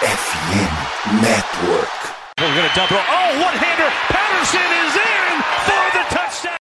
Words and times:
FM 0.00 1.20
Network. 1.20 1.92
We're 2.38 2.54
going 2.56 2.66
to 2.66 2.74
double. 2.74 2.96
Oh, 2.96 3.36
one-hander. 3.36 3.90
Patterson 4.08 4.70
is 4.80 4.96
in 4.96 5.42
for 5.66 5.84
the 5.92 6.04
touchdown. 6.08 6.56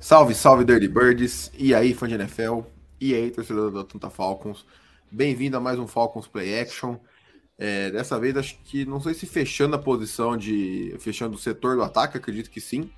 Salve, 0.00 0.34
salve 0.34 0.64
Dirty 0.64 0.88
Birds, 0.88 1.52
e 1.58 1.74
aí 1.74 1.92
fã 1.92 2.08
de 2.08 2.14
NFL, 2.14 2.60
e 2.98 3.14
aí 3.14 3.30
torcedor 3.30 3.70
da 3.70 3.82
Atlanta 3.82 4.08
Falcons, 4.08 4.64
bem-vindo 5.10 5.58
a 5.58 5.60
mais 5.60 5.78
um 5.78 5.86
Falcons 5.86 6.26
Play 6.26 6.58
Action, 6.58 6.96
é, 7.58 7.90
dessa 7.90 8.18
vez 8.18 8.34
acho 8.34 8.56
que, 8.64 8.86
não 8.86 8.98
sei 8.98 9.12
se 9.12 9.26
fechando 9.26 9.76
a 9.76 9.78
posição 9.78 10.38
de, 10.38 10.96
fechando 11.00 11.34
o 11.34 11.38
setor 11.38 11.76
do 11.76 11.82
ataque, 11.82 12.16
acredito 12.16 12.48
que 12.48 12.62
sim, 12.62 12.90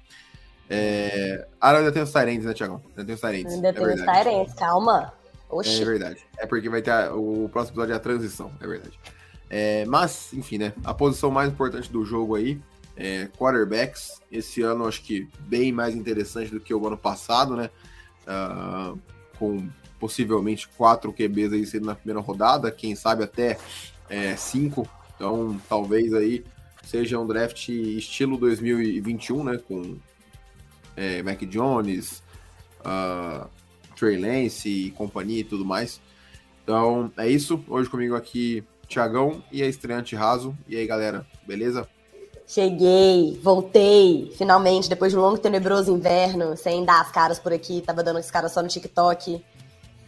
é, 0.70 1.46
ah, 1.60 1.76
ainda 1.76 1.92
tem 1.92 2.02
os 2.02 2.12
Tyrants, 2.12 2.44
né 2.44 2.54
Tiagão? 2.54 2.82
Ainda 2.90 3.04
tem 3.04 3.14
os 3.14 3.20
Tyrants, 3.20 3.54
Ainda 3.54 3.68
é 3.68 3.72
tem 3.72 3.82
os 3.82 3.88
verdade. 3.88 4.24
Tyrants, 4.24 4.54
calma. 4.54 5.12
Oxi. 5.50 5.80
É 5.80 5.84
verdade, 5.84 6.26
é 6.38 6.46
porque 6.46 6.68
vai 6.68 6.82
ter, 6.82 7.10
o 7.12 7.48
próximo 7.48 7.72
episódio 7.72 7.94
é 7.94 7.96
a 7.96 8.00
transição, 8.00 8.52
é 8.60 8.66
verdade. 8.66 9.00
É, 9.48 9.84
mas, 9.86 10.30
enfim, 10.34 10.58
né, 10.58 10.74
a 10.84 10.92
posição 10.92 11.30
mais 11.30 11.50
importante 11.50 11.90
do 11.90 12.04
jogo 12.04 12.34
aí, 12.34 12.60
é, 12.98 13.28
quarterbacks, 13.38 14.20
esse 14.30 14.60
ano 14.60 14.86
acho 14.86 15.02
que 15.02 15.28
bem 15.40 15.72
mais 15.72 15.94
interessante 15.94 16.50
do 16.50 16.60
que 16.60 16.74
o 16.74 16.86
ano 16.86 16.98
passado, 16.98 17.56
né? 17.56 17.70
Ah, 18.26 18.92
com 19.38 19.68
possivelmente 20.00 20.68
quatro 20.68 21.12
QBs 21.12 21.52
aí 21.52 21.64
sendo 21.64 21.86
na 21.86 21.94
primeira 21.94 22.20
rodada, 22.20 22.70
quem 22.70 22.94
sabe 22.96 23.22
até 23.22 23.56
é, 24.10 24.34
cinco. 24.36 24.86
Então, 25.14 25.60
talvez 25.68 26.12
aí 26.12 26.44
seja 26.82 27.18
um 27.18 27.26
draft 27.26 27.68
estilo 27.68 28.36
2021, 28.36 29.44
né? 29.44 29.58
Com 29.58 29.96
é, 30.98 31.22
Mac 31.22 31.40
Jones, 31.44 32.22
ah, 32.84 33.46
Trey 33.96 34.18
Lance 34.18 34.68
e 34.68 34.90
companhia 34.90 35.40
e 35.40 35.44
tudo 35.44 35.64
mais. 35.64 36.00
Então, 36.64 37.10
é 37.16 37.28
isso. 37.28 37.64
Hoje 37.68 37.88
comigo 37.88 38.16
aqui, 38.16 38.64
Tiagão 38.88 39.42
e 39.52 39.62
a 39.62 39.66
estreante 39.66 40.16
Raso. 40.16 40.56
E 40.66 40.76
aí, 40.76 40.86
galera, 40.86 41.24
beleza? 41.46 41.88
Cheguei, 42.46 43.38
voltei, 43.42 44.32
finalmente, 44.36 44.88
depois 44.88 45.12
de 45.12 45.18
um 45.18 45.20
longo 45.20 45.36
e 45.36 45.40
tenebroso 45.40 45.94
inverno, 45.94 46.56
sem 46.56 46.84
dar 46.84 47.02
as 47.02 47.12
caras 47.12 47.38
por 47.38 47.52
aqui, 47.52 47.82
tava 47.82 48.02
dando 48.02 48.18
as 48.18 48.30
caras 48.30 48.52
só 48.52 48.62
no 48.62 48.68
TikTok. 48.68 49.44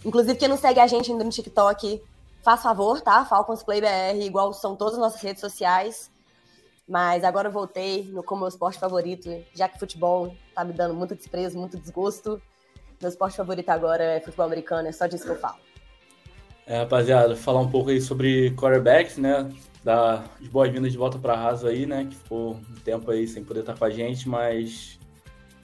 Inclusive, 0.04 0.38
quem 0.38 0.48
não 0.48 0.56
segue 0.56 0.80
a 0.80 0.86
gente 0.86 1.12
ainda 1.12 1.22
no 1.22 1.30
TikTok, 1.30 2.02
faz 2.42 2.62
favor, 2.62 3.02
tá? 3.02 3.26
Falcons 3.26 3.62
Play 3.62 3.82
BR, 3.82 4.24
igual 4.24 4.54
são 4.54 4.74
todas 4.74 4.94
as 4.94 5.00
nossas 5.00 5.20
redes 5.20 5.40
sociais. 5.40 6.10
Mas 6.90 7.22
agora 7.22 7.46
eu 7.46 7.52
voltei 7.52 8.10
no 8.10 8.20
como 8.20 8.40
meu 8.40 8.48
esporte 8.48 8.76
favorito, 8.76 9.30
já 9.54 9.68
que 9.68 9.78
futebol 9.78 10.34
tá 10.52 10.64
me 10.64 10.72
dando 10.72 10.92
muito 10.92 11.14
desprezo, 11.14 11.56
muito 11.56 11.78
desgosto. 11.78 12.42
Meu 13.00 13.08
esporte 13.08 13.36
favorito 13.36 13.68
agora 13.68 14.02
é 14.02 14.20
futebol 14.20 14.44
americano, 14.46 14.88
é 14.88 14.92
só 14.92 15.06
disso 15.06 15.24
que 15.24 15.30
eu 15.30 15.38
falo. 15.38 15.58
É, 16.66 16.78
rapaziada, 16.78 17.36
falar 17.36 17.60
um 17.60 17.70
pouco 17.70 17.90
aí 17.90 18.00
sobre 18.00 18.50
quarterbacks, 18.56 19.18
né? 19.18 19.48
Dar 19.84 20.24
as 20.40 20.48
boas-vindas 20.48 20.90
de 20.90 20.98
volta 20.98 21.16
para 21.16 21.36
Raso 21.36 21.68
aí, 21.68 21.86
né? 21.86 22.08
Que 22.10 22.16
ficou 22.16 22.54
um 22.54 22.74
tempo 22.84 23.08
aí 23.12 23.24
sem 23.28 23.44
poder 23.44 23.60
estar 23.60 23.78
com 23.78 23.84
a 23.84 23.90
gente, 23.90 24.28
mas 24.28 24.98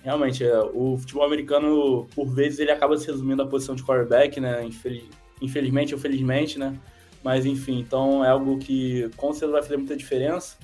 realmente 0.05 0.45
é, 0.45 0.61
o 0.61 0.97
futebol 0.97 1.25
americano, 1.25 2.07
por 2.15 2.29
vezes, 2.29 2.61
ele 2.61 2.71
acaba 2.71 2.97
se 2.97 3.09
resumindo 3.09 3.43
à 3.43 3.47
posição 3.49 3.75
de 3.75 3.83
quarterback, 3.83 4.39
né? 4.39 4.65
Infeliz- 4.65 5.11
Infelizmente 5.43 5.93
ou 5.93 6.01
felizmente, 6.01 6.57
né? 6.57 6.79
Mas 7.25 7.45
enfim, 7.45 7.81
então 7.81 8.25
é 8.25 8.29
algo 8.29 8.59
que 8.59 9.11
com 9.17 9.33
certeza 9.33 9.53
vai 9.53 9.63
fazer 9.63 9.77
muita 9.77 9.97
diferença, 9.97 10.57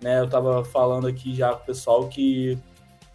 né? 0.00 0.20
Eu 0.20 0.28
tava 0.28 0.64
falando 0.64 1.06
aqui 1.06 1.34
já 1.34 1.52
com 1.52 1.62
o 1.62 1.66
pessoal 1.66 2.08
que 2.08 2.58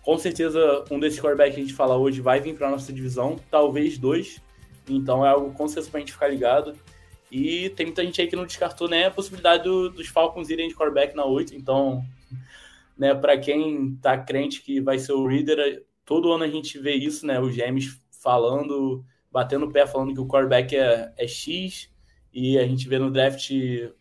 com 0.04 0.18
certeza 0.18 0.84
um 0.90 1.00
desses 1.00 1.20
quarterbacks 1.20 1.56
que 1.56 1.62
a 1.62 1.64
gente 1.64 1.76
fala 1.76 1.96
hoje 1.96 2.22
vai 2.22 2.40
vir 2.40 2.56
para 2.56 2.70
nossa 2.72 2.92
divisão, 2.92 3.40
talvez 3.50 3.98
dois. 3.98 4.42
Então 4.90 5.26
é 5.26 5.30
algo 5.30 5.54
com 5.54 5.68
certeza 5.68 5.90
pra 5.92 6.00
gente 6.00 6.14
ficar 6.14 6.28
ligado. 6.28 6.73
E 7.32 7.70
tem 7.70 7.86
muita 7.86 8.04
gente 8.04 8.20
aí 8.20 8.28
que 8.28 8.36
não 8.36 8.46
descartou 8.46 8.90
né, 8.90 9.06
a 9.06 9.12
possibilidade 9.12 9.64
do- 9.64 9.90
dos 9.90 10.08
Falcons 10.08 10.50
irem 10.50 10.68
de 10.68 10.76
quarterback 10.76 11.16
na 11.16 11.23
8. 11.23 11.56
Então, 11.56 12.04
né, 12.98 13.16
para 13.16 13.38
quem 13.38 13.95
tá 14.02 14.17
crente 14.17 14.61
que 14.61 14.82
vai 14.82 15.00
ser 15.00 15.14
o 15.14 15.26
Reader, 15.26 15.86
todo 16.05 16.32
ano 16.32 16.44
a 16.44 16.50
gente 16.50 16.78
vê 16.80 16.94
isso, 16.94 17.26
né? 17.26 17.39
Os 17.39 17.55
GMs 17.55 17.98
falando, 18.22 19.05
batendo 19.32 19.66
o 19.66 19.72
pé, 19.72 19.88
falando 19.88 20.14
que 20.14 20.20
o 20.20 20.28
quarterback 20.28 20.76
é, 20.76 21.14
é 21.17 21.28
X. 21.28 21.89
E 22.34 22.58
a 22.58 22.66
gente 22.66 22.88
vê 22.89 22.98
no 23.00 23.11
draft 23.11 23.50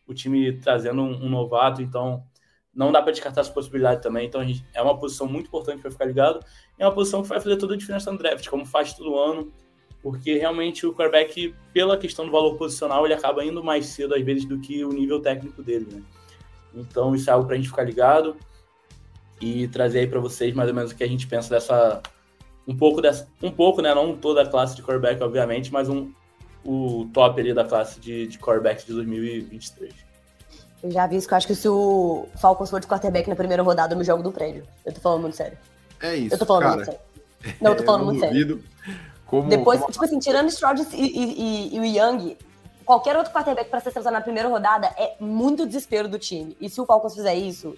o 0.06 0.14
time 0.14 0.52
trazendo 0.54 1.02
um, 1.02 1.26
um 1.26 1.28
novato. 1.28 1.82
Então, 1.82 2.24
não 2.74 2.92
dá 2.92 3.02
para 3.02 3.12
descartar 3.12 3.40
essa 3.40 3.52
possibilidade 3.52 4.02
também. 4.02 4.26
Então, 4.26 4.40
a 4.40 4.44
gente, 4.44 4.64
é 4.74 4.80
uma 4.80 4.96
posição 4.98 5.26
muito 5.26 5.46
importante 5.46 5.80
para 5.80 5.90
ficar 5.90 6.04
ligado. 6.04 6.40
É 6.78 6.86
uma 6.86 6.94
posição 6.94 7.22
que 7.22 7.28
vai 7.28 7.40
fazer 7.40 7.56
toda 7.56 7.74
a 7.74 7.76
diferença 7.76 8.10
no 8.10 8.18
draft, 8.18 8.48
como 8.48 8.64
faz 8.64 8.94
todo 8.94 9.18
ano 9.18 9.52
porque 10.02 10.38
realmente 10.38 10.86
o 10.86 10.94
quarterback, 10.94 11.54
pela 11.72 11.96
questão 11.96 12.24
do 12.24 12.32
valor 12.32 12.56
posicional, 12.56 13.04
ele 13.04 13.14
acaba 13.14 13.44
indo 13.44 13.62
mais 13.62 13.86
cedo 13.86 14.14
às 14.14 14.22
vezes 14.22 14.44
do 14.44 14.58
que 14.58 14.84
o 14.84 14.92
nível 14.92 15.20
técnico 15.20 15.62
dele, 15.62 15.86
né? 15.92 16.02
Então 16.74 17.14
isso 17.14 17.28
é 17.28 17.32
algo 17.32 17.46
pra 17.46 17.56
gente 17.56 17.68
ficar 17.68 17.82
ligado 17.82 18.36
e 19.40 19.68
trazer 19.68 20.00
aí 20.00 20.06
para 20.06 20.20
vocês 20.20 20.54
mais 20.54 20.68
ou 20.68 20.74
menos 20.74 20.92
o 20.92 20.96
que 20.96 21.04
a 21.04 21.08
gente 21.08 21.26
pensa 21.26 21.50
dessa 21.50 22.02
um 22.66 22.76
pouco 22.76 23.00
dessa, 23.00 23.28
um 23.42 23.50
pouco, 23.50 23.82
né, 23.82 23.94
não 23.94 24.16
toda 24.16 24.42
a 24.42 24.46
classe 24.46 24.76
de 24.76 24.82
quarterback 24.82 25.22
obviamente, 25.22 25.72
mas 25.72 25.88
um 25.88 26.12
o 26.64 27.08
top 27.12 27.40
ali 27.40 27.54
da 27.54 27.64
classe 27.64 27.98
de, 27.98 28.26
de 28.26 28.38
de 28.38 28.92
2023. 28.92 30.09
Eu 30.82 30.90
já 30.90 31.04
aviso 31.04 31.26
que 31.28 31.34
eu 31.34 31.36
acho 31.36 31.46
que 31.46 31.54
se 31.54 31.68
o 31.68 32.26
Falcons 32.36 32.70
for 32.70 32.80
de 32.80 32.86
quarterback 32.86 33.28
na 33.28 33.36
primeira 33.36 33.62
rodada, 33.62 33.94
eu 33.94 33.98
me 33.98 34.04
jogo 34.04 34.22
do 34.22 34.32
prédio. 34.32 34.64
Eu 34.84 34.92
tô 34.94 35.00
falando 35.00 35.22
muito 35.22 35.36
sério. 35.36 35.58
É 36.00 36.14
isso. 36.16 36.34
Eu 36.34 36.38
tô 36.38 36.46
falando 36.46 36.62
cara. 36.62 36.76
muito 36.76 36.86
sério. 36.86 37.00
Não, 37.60 37.70
eu 37.72 37.76
tô 37.76 37.82
É, 37.82 37.86
falando 37.86 38.04
muito 38.06 38.20
sério. 38.20 38.64
Como, 39.26 39.48
Depois, 39.48 39.80
como- 39.80 39.92
tipo 39.92 40.04
assim, 40.04 40.18
tirando 40.18 40.46
o 40.46 40.48
Stroud 40.50 40.80
e, 40.92 40.96
e- 40.96 41.40
e- 41.72 41.76
e 41.76 41.80
o 41.80 41.84
Young, 41.84 42.36
qualquer 42.84 43.16
outro 43.16 43.32
quarterback 43.32 43.68
pra 43.70 43.78
ser 43.80 43.90
selecionado 43.92 44.20
na 44.20 44.24
primeira 44.24 44.48
rodada 44.48 44.86
é 44.96 45.16
muito 45.20 45.66
desespero 45.66 46.08
do 46.08 46.18
time. 46.18 46.56
E 46.60 46.68
se 46.70 46.80
o 46.80 46.86
Falcons 46.86 47.14
fizer 47.14 47.34
isso, 47.34 47.76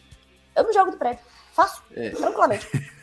eu 0.56 0.66
me 0.66 0.72
jogo 0.72 0.92
do 0.92 0.96
prédio. 0.96 1.20
Faço. 1.52 1.82
É. 1.94 2.10
Tranquilamente. 2.10 2.69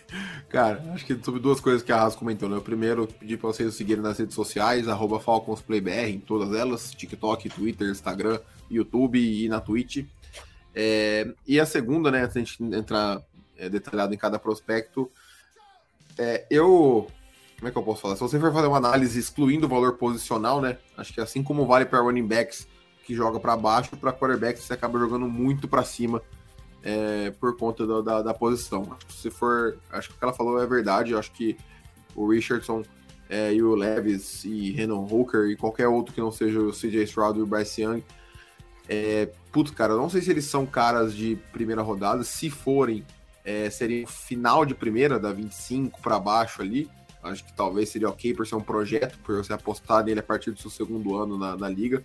Cara, 0.50 0.84
acho 0.94 1.06
que 1.06 1.18
sobre 1.24 1.40
duas 1.40 1.60
coisas 1.60 1.84
que 1.84 1.92
a 1.92 1.98
Arras 1.98 2.16
comentou, 2.16 2.50
né? 2.50 2.58
O 2.58 2.62
primeiro, 2.62 3.08
pedir 3.08 3.38
pra 3.38 3.48
vocês 3.48 3.74
seguirem 3.76 4.02
nas 4.02 4.18
redes 4.18 4.36
sociais, 4.36 4.86
FalconsPlayBR, 5.24 6.10
em 6.10 6.20
todas 6.20 6.54
elas, 6.54 6.92
TikTok, 6.92 7.50
Twitter, 7.50 7.90
Instagram, 7.90 8.40
YouTube 8.70 9.20
e 9.20 9.48
na 9.48 9.60
Twitch. 9.62 10.06
É, 10.74 11.28
e 11.48 11.60
a 11.60 11.66
segunda, 11.66 12.12
né, 12.12 12.26
da 12.26 12.34
gente 12.34 12.64
entrar 12.64 13.22
é, 13.58 13.70
detalhado 13.70 14.14
em 14.14 14.18
cada 14.18 14.40
prospecto, 14.40 15.12
é, 16.18 16.46
eu... 16.50 17.08
Como 17.58 17.68
é 17.68 17.72
que 17.72 17.78
eu 17.78 17.84
posso 17.84 18.02
falar? 18.02 18.16
Se 18.16 18.22
você 18.22 18.40
for 18.40 18.54
fazer 18.54 18.68
uma 18.68 18.78
análise 18.78 19.20
excluindo 19.20 19.66
o 19.66 19.70
valor 19.70 19.98
posicional, 19.98 20.62
né? 20.62 20.78
Acho 20.98 21.14
que 21.14 21.20
assim 21.20 21.44
como 21.44 21.66
vale 21.66 21.86
para 21.86 22.00
running 22.00 22.26
backs 22.26 22.66
que 23.06 23.14
joga 23.14 23.38
para 23.38 23.58
baixo, 23.58 23.98
para 23.98 24.14
quarterbacks 24.14 24.64
você 24.64 24.74
acaba 24.74 24.98
jogando 24.98 25.28
muito 25.28 25.68
para 25.68 25.84
cima 25.84 26.22
é, 26.84 27.32
por 27.32 27.58
conta 27.58 27.86
da, 27.86 28.02
da, 28.02 28.22
da 28.22 28.34
posição. 28.34 28.98
Se 29.10 29.30
for, 29.30 29.78
acho 29.92 30.10
que 30.10 30.16
o 30.16 30.18
que 30.18 30.24
ela 30.24 30.34
falou 30.34 30.62
é 30.62 30.66
verdade. 30.66 31.12
Eu 31.12 31.20
acho 31.20 31.32
que 31.32 31.58
o 32.16 32.28
Richardson 32.30 32.84
é, 33.30 33.54
e 33.54 33.62
o 33.62 33.76
Levis 33.76 34.44
e 34.44 34.72
Renan 34.72 35.00
Hooker 35.00 35.50
e 35.50 35.56
qualquer 35.56 35.88
outro 35.88 36.14
que 36.14 36.22
não 36.22 36.32
seja 36.32 36.60
o 36.60 36.72
CJ 36.72 37.04
Stroud 37.04 37.40
e 37.40 37.42
o 37.42 37.46
Bryce 37.46 37.82
Young, 37.82 38.04
é, 38.88 39.30
putz, 39.52 39.70
cara, 39.72 39.96
não 39.96 40.10
sei 40.10 40.22
se 40.22 40.32
eles 40.32 40.46
são 40.46 40.66
caras 40.66 41.16
de 41.16 41.38
primeira 41.54 41.84
rodada. 41.84 42.24
Se 42.24 42.50
forem, 42.50 43.06
é, 43.46 43.70
seria 43.70 44.08
final 44.08 44.66
de 44.66 44.74
primeira, 44.74 45.20
da 45.20 45.32
25 45.32 46.02
para 46.02 46.20
baixo 46.20 46.62
ali. 46.62 46.90
Acho 47.22 47.46
que 47.46 47.54
talvez 47.54 47.90
seria 47.90 48.10
ok 48.10 48.34
por 48.34 48.48
ser 48.48 48.56
um 48.56 48.62
projeto, 48.62 49.20
por 49.20 49.36
você 49.36 49.52
apostar 49.52 50.04
nele 50.04 50.22
a 50.22 50.24
partir 50.24 50.52
do 50.52 50.60
seu 50.60 50.72
segundo 50.72 51.18
ano 51.18 51.38
na, 51.38 51.56
na 51.56 51.68
liga. 51.68 52.04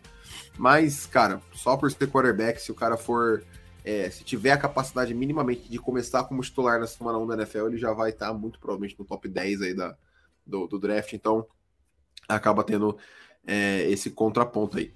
Mas, 0.59 1.07
cara, 1.07 1.41
só 1.55 1.77
por 1.77 1.91
ser 1.91 2.09
quarterback, 2.09 2.61
se 2.61 2.73
o 2.73 2.75
cara 2.75 2.97
for 2.97 3.45
é, 3.85 4.11
se 4.11 4.25
tiver 4.25 4.53
a 4.53 4.59
capacidade 4.59 5.15
minimamente 5.15 5.69
de 5.71 5.79
começar 5.79 6.25
como 6.25 6.43
titular 6.43 6.81
na 6.81 6.87
semana 6.87 7.19
1 7.19 7.27
da 7.27 7.35
NFL, 7.35 7.69
ele 7.69 7.79
já 7.79 7.93
vai 7.93 8.11
estar 8.11 8.33
muito 8.35 8.59
provavelmente 8.61 8.99
no 8.99 9.05
top 9.07 9.29
10 9.29 9.63
aí 9.63 9.75
da, 9.75 9.97
do, 10.47 10.67
do 10.67 10.79
draft, 10.81 11.13
então 11.15 11.47
acaba 12.29 12.65
tendo 12.65 12.99
é, 13.47 13.83
esse 13.91 14.11
contraponto 14.11 14.79
aí. 14.79 14.93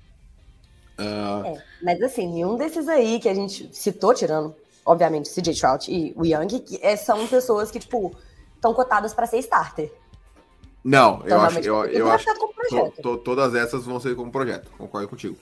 Ah, 0.98 1.42
É, 1.44 1.62
mas 1.82 2.02
assim, 2.02 2.26
nenhum 2.28 2.56
desses 2.56 2.88
aí 2.88 3.20
que 3.20 3.28
a 3.28 3.34
gente 3.34 3.74
citou, 3.74 4.12
tirando, 4.14 4.54
obviamente, 4.84 5.28
CJ 5.28 5.52
Stroud 5.54 5.90
e 5.90 6.12
o 6.16 6.24
Young, 6.24 6.48
é, 6.80 6.96
são 6.96 7.26
pessoas 7.28 7.70
que, 7.70 7.78
tipo, 7.78 8.16
estão 8.56 8.74
cotadas 8.74 9.14
pra 9.14 9.26
ser 9.26 9.38
starter. 9.38 9.92
não, 10.84 11.22
eu 11.26 11.26
Então, 11.26 11.40
acho, 11.40 11.60
eu, 11.60 11.84
que 11.84 11.96
eu 11.98 12.10
ser 12.10 12.10
acho 12.10 12.24
to- 12.68 12.90
to- 13.02 13.18
todas 13.18 13.54
essas 13.54 13.84
vão 13.84 14.00
ser 14.00 14.14
como 14.16 14.30
projeto, 14.32 14.70
concordo 14.76 15.08
contigo. 15.08 15.36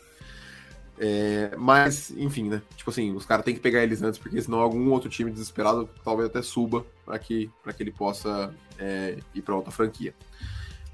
É, 0.99 1.55
mas, 1.59 2.11
enfim, 2.17 2.49
né? 2.49 2.63
Tipo 2.77 2.91
assim, 2.91 3.13
os 3.13 3.27
caras 3.27 3.45
têm 3.45 3.55
que 3.55 3.61
pegar 3.61 3.83
eles 3.83 4.03
antes, 4.03 4.19
porque 4.19 4.41
senão 4.41 4.61
algum 4.61 4.91
outro 4.91 5.11
time 5.11 5.31
desesperado 5.31 5.89
talvez 6.03 6.29
até 6.29 6.41
suba 6.41 6.87
para 7.05 7.19
que, 7.19 7.51
que 7.77 7.83
ele 7.83 7.93
possa 7.93 8.55
é, 8.79 9.19
ir 9.35 9.43
para 9.43 9.55
outra 9.55 9.71
franquia. 9.71 10.15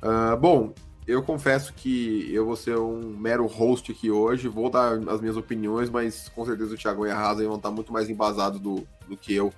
Ah, 0.01 0.37
bom, 0.37 0.75
eu 1.07 1.23
confesso 1.23 1.73
que 1.73 2.29
eu 2.33 2.45
vou 2.45 2.57
ser 2.57 2.77
um 2.77 3.17
mero 3.17 3.47
host 3.47 3.93
aqui 3.93 4.11
hoje, 4.11 4.49
vou 4.49 4.69
dar 4.69 4.99
as 5.09 5.21
minhas 5.21 5.37
opiniões, 5.37 5.89
mas 5.89 6.29
com 6.29 6.45
certeza 6.45 6.75
o 6.75 6.77
Thiago 6.77 7.07
e 7.07 7.11
a 7.11 7.17
Rasa 7.17 7.47
vão 7.47 7.57
estar 7.57 7.71
muito 7.71 7.93
mais 7.93 8.11
embasados 8.11 8.61
do, 8.61 8.87
do 9.09 9.17
que 9.17 9.33
eu 9.33 9.53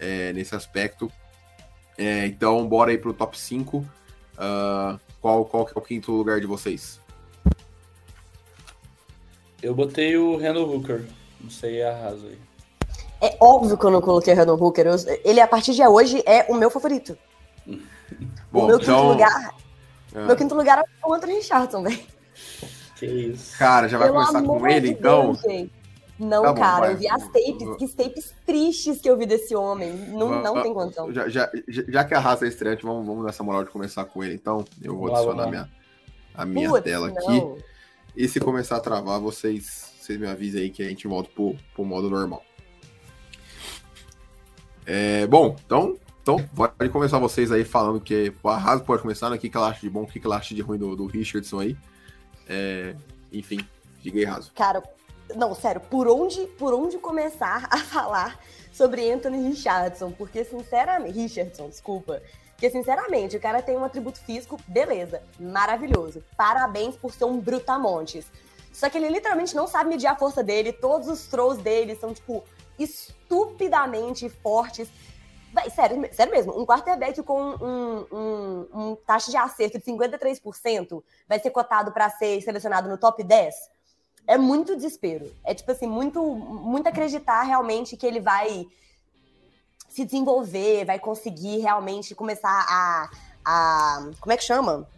é, 0.00 0.32
nesse 0.32 0.54
aspecto. 0.54 1.10
É, 1.98 2.26
então, 2.26 2.66
bora 2.66 2.90
aí 2.90 2.98
pro 2.98 3.12
top 3.12 3.38
5. 3.38 3.84
Ah, 4.38 4.98
qual, 5.20 5.44
qual 5.44 5.68
é 5.68 5.78
o 5.78 5.82
quinto 5.82 6.12
lugar 6.12 6.40
de 6.40 6.46
vocês? 6.46 7.00
Eu 9.64 9.74
botei 9.74 10.14
o 10.16 10.36
Randall 10.36 10.68
Hooker. 10.70 11.04
Não 11.40 11.48
sei 11.48 11.82
a 11.82 11.90
razão 11.96 12.28
aí. 12.28 12.38
É 13.20 13.36
óbvio 13.40 13.78
que 13.78 13.84
eu 13.84 13.90
não 13.90 14.02
coloquei 14.02 14.34
o 14.34 14.36
Randall 14.36 14.60
Hooker. 14.62 14.86
Eu, 14.86 14.96
ele, 15.24 15.40
a 15.40 15.48
partir 15.48 15.72
de 15.74 15.82
hoje, 15.86 16.22
é 16.26 16.44
o 16.50 16.54
meu 16.54 16.68
favorito. 16.70 17.16
Bom, 18.52 18.64
o 18.64 18.66
meu 18.66 18.76
então- 18.78 18.94
quinto 18.96 19.08
lugar. 19.08 19.54
Ah, 20.14 20.26
Meu 20.26 20.36
quinto 20.36 20.54
lugar 20.54 20.78
é 20.78 21.06
o 21.06 21.14
Anthony 21.14 21.34
Richardson, 21.36 21.82
velho. 21.82 21.98
Que 22.96 23.06
isso. 23.06 23.58
Cara, 23.58 23.88
já 23.88 23.96
vai 23.98 24.08
Pelo 24.08 24.20
começar 24.20 24.42
com 24.46 24.66
ele, 24.68 24.88
de 24.88 24.92
então? 24.94 25.34
Gente. 25.34 25.72
Não, 26.18 26.42
Tá 26.44 26.52
bom, 26.52 26.60
cara, 26.60 26.80
vai. 26.80 26.92
eu 26.92 26.96
vi 26.98 27.08
as 27.08 27.22
tapes, 27.24 27.76
que 27.78 27.88
tapes 27.88 28.34
tristes 28.46 29.00
que 29.00 29.10
eu 29.10 29.16
vi 29.16 29.26
desse 29.26 29.56
homem. 29.56 29.92
Não, 30.10 30.40
não 30.40 30.62
tem 30.62 30.72
condição. 30.72 31.12
Já, 31.12 31.28
já, 31.28 31.50
já 31.66 32.04
que 32.04 32.14
a 32.14 32.20
raça 32.20 32.44
é 32.44 32.48
estreante, 32.48 32.84
vamos, 32.84 33.04
vamos 33.04 33.24
nessa 33.24 33.42
moral 33.42 33.64
de 33.64 33.70
começar 33.70 34.04
com 34.04 34.22
ele, 34.22 34.34
então. 34.34 34.64
Eu 34.80 34.96
vou 34.96 35.08
adicionar 35.12 35.44
lá. 35.46 35.50
minha, 35.50 35.68
a 36.34 36.44
minha 36.44 36.68
Putz, 36.68 36.84
tela 36.84 37.08
aqui. 37.08 37.64
E 38.16 38.28
se 38.28 38.38
começar 38.38 38.76
a 38.76 38.80
travar, 38.80 39.18
vocês, 39.20 39.92
vocês 40.00 40.18
me 40.18 40.26
avisem 40.26 40.62
aí 40.62 40.70
que 40.70 40.82
a 40.82 40.88
gente 40.88 41.08
volta 41.08 41.30
pro, 41.34 41.56
pro 41.74 41.84
modo 41.84 42.08
normal. 42.08 42.44
É, 44.86 45.26
bom, 45.26 45.56
então, 45.64 45.98
então 46.22 46.36
pode 46.54 46.90
começar 46.90 47.18
vocês 47.18 47.50
aí 47.50 47.64
falando 47.64 48.00
que 48.00 48.32
o 48.42 48.48
Arraso 48.48 48.84
pode 48.84 49.02
começar, 49.02 49.30
né? 49.30 49.36
O 49.36 49.38
que, 49.38 49.48
que 49.48 49.56
ela 49.56 49.68
acha 49.68 49.80
de 49.80 49.90
bom, 49.90 50.02
o 50.02 50.06
que, 50.06 50.20
que 50.20 50.26
ela 50.26 50.36
acha 50.36 50.54
de 50.54 50.62
ruim 50.62 50.78
do, 50.78 50.94
do 50.94 51.06
Richardson 51.06 51.60
aí. 51.60 51.76
É, 52.48 52.94
enfim, 53.32 53.58
diga 54.00 54.18
aí, 54.18 54.24
Raso. 54.24 54.52
Cara, 54.54 54.82
não, 55.34 55.54
sério, 55.54 55.80
por 55.80 56.06
onde, 56.06 56.46
por 56.58 56.72
onde 56.74 56.98
começar 56.98 57.66
a 57.72 57.78
falar 57.78 58.38
sobre 58.72 59.10
Anthony 59.10 59.48
Richardson? 59.48 60.12
Porque, 60.12 60.44
sinceramente, 60.44 61.18
Richardson, 61.18 61.68
desculpa. 61.68 62.22
Porque, 62.54 62.70
sinceramente, 62.70 63.36
o 63.36 63.40
cara 63.40 63.60
tem 63.60 63.76
um 63.76 63.84
atributo 63.84 64.18
físico, 64.20 64.58
beleza, 64.66 65.22
maravilhoso. 65.38 66.22
Parabéns 66.36 66.96
por 66.96 67.12
ser 67.12 67.24
um 67.24 67.38
brutamontes. 67.38 68.26
Só 68.72 68.88
que 68.88 68.96
ele 68.96 69.08
literalmente 69.08 69.54
não 69.54 69.66
sabe 69.66 69.90
medir 69.90 70.06
a 70.06 70.16
força 70.16 70.42
dele, 70.42 70.72
todos 70.72 71.08
os 71.08 71.26
throws 71.26 71.58
dele 71.58 71.94
são, 71.96 72.14
tipo, 72.14 72.42
estupidamente 72.78 74.28
fortes. 74.28 74.88
Vai, 75.52 75.70
sério, 75.70 76.08
sério 76.12 76.32
mesmo, 76.32 76.60
um 76.60 76.66
quarterback 76.66 77.22
com 77.22 77.40
um, 77.40 78.06
um, 78.10 78.66
um 78.74 78.96
taxa 78.96 79.30
de 79.30 79.36
acerto 79.36 79.78
de 79.78 79.84
53% 79.84 81.02
vai 81.28 81.38
ser 81.38 81.50
cotado 81.50 81.92
para 81.92 82.10
ser 82.10 82.40
selecionado 82.40 82.88
no 82.88 82.98
top 82.98 83.22
10? 83.22 83.54
É 84.26 84.36
muito 84.36 84.74
desespero. 84.74 85.30
É 85.44 85.54
tipo 85.54 85.70
assim, 85.70 85.86
muito, 85.86 86.20
muito 86.24 86.88
acreditar 86.88 87.42
realmente 87.42 87.96
que 87.96 88.06
ele 88.06 88.20
vai 88.20 88.66
se 89.94 90.04
desenvolver, 90.04 90.84
vai 90.84 90.98
conseguir 90.98 91.58
realmente 91.58 92.14
começar 92.14 92.66
a. 92.68 93.10
a 93.44 94.10
como 94.20 94.32
é 94.32 94.36
que 94.36 94.42
chama? 94.44 94.88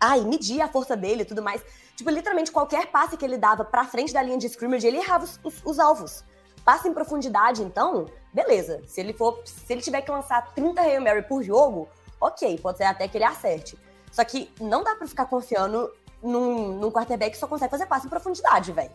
Ai, 0.00 0.20
medir 0.20 0.60
a 0.60 0.68
força 0.68 0.96
dele 0.96 1.22
e 1.22 1.24
tudo 1.24 1.42
mais. 1.42 1.62
Tipo, 1.96 2.10
literalmente 2.10 2.52
qualquer 2.52 2.86
passe 2.92 3.16
que 3.16 3.24
ele 3.24 3.36
dava 3.36 3.64
pra 3.64 3.84
frente 3.84 4.12
da 4.12 4.22
linha 4.22 4.38
de 4.38 4.46
scrimmage, 4.46 4.86
ele 4.86 4.98
errava 4.98 5.24
os, 5.24 5.40
os- 5.42 5.62
os 5.64 5.78
alvos. 5.78 6.22
Passe 6.64 6.86
em 6.88 6.92
profundidade, 6.92 7.62
então, 7.62 8.06
beleza. 8.32 8.80
Se 8.86 9.00
ele 9.00 9.12
for, 9.12 9.40
se 9.44 9.72
ele 9.72 9.80
tiver 9.80 10.02
que 10.02 10.10
lançar 10.10 10.52
30 10.54 10.80
Hail 10.82 11.00
Mary 11.00 11.22
por 11.22 11.42
jogo, 11.42 11.88
ok, 12.20 12.58
pode 12.58 12.78
ser 12.78 12.84
até 12.84 13.08
que 13.08 13.16
ele 13.16 13.24
acerte. 13.24 13.76
Só 14.12 14.22
que 14.24 14.52
não 14.60 14.84
dá 14.84 14.94
pra 14.94 15.06
ficar 15.08 15.26
confiando 15.26 15.90
num, 16.22 16.78
num 16.78 16.90
quarterback 16.90 17.32
que 17.32 17.38
só 17.38 17.46
consegue 17.48 17.70
fazer 17.70 17.86
passe 17.86 18.06
em 18.06 18.10
profundidade, 18.10 18.70
velho. 18.70 18.92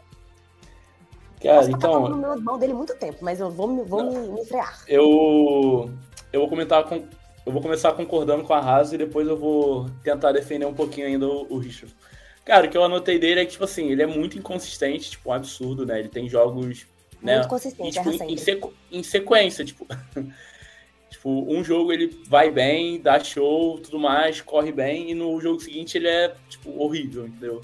Cara, 1.43 1.61
tá 1.65 1.71
então, 1.71 2.09
no 2.09 2.17
meu 2.17 2.41
mão 2.41 2.57
dele 2.57 2.73
muito 2.73 2.95
tempo, 2.95 3.17
mas 3.21 3.39
eu 3.39 3.49
vou, 3.51 3.67
me- 3.67 3.83
vou 3.83 4.03
me, 4.03 4.27
me 4.29 4.45
frear. 4.45 4.83
eu, 4.87 5.89
eu 6.31 6.39
vou 6.39 6.49
comentar 6.49 6.83
com. 6.85 7.03
Eu 7.45 7.51
vou 7.51 7.61
começar 7.61 7.91
concordando 7.91 8.43
com 8.43 8.53
a 8.53 8.61
Raso 8.61 8.95
e 8.95 8.97
depois 8.97 9.27
eu 9.27 9.35
vou 9.35 9.89
tentar 10.01 10.31
defender 10.31 10.65
um 10.65 10.73
pouquinho 10.73 11.07
ainda 11.07 11.27
o, 11.27 11.45
o 11.53 11.57
Richard. 11.57 11.93
Cara, 12.45 12.67
o 12.67 12.69
que 12.69 12.77
eu 12.77 12.83
anotei 12.83 13.19
dele 13.19 13.41
é 13.41 13.45
que, 13.45 13.51
tipo 13.51 13.65
assim, 13.65 13.91
ele 13.91 14.01
é 14.01 14.05
muito 14.05 14.37
inconsistente, 14.37 15.11
tipo, 15.11 15.29
um 15.29 15.33
absurdo, 15.33 15.85
né? 15.85 15.99
Ele 15.99 16.07
tem 16.09 16.29
jogos. 16.29 16.85
Né? 17.21 17.35
Muito 17.35 17.45
E, 17.45 17.49
consistente, 17.49 17.91
tipo, 17.93 18.09
em, 18.11 18.37
sequ- 18.37 18.73
em 18.91 19.03
sequência, 19.03 19.65
tipo. 19.65 19.85
tipo, 21.09 21.29
um 21.53 21.63
jogo 21.63 21.91
ele 21.91 22.17
vai 22.27 22.49
bem, 22.49 22.99
dá 23.01 23.19
show, 23.19 23.77
tudo 23.79 23.99
mais, 23.99 24.41
corre 24.41 24.71
bem, 24.71 25.11
e 25.11 25.13
no 25.13 25.39
jogo 25.39 25.59
seguinte 25.59 25.97
ele 25.97 26.07
é, 26.07 26.33
tipo, 26.49 26.81
horrível, 26.81 27.27
entendeu? 27.27 27.61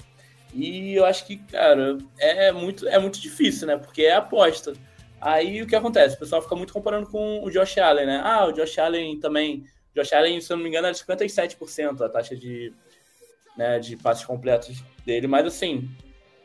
E 0.54 0.94
eu 0.94 1.04
acho 1.04 1.24
que, 1.26 1.36
cara, 1.36 1.96
é 2.18 2.50
muito, 2.52 2.86
é 2.88 2.98
muito 2.98 3.20
difícil, 3.20 3.66
né? 3.66 3.76
Porque 3.76 4.02
é 4.02 4.14
aposta. 4.14 4.72
Aí 5.20 5.62
o 5.62 5.66
que 5.66 5.76
acontece? 5.76 6.16
O 6.16 6.18
pessoal 6.18 6.42
fica 6.42 6.56
muito 6.56 6.72
comparando 6.72 7.06
com 7.06 7.42
o 7.44 7.50
Josh 7.50 7.78
Allen, 7.78 8.06
né? 8.06 8.20
Ah, 8.24 8.46
o 8.46 8.52
Josh 8.52 8.78
Allen 8.78 9.20
também. 9.20 9.64
Josh 9.94 10.12
Allen, 10.12 10.40
se 10.40 10.52
eu 10.52 10.56
não 10.56 10.64
me 10.64 10.70
engano, 10.70 10.86
é 10.88 10.92
57% 10.92 12.00
a 12.02 12.08
taxa 12.08 12.34
de, 12.34 12.72
né, 13.56 13.78
de 13.78 13.96
passes 13.96 14.24
completos 14.24 14.82
dele, 15.04 15.26
mas 15.26 15.46
assim, 15.46 15.88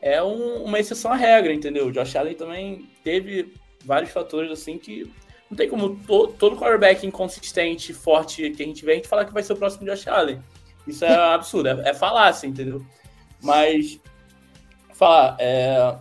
é 0.02 0.22
um- 0.22 0.64
uma 0.64 0.78
exceção 0.78 1.12
à 1.12 1.16
regra, 1.16 1.52
entendeu? 1.52 1.86
O 1.86 1.92
Josh 1.92 2.16
Allen 2.16 2.34
também 2.34 2.88
teve 3.02 3.54
vários 3.84 4.10
fatores 4.10 4.50
assim 4.50 4.78
que 4.78 5.10
não 5.48 5.56
tem 5.56 5.68
como 5.68 5.96
to- 6.04 6.28
todo 6.38 6.56
quarterback 6.56 7.06
inconsistente, 7.06 7.92
forte 7.94 8.50
que 8.50 8.62
a 8.62 8.66
gente 8.66 8.84
vê, 8.84 8.92
a 8.92 8.94
gente 8.96 9.08
falar 9.08 9.24
que 9.24 9.32
vai 9.32 9.42
ser 9.42 9.52
o 9.52 9.56
próximo 9.56 9.86
Josh 9.86 10.06
Allen. 10.08 10.40
Isso 10.86 11.04
é 11.04 11.08
absurdo, 11.34 11.68
é, 11.68 11.90
é 11.90 11.94
falácia, 11.94 12.46
entendeu? 12.46 12.84
Mas, 13.46 14.00
falar, 14.94 15.36
é, 15.40 15.98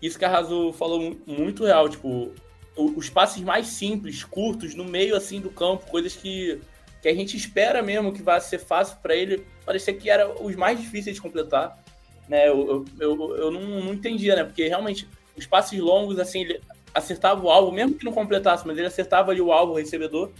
isso 0.00 0.18
que 0.18 0.24
a 0.24 0.28
Razo 0.28 0.72
falou 0.72 1.00
mu- 1.00 1.20
muito 1.26 1.64
real, 1.64 1.88
tipo, 1.88 2.32
os 2.76 3.10
passes 3.10 3.42
mais 3.42 3.66
simples, 3.68 4.22
curtos, 4.24 4.74
no 4.74 4.84
meio 4.84 5.16
assim 5.16 5.40
do 5.40 5.50
campo, 5.50 5.86
coisas 5.90 6.14
que, 6.14 6.60
que 7.02 7.08
a 7.08 7.14
gente 7.14 7.36
espera 7.36 7.82
mesmo 7.82 8.12
que 8.12 8.22
vai 8.22 8.40
ser 8.40 8.58
fácil 8.58 8.98
para 9.02 9.16
ele, 9.16 9.44
parecia 9.66 9.94
que 9.94 10.08
eram 10.08 10.34
os 10.44 10.54
mais 10.54 10.80
difíceis 10.80 11.16
de 11.16 11.22
completar, 11.22 11.76
né? 12.28 12.48
Eu, 12.48 12.68
eu, 12.68 12.84
eu, 13.00 13.36
eu 13.36 13.50
não, 13.50 13.62
não 13.84 13.94
entendia, 13.94 14.36
né? 14.36 14.44
Porque 14.44 14.68
realmente 14.68 15.08
os 15.36 15.46
passes 15.46 15.78
longos, 15.80 16.18
assim, 16.18 16.42
ele 16.42 16.60
acertava 16.94 17.44
o 17.44 17.50
alvo, 17.50 17.72
mesmo 17.72 17.94
que 17.94 18.04
não 18.04 18.12
completasse, 18.12 18.66
mas 18.66 18.78
ele 18.78 18.86
acertava 18.86 19.30
ali 19.32 19.40
o 19.40 19.52
alvo, 19.52 19.72
o 19.72 19.76
recebedor. 19.76 20.30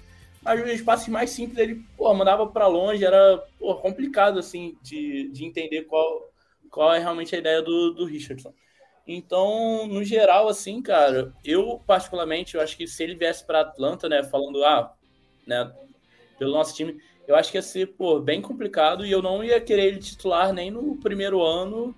Mas 0.42 0.74
os 0.74 0.82
passes 0.82 1.08
mais 1.08 1.30
simples 1.30 1.58
ele 1.58 1.84
mandava 1.98 2.46
para 2.46 2.66
longe, 2.66 3.04
era 3.04 3.42
complicado 3.82 4.38
assim 4.38 4.76
de, 4.82 5.28
de 5.30 5.44
entender 5.44 5.82
qual, 5.82 6.27
qual 6.70 6.92
é 6.92 6.98
realmente 6.98 7.34
a 7.34 7.38
ideia 7.38 7.62
do, 7.62 7.92
do 7.92 8.04
Richardson. 8.04 8.52
Então, 9.06 9.86
no 9.86 10.04
geral, 10.04 10.48
assim, 10.48 10.82
cara, 10.82 11.32
eu 11.44 11.82
particularmente, 11.86 12.54
eu 12.54 12.60
acho 12.60 12.76
que 12.76 12.86
se 12.86 13.02
ele 13.02 13.14
viesse 13.14 13.44
para 13.44 13.62
Atlanta, 13.62 14.08
né, 14.08 14.22
falando, 14.22 14.62
ah, 14.64 14.92
né, 15.46 15.72
pelo 16.38 16.52
nosso 16.52 16.74
time, 16.74 16.98
eu 17.26 17.34
acho 17.34 17.50
que 17.50 17.58
ia 17.58 17.62
ser, 17.62 17.86
pô, 17.88 18.20
bem 18.20 18.42
complicado 18.42 19.04
e 19.04 19.10
eu 19.10 19.22
não 19.22 19.42
ia 19.42 19.60
querer 19.60 19.86
ele 19.86 19.98
titular 19.98 20.52
nem 20.52 20.70
no 20.70 20.96
primeiro 20.96 21.42
ano 21.42 21.94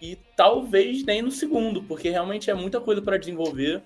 e 0.00 0.16
talvez 0.36 1.04
nem 1.04 1.22
no 1.22 1.30
segundo, 1.30 1.82
porque 1.82 2.08
realmente 2.08 2.50
é 2.50 2.54
muita 2.54 2.80
coisa 2.80 3.02
para 3.02 3.18
desenvolver. 3.18 3.82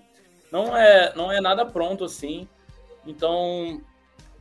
Não 0.51 0.75
é, 0.75 1.13
não 1.15 1.31
é 1.31 1.41
nada 1.41 1.65
pronto 1.65 2.03
assim. 2.03 2.47
Então, 3.05 3.81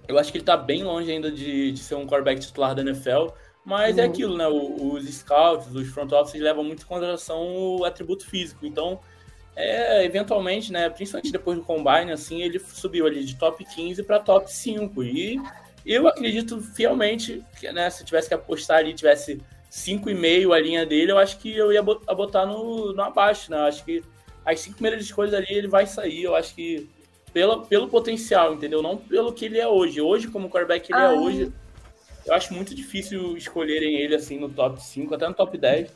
eu 0.06 0.18
acho 0.18 0.30
que 0.30 0.38
ele 0.38 0.44
tá 0.44 0.56
bem 0.56 0.84
longe 0.84 1.10
ainda 1.10 1.30
de, 1.30 1.72
de 1.72 1.80
ser 1.80 1.94
um 1.94 2.06
quarterback 2.06 2.40
titular 2.40 2.74
da 2.74 2.82
NFL. 2.82 3.28
Mas 3.64 3.96
é 3.96 4.04
Uhum. 4.04 4.10
aquilo, 4.10 4.36
né? 4.36 4.46
Os 4.46 5.04
scouts, 5.08 5.74
os 5.74 5.88
front 5.88 6.12
offices 6.12 6.40
levam 6.40 6.62
muito 6.62 6.82
em 6.82 6.86
consideração 6.86 7.40
o 7.78 7.84
atributo 7.84 8.26
físico. 8.26 8.66
Então, 8.66 9.00
é, 9.56 10.04
eventualmente, 10.04 10.70
né? 10.70 10.90
Principalmente 10.90 11.32
depois 11.32 11.56
do 11.58 11.64
combine, 11.64 12.12
assim, 12.12 12.42
ele 12.42 12.58
subiu 12.58 13.06
ali 13.06 13.24
de 13.24 13.36
top 13.36 13.64
15 13.64 14.02
para 14.02 14.18
top 14.18 14.52
5. 14.52 15.02
E 15.02 15.40
eu 15.86 16.06
acredito 16.06 16.60
fielmente 16.60 17.42
que, 17.58 17.70
né? 17.72 17.88
Se 17.88 18.04
tivesse 18.04 18.28
que 18.28 18.34
apostar 18.34 18.78
ali, 18.78 18.92
tivesse 18.92 19.40
5,5 19.70 20.52
a 20.52 20.60
linha 20.60 20.84
dele, 20.84 21.12
eu 21.12 21.18
acho 21.18 21.38
que 21.38 21.56
eu 21.56 21.72
ia 21.72 21.82
botar 21.82 22.46
no, 22.46 22.92
no 22.92 23.02
abaixo, 23.02 23.50
né? 23.50 23.56
Eu 23.56 23.62
acho 23.64 23.84
que 23.84 24.02
as 24.44 24.60
cinco 24.60 24.76
primeiras 24.76 25.02
escolhas 25.04 25.32
ali 25.32 25.46
ele 25.50 25.68
vai 25.68 25.86
sair. 25.86 26.22
Eu 26.22 26.34
acho 26.36 26.54
que 26.54 26.88
pela, 27.32 27.64
pelo 27.64 27.88
potencial, 27.88 28.54
entendeu? 28.54 28.82
Não 28.82 28.96
pelo 28.96 29.32
que 29.32 29.46
ele 29.46 29.58
é 29.58 29.66
hoje. 29.66 30.00
Hoje, 30.00 30.28
como 30.28 30.50
quarterback 30.50 30.92
ele 30.92 31.00
é 31.00 31.06
Ai. 31.06 31.14
hoje, 31.16 31.52
eu 32.26 32.34
acho 32.34 32.52
muito 32.54 32.74
difícil 32.74 33.36
escolherem 33.36 33.96
ele 33.96 34.14
assim 34.14 34.38
no 34.38 34.48
top 34.48 34.82
5, 34.82 35.14
até 35.14 35.28
no 35.28 35.34
top 35.34 35.56
10. 35.58 35.90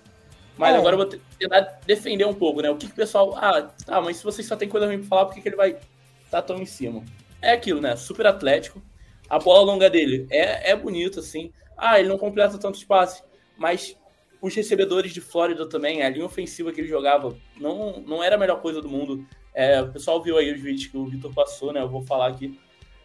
Mas 0.57 0.75
É. 0.75 0.79
agora 0.79 0.95
eu 0.95 0.99
vou 0.99 1.09
te- 1.09 1.21
tentar 1.39 1.61
defender 1.87 2.25
um 2.27 2.35
pouco, 2.35 2.61
né? 2.61 2.69
O 2.71 2.77
que, 2.77 2.87
que 2.87 2.93
o 2.93 2.97
pessoal. 2.97 3.35
Ah, 3.37 3.63
tá, 3.87 4.01
mas 4.01 4.17
se 4.19 4.25
vocês 4.25 4.47
só 4.47 4.57
tem 4.57 4.69
coisa 4.69 4.87
ruim 4.87 4.99
pra 4.99 5.07
falar, 5.09 5.27
por 5.27 5.35
que, 5.35 5.41
que 5.41 5.49
ele 5.49 5.57
vai 5.57 5.77
estar 6.25 6.43
tão 6.43 6.57
em 6.61 6.67
cima? 6.67 7.05
É 7.41 7.53
aquilo, 7.53 7.81
né? 7.81 7.95
Super 7.97 8.27
atlético. 8.27 8.83
A 9.31 9.39
bola 9.39 9.61
longa 9.73 9.89
dele 9.89 10.27
é, 10.31 10.71
é 10.73 10.77
bonita, 10.77 11.21
assim. 11.21 11.53
Ah, 11.77 12.01
ele 12.01 12.09
não 12.09 12.19
completa 12.19 12.59
tanto 12.59 12.77
espaço, 12.79 13.23
mas 13.57 13.97
os 14.41 14.55
recebedores 14.55 15.13
de 15.13 15.21
Flórida 15.21 15.69
também, 15.69 16.03
a 16.03 16.09
linha 16.09 16.25
ofensiva 16.25 16.73
que 16.73 16.81
ele 16.81 16.89
jogava, 16.89 17.37
não, 17.61 18.01
não 18.01 18.23
era 18.23 18.35
a 18.35 18.39
melhor 18.39 18.61
coisa 18.61 18.81
do 18.83 18.89
mundo. 18.89 19.25
É, 19.55 19.81
o 19.81 19.93
pessoal 19.93 20.21
viu 20.23 20.37
aí 20.39 20.53
os 20.53 20.61
vídeos 20.61 20.87
que 20.87 20.97
o 20.97 21.07
Vitor 21.07 21.33
passou, 21.33 21.73
né? 21.73 21.81
Eu 21.81 21.89
vou 21.89 22.03
falar 22.05 22.29
aqui. 22.29 22.59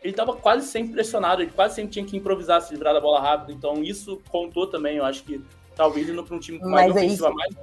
Ele 0.04 0.12
estava 0.12 0.36
quase 0.36 0.68
sempre 0.68 0.94
pressionado, 0.94 1.42
ele 1.42 1.52
quase 1.52 1.76
sempre 1.76 1.92
tinha 1.92 2.06
que 2.06 2.18
improvisar, 2.18 2.62
se 2.62 2.74
livrar 2.74 2.94
da 2.94 3.00
bola 3.00 3.22
rápido. 3.22 3.54
Então 3.54 3.82
isso 3.82 4.22
contou 4.30 4.68
também. 4.68 4.98
Eu 4.98 5.06
acho 5.06 5.24
que 5.24 5.42
talvez 5.76 6.10
indo 6.10 6.24
para 6.24 6.36
um 6.36 6.40
time 6.40 6.60
com 6.60 6.70
mais 6.70 6.88
Mas 6.88 6.96
é 6.98 7.06
ofensiva, 7.06 7.28
isso. 7.28 7.36
mais 7.36 7.56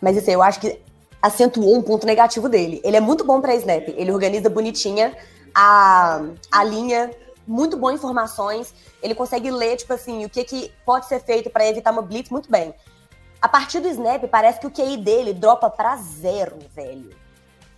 Mas 0.00 0.16
isso 0.16 0.28
aí, 0.28 0.34
eu 0.34 0.42
acho 0.42 0.60
que 0.60 0.78
acentuou 1.20 1.76
um 1.76 1.82
ponto 1.82 2.06
negativo 2.06 2.48
dele. 2.48 2.80
Ele 2.84 2.96
é 2.96 3.00
muito 3.00 3.24
bom 3.24 3.40
pra 3.40 3.54
snap. 3.54 3.88
Ele 3.88 4.12
organiza 4.12 4.50
bonitinha 4.50 5.16
a, 5.54 6.22
a 6.52 6.64
linha 6.64 7.10
muito 7.48 7.76
boas 7.78 7.94
informações, 7.94 8.74
ele 9.02 9.14
consegue 9.14 9.50
ler, 9.50 9.76
tipo 9.76 9.94
assim, 9.94 10.24
o 10.24 10.28
que, 10.28 10.44
que 10.44 10.70
pode 10.84 11.06
ser 11.06 11.20
feito 11.20 11.48
para 11.48 11.66
evitar 11.66 11.90
uma 11.90 12.02
blitz 12.02 12.30
muito 12.30 12.50
bem. 12.50 12.74
A 13.40 13.48
partir 13.48 13.80
do 13.80 13.88
snap, 13.88 14.22
parece 14.28 14.60
que 14.60 14.66
o 14.66 14.70
QI 14.70 14.98
dele 14.98 15.32
dropa 15.32 15.70
para 15.70 15.96
zero, 15.96 16.58
velho. 16.74 17.10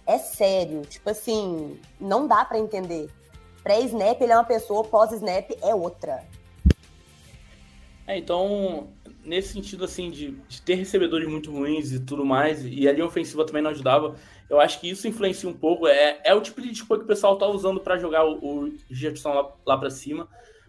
É 0.05 0.19
sério, 0.19 0.83
tipo 0.83 1.09
assim, 1.09 1.79
não 2.01 2.27
dá 2.27 2.45
para 2.45 2.59
entender. 2.59 3.09
Pré-snap 3.63 4.21
ele 4.21 4.33
é 4.33 4.37
uma 4.37 4.45
pessoa, 4.45 4.85
pós-snap 4.85 5.51
é 5.63 5.75
outra. 5.75 6.25
É, 8.07 8.17
então, 8.17 8.89
nesse 9.25 9.53
sentido, 9.53 9.85
assim, 9.85 10.11
de, 10.11 10.33
de, 10.49 10.63
ter 10.63 10.75
recebedores 10.75 11.29
muito 11.29 11.51
ruins 11.53 11.93
e 11.93 12.01
tudo 12.01 12.25
mais, 12.25 12.65
e 12.65 12.89
a 12.89 12.93
linha 12.93 13.07
ofensiva 13.07 13.45
também 13.45 13.63
não 13.63 13.71
ajudava, 13.71 14.17
eu 14.49 14.59
acho 14.61 14.81
que 14.81 14.91
isso 14.91 15.07
influencia 15.07 15.49
um 15.49 15.53
pouco. 15.53 15.87
É, 15.87 16.21
é 16.25 16.35
o 16.35 16.41
tipo 16.41 16.61
de 16.61 16.71
desculpa 16.71 16.99
que 16.99 17.05
o 17.05 17.07
pessoal 17.07 17.39
tá 17.39 17.47
usando 17.47 17.81
para 17.81 17.99
jogar 17.99 18.25
o, 18.25 18.65
o 18.67 18.75
Jefferson 18.91 19.33
lá, 19.33 19.53
lá 19.65 19.79
para 19.79 19.91
cima. 19.91 20.29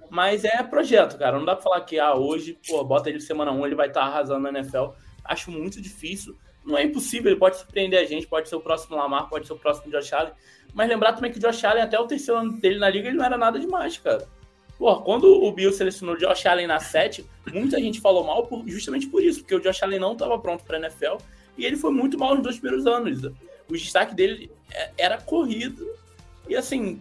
Mas 0.09 0.43
é 0.43 0.61
projeto, 0.61 1.17
cara. 1.17 1.37
Não 1.37 1.45
dá 1.45 1.55
pra 1.55 1.63
falar 1.63 1.81
que 1.81 1.97
ah, 1.97 2.13
hoje, 2.13 2.59
pô, 2.67 2.83
bota 2.83 3.09
ele 3.09 3.19
semana 3.21 3.51
1, 3.51 3.65
ele 3.65 3.75
vai 3.75 3.87
estar 3.87 4.01
tá 4.01 4.07
arrasando 4.07 4.41
na 4.41 4.59
NFL. 4.59 4.89
Acho 5.23 5.49
muito 5.49 5.81
difícil. 5.81 6.37
Não 6.63 6.77
é 6.77 6.83
impossível, 6.83 7.31
ele 7.31 7.39
pode 7.39 7.57
surpreender 7.57 7.99
a 7.99 8.05
gente, 8.05 8.27
pode 8.27 8.47
ser 8.47 8.55
o 8.55 8.61
próximo 8.61 8.95
Lamar, 8.95 9.29
pode 9.29 9.47
ser 9.47 9.53
o 9.53 9.57
próximo 9.57 9.91
Josh 9.91 10.13
Allen. 10.13 10.33
Mas 10.73 10.89
lembrar 10.89 11.13
também 11.13 11.31
que 11.31 11.37
o 11.37 11.41
Josh 11.41 11.63
Allen, 11.63 11.83
até 11.83 11.99
o 11.99 12.07
terceiro 12.07 12.39
ano 12.39 12.53
dele 12.53 12.79
na 12.79 12.89
liga, 12.89 13.07
ele 13.07 13.17
não 13.17 13.25
era 13.25 13.37
nada 13.37 13.59
demais, 13.59 13.97
cara. 13.97 14.27
Pô, 14.77 14.95
quando 15.01 15.25
o 15.25 15.51
Bill 15.51 15.71
selecionou 15.71 16.15
o 16.15 16.17
Josh 16.17 16.45
Allen 16.45 16.65
na 16.65 16.79
7, 16.79 17.23
muita 17.53 17.79
gente 17.79 18.01
falou 18.01 18.23
mal 18.23 18.47
por, 18.47 18.67
justamente 18.67 19.07
por 19.07 19.21
isso, 19.23 19.41
porque 19.41 19.55
o 19.55 19.59
Josh 19.59 19.83
Allen 19.83 19.99
não 19.99 20.13
estava 20.13 20.39
pronto 20.39 20.63
para 20.63 20.79
NFL 20.79 21.17
e 21.57 21.65
ele 21.65 21.75
foi 21.75 21.91
muito 21.91 22.17
mal 22.17 22.33
nos 22.33 22.43
dois 22.43 22.57
primeiros 22.57 22.87
anos. 22.87 23.23
O 23.69 23.73
destaque 23.73 24.15
dele 24.15 24.51
é, 24.73 24.91
era 24.97 25.17
corrido 25.21 25.87
e 26.47 26.55
assim, 26.55 26.99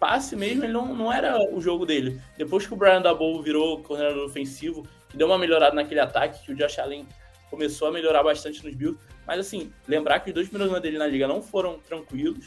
passe 0.00 0.34
mesmo, 0.34 0.64
ele 0.64 0.72
não, 0.72 0.94
não 0.96 1.12
era 1.12 1.38
o 1.54 1.60
jogo 1.60 1.86
dele. 1.86 2.20
Depois 2.36 2.66
que 2.66 2.74
o 2.74 2.76
Brian 2.76 3.00
Daboll 3.00 3.40
virou 3.40 3.80
coordenador 3.82 4.26
ofensivo, 4.26 4.84
que 5.08 5.16
deu 5.16 5.28
uma 5.28 5.38
melhorada 5.38 5.76
naquele 5.76 6.00
ataque, 6.00 6.44
que 6.44 6.52
o 6.52 6.56
Josh 6.56 6.80
Allen 6.80 7.06
começou 7.48 7.86
a 7.86 7.92
melhorar 7.92 8.24
bastante 8.24 8.64
nos 8.64 8.74
Bills, 8.74 8.98
mas 9.24 9.38
assim, 9.38 9.72
lembrar 9.86 10.18
que 10.20 10.30
os 10.30 10.34
dois 10.34 10.48
primeiros 10.48 10.72
anos 10.72 10.82
dele 10.82 10.98
na 10.98 11.06
liga 11.06 11.28
não 11.28 11.40
foram 11.40 11.78
tranquilos, 11.78 12.46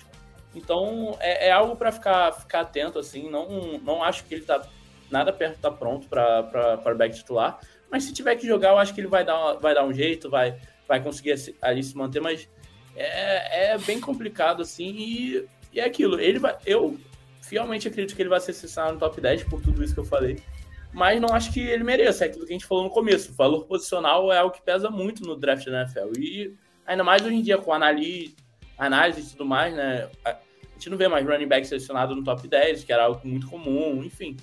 então 0.55 1.17
é, 1.19 1.47
é 1.47 1.51
algo 1.51 1.75
para 1.75 1.91
ficar, 1.91 2.31
ficar 2.31 2.61
atento, 2.61 2.99
assim. 2.99 3.29
Não, 3.29 3.77
não 3.79 4.03
acho 4.03 4.23
que 4.25 4.33
ele 4.33 4.43
tá 4.43 4.65
nada 5.09 5.31
perto 5.31 5.59
tá 5.59 5.71
pronto 5.71 6.07
para 6.07 6.95
back 6.95 7.15
titular. 7.15 7.59
Mas 7.91 8.03
se 8.03 8.13
tiver 8.13 8.35
que 8.35 8.47
jogar, 8.47 8.69
eu 8.69 8.77
acho 8.77 8.93
que 8.93 9.01
ele 9.01 9.07
vai 9.07 9.23
dar, 9.23 9.53
vai 9.53 9.73
dar 9.73 9.85
um 9.85 9.93
jeito, 9.93 10.29
vai, 10.29 10.57
vai 10.87 11.01
conseguir 11.01 11.35
ali 11.61 11.83
se 11.83 11.95
manter, 11.95 12.19
mas 12.19 12.49
é, 12.95 13.73
é 13.73 13.77
bem 13.77 13.99
complicado, 13.99 14.61
assim, 14.61 14.95
e, 14.97 15.45
e 15.73 15.79
é 15.79 15.85
aquilo. 15.85 16.19
Ele 16.19 16.39
vai. 16.39 16.57
Eu 16.65 16.97
fielmente 17.41 17.87
acredito 17.87 18.15
que 18.15 18.21
ele 18.21 18.29
vai 18.29 18.39
ser 18.39 18.53
cessado 18.53 18.93
no 18.93 18.99
top 18.99 19.21
10 19.21 19.43
por 19.43 19.61
tudo 19.61 19.83
isso 19.83 19.93
que 19.93 19.99
eu 19.99 20.05
falei. 20.05 20.39
Mas 20.91 21.19
não 21.19 21.29
acho 21.33 21.51
que 21.51 21.59
ele 21.59 21.83
mereça, 21.83 22.23
é 22.23 22.27
aquilo 22.27 22.45
que 22.45 22.53
a 22.53 22.55
gente 22.55 22.65
falou 22.65 22.85
no 22.85 22.89
começo. 22.89 23.31
O 23.31 23.35
valor 23.35 23.65
posicional 23.65 24.31
é 24.31 24.37
algo 24.37 24.55
que 24.55 24.61
pesa 24.61 24.89
muito 24.89 25.23
no 25.23 25.35
draft 25.35 25.65
da 25.65 25.81
NFL. 25.81 26.17
E 26.17 26.55
ainda 26.85 27.03
mais 27.03 27.21
hoje 27.21 27.35
em 27.35 27.41
dia, 27.41 27.57
com 27.57 27.73
análise, 27.73 28.33
análise 28.77 29.21
e 29.21 29.31
tudo 29.31 29.45
mais, 29.45 29.73
né? 29.73 30.09
A 30.23 30.37
gente 30.73 30.89
não 30.89 30.97
vê 30.97 31.07
mais 31.07 31.25
running 31.25 31.47
back 31.47 31.65
selecionado 31.65 32.15
no 32.15 32.23
top 32.23 32.47
10, 32.47 32.83
que 32.83 32.91
era 32.91 33.05
algo 33.05 33.21
muito 33.23 33.47
comum, 33.47 34.03
enfim. 34.03 34.35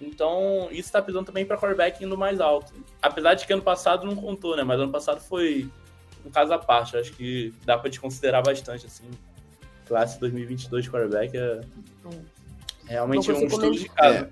Então, 0.00 0.68
isso 0.70 0.88
está 0.88 1.00
pesando 1.00 1.26
também 1.26 1.46
para 1.46 1.56
quarterback 1.56 2.04
indo 2.04 2.16
mais 2.16 2.40
alto. 2.40 2.72
Apesar 3.00 3.34
de 3.34 3.46
que 3.46 3.52
ano 3.52 3.62
passado 3.62 4.06
não 4.06 4.16
contou, 4.16 4.56
né? 4.56 4.62
Mas 4.62 4.80
ano 4.80 4.92
passado 4.92 5.20
foi 5.20 5.70
um 6.24 6.30
caso 6.30 6.52
à 6.52 6.58
parte. 6.58 6.96
Acho 6.96 7.12
que 7.12 7.52
dá 7.64 7.78
para 7.78 7.90
considerar 7.98 8.42
bastante, 8.42 8.86
assim. 8.86 9.08
Classe 9.86 10.18
2022 10.20 10.84
de 10.84 10.90
quarterback 10.90 11.36
é 11.36 11.60
realmente 12.86 13.30
um 13.30 13.46
estudo 13.46 13.70
de 13.72 13.88
caso. 13.88 14.18
É. 14.18 14.28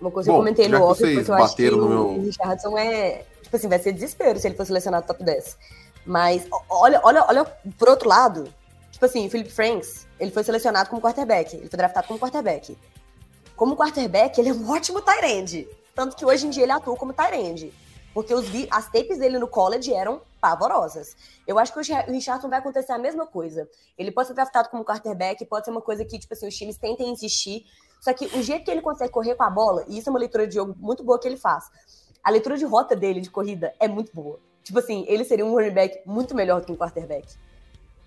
Uma 0.00 0.10
coisa 0.10 0.30
Bom, 0.30 0.36
que 0.36 0.38
eu 0.38 0.44
comentei 0.44 0.68
no 0.68 0.82
off, 0.84 1.00
porque 1.00 1.30
eu 1.30 1.34
acho 1.34 1.56
que 1.56 1.70
o 1.70 1.88
meu... 1.88 2.22
Richardson 2.22 2.78
é... 2.78 3.24
Tipo 3.42 3.56
assim, 3.56 3.68
vai 3.68 3.78
ser 3.78 3.92
desespero 3.92 4.38
se 4.38 4.46
ele 4.46 4.56
for 4.56 4.66
selecionado 4.66 5.06
top 5.06 5.24
10. 5.24 5.58
Mas 6.08 6.46
olha, 6.68 7.00
olha, 7.04 7.24
olha, 7.28 7.44
por 7.78 7.88
outro 7.88 8.08
lado, 8.08 8.52
Tipo 8.98 9.06
assim, 9.06 9.28
o 9.28 9.30
Philip 9.30 9.48
Franks, 9.48 10.08
ele 10.18 10.32
foi 10.32 10.42
selecionado 10.42 10.90
como 10.90 11.00
quarterback. 11.00 11.54
Ele 11.54 11.68
foi 11.68 11.76
draftado 11.76 12.08
como 12.08 12.18
quarterback. 12.18 12.76
Como 13.54 13.76
quarterback, 13.76 14.40
ele 14.40 14.48
é 14.48 14.52
um 14.52 14.68
ótimo 14.68 15.00
tight 15.00 15.68
Tanto 15.94 16.16
que 16.16 16.24
hoje 16.24 16.48
em 16.48 16.50
dia 16.50 16.64
ele 16.64 16.72
atua 16.72 16.96
como 16.96 17.12
tight 17.12 17.72
Porque 18.12 18.34
os, 18.34 18.46
as 18.72 18.86
tapes 18.86 19.18
dele 19.18 19.38
no 19.38 19.46
college 19.46 19.94
eram 19.94 20.20
pavorosas. 20.40 21.16
Eu 21.46 21.60
acho 21.60 21.72
que 21.72 21.78
o 21.78 22.10
Richardson 22.10 22.48
vai 22.48 22.58
acontecer 22.58 22.90
a 22.90 22.98
mesma 22.98 23.24
coisa. 23.24 23.68
Ele 23.96 24.10
pode 24.10 24.26
ser 24.26 24.34
draftado 24.34 24.68
como 24.68 24.84
quarterback, 24.84 25.46
pode 25.46 25.64
ser 25.64 25.70
uma 25.70 25.80
coisa 25.80 26.04
que, 26.04 26.18
tipo 26.18 26.34
assim, 26.34 26.48
os 26.48 26.56
times 26.56 26.76
tentem 26.76 27.08
insistir. 27.08 27.66
Só 28.00 28.12
que 28.12 28.26
o 28.36 28.42
jeito 28.42 28.64
que 28.64 28.70
ele 28.72 28.82
consegue 28.82 29.12
correr 29.12 29.36
com 29.36 29.44
a 29.44 29.50
bola, 29.50 29.84
e 29.86 29.98
isso 29.98 30.08
é 30.08 30.10
uma 30.10 30.18
leitura 30.18 30.44
de 30.44 30.56
jogo 30.56 30.74
muito 30.76 31.04
boa 31.04 31.20
que 31.20 31.28
ele 31.28 31.36
faz. 31.36 31.66
A 32.20 32.30
leitura 32.30 32.56
de 32.56 32.64
rota 32.64 32.96
dele 32.96 33.20
de 33.20 33.30
corrida 33.30 33.72
é 33.78 33.86
muito 33.86 34.12
boa. 34.12 34.40
Tipo 34.68 34.80
assim, 34.80 35.06
ele 35.08 35.24
seria 35.24 35.46
um 35.46 35.50
running 35.50 35.70
back 35.70 35.98
muito 36.04 36.34
melhor 36.34 36.60
do 36.60 36.66
que 36.66 36.72
um 36.72 36.76
quarterback. 36.76 37.26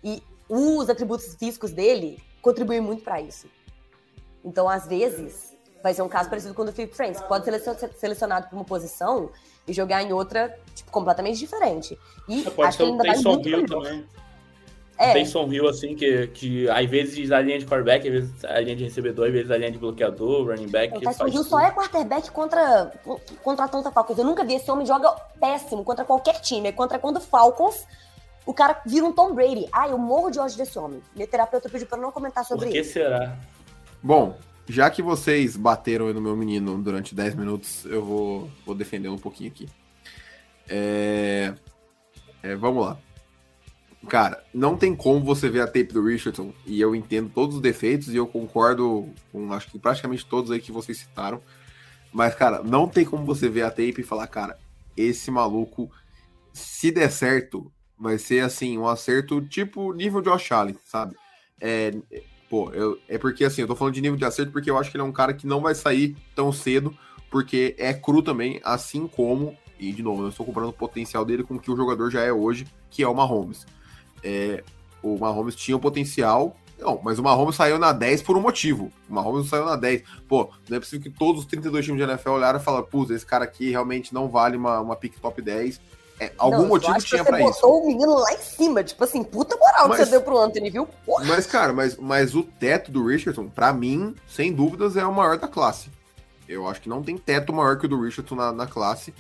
E 0.03 0.22
os 0.48 0.88
atributos 0.91 1.34
físicos 1.34 1.72
dele 1.72 2.22
contribuem 2.39 2.80
muito 2.80 3.03
para 3.03 3.20
isso. 3.20 3.48
Então, 4.46 4.70
às 4.70 4.86
vezes, 4.86 5.56
vai 5.82 5.91
ser 5.91 6.03
um 6.03 6.08
caso 6.08 6.30
parecido 6.30 6.53
com 6.53 6.62
o 6.62 6.65
do 6.65 6.72
Philip 6.72 6.96
Franks. 6.96 7.20
Pode 7.24 7.46
ser 7.46 7.60
selecionado 7.98 8.48
para 8.48 8.56
uma 8.56 8.63
posição 8.63 9.32
e 9.68 9.74
jogar 9.74 10.03
em 10.03 10.13
outra, 10.13 10.56
tipo, 10.75 10.91
completamente 10.91 11.39
diferente. 11.39 11.98
E 12.30 12.41
é, 12.46 12.51
pode 12.51 12.68
acho 12.68 12.77
ser 12.77 12.84
que 12.84 12.91
ainda 12.91 13.03
vai 13.06 13.18
muito 13.18 13.50
Hill 13.50 13.65
também. 13.65 14.06
É. 15.01 15.13
Tem 15.13 15.25
Son 15.25 15.51
Hill, 15.51 15.67
assim, 15.67 15.96
que, 15.96 16.27
que 16.27 16.70
às 16.70 16.88
vezes 16.88 17.31
a 17.31 17.41
linha 17.41 17.58
de 17.58 17.65
quarterback, 17.65 18.08
às 18.08 18.13
vezes 18.13 18.46
a 18.46 18.60
linha 18.60 18.75
de 18.75 18.84
recebedor, 18.84 19.27
às 19.27 19.34
vezes 19.34 19.50
a 19.50 19.58
linha 19.58 19.72
de 19.72 19.79
bloqueador, 19.79 20.46
running 20.48 20.70
back. 20.70 20.96
O 20.96 21.01
Tyson 21.01 21.27
Hill 21.27 21.43
só 21.43 21.60
é 21.60 21.72
quarterback 21.72 22.29
contra, 22.29 22.91
contra 23.41 23.65
a 23.65 23.67
Atlanta 23.67 23.89
Falcons. 23.91 24.20
Eu 24.20 24.25
nunca 24.25 24.43
vi 24.43 24.53
esse 24.53 24.70
homem 24.70 24.86
joga 24.86 25.10
péssimo 25.39 25.84
contra 25.84 26.05
qualquer 26.05 26.39
time. 26.39 26.67
É 26.67 26.72
contra 26.72 27.00
quando 27.00 27.20
Falcons 27.20 27.84
o 28.46 28.53
cara 28.53 28.79
vira 28.86 29.03
um 29.03 29.12
Tom 29.12 29.34
Brady. 29.34 29.67
Ah, 29.72 29.89
eu 29.89 29.98
morro 29.98 30.29
de 30.29 30.39
ódio 30.39 30.55
desse 30.55 30.77
homem. 30.77 31.01
Minha 31.15 31.27
terapeuta 31.27 31.67
pediu 31.67 31.88
pra 31.88 31.98
não 31.98 32.12
comentar 32.12 32.46
sobre 32.46 32.65
isso. 32.65 32.74
Por 32.74 32.74
que 32.74 32.81
isso. 32.81 32.93
será? 32.93 33.38
Bom, 34.03 34.38
já 34.67 34.89
que 34.91 35.01
vocês 35.01 35.58
bateram 35.58 36.13
no 36.13 36.22
meu 36.22 36.36
menino 36.36 36.77
durante 36.77 37.15
10 37.15 37.36
minutos, 37.36 37.86
eu 37.86 38.03
vou, 38.03 38.50
vou 38.65 38.75
defender 38.75 39.10
um 39.10 39.17
pouquinho 39.17 39.50
aqui. 39.50 39.67
É... 40.70 41.53
É, 42.43 42.55
vamos 42.55 42.86
lá. 42.86 42.98
Cara, 44.10 44.43
não 44.53 44.75
tem 44.75 44.96
como 44.96 45.24
você 45.24 45.48
ver 45.48 45.62
a 45.62 45.67
tape 45.67 45.93
do 45.93 46.03
Richardson, 46.03 46.53
e 46.65 46.81
eu 46.81 46.96
entendo 46.96 47.29
todos 47.29 47.58
os 47.58 47.62
defeitos, 47.62 48.10
e 48.10 48.17
eu 48.17 48.25
concordo 48.25 49.08
com 49.31 49.53
acho 49.53 49.70
que 49.70 49.77
praticamente 49.77 50.25
todos 50.25 50.50
aí 50.50 50.60
que 50.60 50.72
vocês 50.72 50.98
citaram. 50.98 51.41
Mas, 52.12 52.36
cara, 52.36 52.63
não 52.63 52.88
tem 52.88 53.05
como 53.05 53.25
você 53.25 53.48
ver 53.48 53.62
a 53.62 53.70
tape 53.70 54.01
e 54.01 54.03
falar, 54.03 54.27
cara, 54.27 54.58
esse 54.98 55.29
maluco, 55.29 55.89
se 56.51 56.91
der 56.91 57.12
certo, 57.12 57.72
vai 57.98 58.17
ser 58.17 58.43
assim, 58.43 58.77
um 58.77 58.88
acerto 58.88 59.39
tipo 59.41 59.93
nível 59.93 60.22
Josh 60.22 60.51
Allen, 60.51 60.77
sabe? 60.84 61.15
É, 61.60 61.93
pô, 62.50 62.72
eu, 62.72 63.00
é 63.08 63.17
porque 63.17 63.46
assim, 63.46 63.62
eu 63.62 63.67
tô 63.67 63.75
falando 63.75 63.93
de 63.93 64.01
nível 64.01 64.17
de 64.17 64.25
acerto 64.25 64.51
porque 64.51 64.70
eu 64.70 64.77
acho 64.77 64.89
que 64.89 64.98
ele 64.98 65.03
é 65.03 65.05
um 65.05 65.12
cara 65.12 65.34
que 65.34 65.46
não 65.46 65.62
vai 65.62 65.75
sair 65.75 66.17
tão 66.36 66.51
cedo, 66.51 66.98
porque 67.29 67.75
é 67.77 67.93
cru 67.93 68.24
também, 68.24 68.60
assim 68.63 69.08
como, 69.08 69.55
e 69.79 69.93
de 69.93 70.01
novo, 70.01 70.24
eu 70.24 70.29
estou 70.29 70.46
comparando 70.46 70.72
o 70.72 70.75
potencial 70.75 71.24
dele 71.24 71.43
com 71.43 71.55
o 71.55 71.60
que 71.60 71.72
o 71.72 71.77
jogador 71.77 72.10
já 72.10 72.22
é 72.22 72.34
hoje, 72.34 72.65
que 72.89 73.03
é 73.03 73.08
o 73.08 73.15
Mahomes. 73.15 73.65
É, 74.23 74.63
o 75.01 75.17
Mahomes 75.17 75.55
tinha 75.55 75.75
o 75.75 75.79
potencial, 75.79 76.55
não, 76.79 76.99
mas 77.03 77.19
o 77.19 77.23
Mahomes 77.23 77.55
saiu 77.55 77.77
na 77.77 77.91
10 77.91 78.23
por 78.23 78.35
um 78.35 78.41
motivo. 78.41 78.91
O 79.09 79.13
Mahomes 79.13 79.47
saiu 79.49 79.65
na 79.65 79.75
10. 79.75 80.03
Pô, 80.27 80.49
não 80.67 80.77
é 80.77 80.79
possível 80.79 81.03
que 81.11 81.17
todos 81.17 81.41
os 81.41 81.47
32 81.47 81.85
times 81.85 81.99
de 81.99 82.09
NFL 82.09 82.31
olharam 82.31 82.59
e 82.59 82.63
falaram, 82.63 82.85
putz, 82.85 83.11
esse 83.11 83.25
cara 83.25 83.43
aqui 83.43 83.69
realmente 83.69 84.13
não 84.13 84.27
vale 84.27 84.57
uma, 84.57 84.79
uma 84.79 84.95
pick 84.95 85.19
top 85.19 85.41
10 85.41 85.79
é, 86.21 86.31
algum 86.37 86.59
não, 86.59 86.67
motivo 86.67 86.99
tinha 86.99 87.25
para 87.25 87.39
isso. 87.39 87.53
Você 87.53 87.61
botou 87.61 87.81
o 87.81 87.87
menino 87.87 88.13
lá 88.13 88.31
em 88.31 88.37
cima, 88.37 88.83
tipo 88.83 89.03
assim, 89.03 89.23
puta 89.23 89.57
moral 89.57 89.87
mas, 89.89 89.97
que 89.97 90.05
você 90.05 90.11
deu 90.11 90.21
pro 90.21 90.37
Anthony, 90.37 90.69
viu? 90.69 90.87
Porra. 91.03 91.25
Mas, 91.25 91.47
cara, 91.47 91.73
mas, 91.73 91.97
mas 91.97 92.35
o 92.35 92.43
teto 92.43 92.91
do 92.91 93.03
Richardson, 93.03 93.49
para 93.49 93.73
mim, 93.73 94.15
sem 94.27 94.53
dúvidas, 94.53 94.95
é 94.95 95.03
o 95.03 95.11
maior 95.11 95.39
da 95.39 95.47
classe. 95.47 95.89
Eu 96.47 96.67
acho 96.67 96.79
que 96.79 96.87
não 96.87 97.01
tem 97.01 97.17
teto 97.17 97.51
maior 97.51 97.79
que 97.79 97.87
o 97.87 97.89
do 97.89 97.99
Richardson 97.99 98.35
na, 98.35 98.51
na 98.51 98.67
classe. 98.67 99.15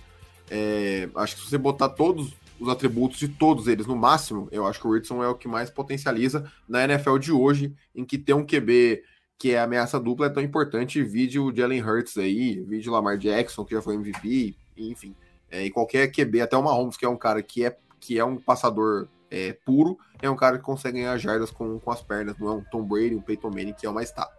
É, 0.47 1.09
acho 1.15 1.37
que 1.37 1.41
se 1.41 1.49
você 1.49 1.57
botar 1.57 1.89
todos 1.89 2.35
os 2.61 2.69
atributos 2.69 3.17
de 3.17 3.27
todos 3.27 3.67
eles 3.67 3.87
no 3.87 3.95
máximo, 3.95 4.47
eu 4.51 4.67
acho 4.67 4.79
que 4.79 4.87
o 4.87 4.91
Richardson 4.91 5.23
é 5.23 5.27
o 5.27 5.33
que 5.33 5.47
mais 5.47 5.71
potencializa 5.71 6.49
na 6.69 6.83
NFL 6.83 7.17
de 7.17 7.31
hoje, 7.31 7.73
em 7.95 8.05
que 8.05 8.19
ter 8.19 8.35
um 8.35 8.45
QB 8.45 9.01
que 9.35 9.53
é 9.53 9.59
ameaça 9.59 9.99
dupla 9.99 10.27
é 10.27 10.29
tão 10.29 10.43
importante. 10.43 11.01
Vídeo 11.01 11.45
o 11.45 11.55
Jalen 11.55 11.81
Hurts 11.81 12.15
aí, 12.19 12.61
vídeo 12.61 12.91
Lamar 12.91 13.17
Jackson, 13.17 13.65
que 13.65 13.73
já 13.73 13.81
foi 13.81 13.95
MVP, 13.95 14.55
enfim. 14.77 15.15
É, 15.49 15.65
e 15.65 15.71
qualquer 15.71 16.11
QB, 16.11 16.41
até 16.41 16.55
o 16.55 16.61
Mahomes, 16.61 16.95
que 16.95 17.03
é 17.03 17.09
um 17.09 17.17
cara 17.17 17.41
que 17.41 17.65
é, 17.65 17.75
que 17.99 18.19
é 18.19 18.23
um 18.23 18.37
passador 18.37 19.07
é, 19.31 19.53
puro, 19.65 19.97
é 20.21 20.29
um 20.29 20.35
cara 20.35 20.59
que 20.59 20.63
consegue 20.63 20.99
ganhar 20.99 21.17
jardas 21.17 21.49
com, 21.49 21.79
com 21.79 21.89
as 21.89 22.03
pernas, 22.03 22.37
não 22.37 22.47
é 22.47 22.51
um 22.53 22.63
Tom 22.65 22.83
Brady, 22.83 23.15
um 23.15 23.21
Peyton 23.21 23.49
Manning, 23.49 23.73
que 23.73 23.87
é 23.87 23.89
uma 23.89 24.03
estátua. 24.03 24.37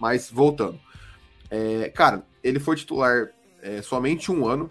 Mas 0.00 0.28
voltando. 0.28 0.80
É, 1.48 1.88
cara, 1.90 2.26
ele 2.42 2.58
foi 2.58 2.74
titular 2.74 3.30
é, 3.62 3.80
somente 3.80 4.32
um 4.32 4.44
ano, 4.44 4.68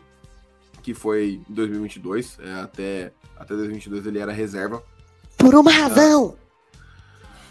que 0.83 0.93
foi 0.93 1.41
em 1.49 1.53
2022, 1.53 2.37
é, 2.39 2.53
até, 2.61 3.11
até 3.37 3.55
2022 3.55 4.05
ele 4.05 4.19
era 4.19 4.31
reserva. 4.31 4.83
Por 5.37 5.55
uma 5.55 5.71
razão! 5.71 6.35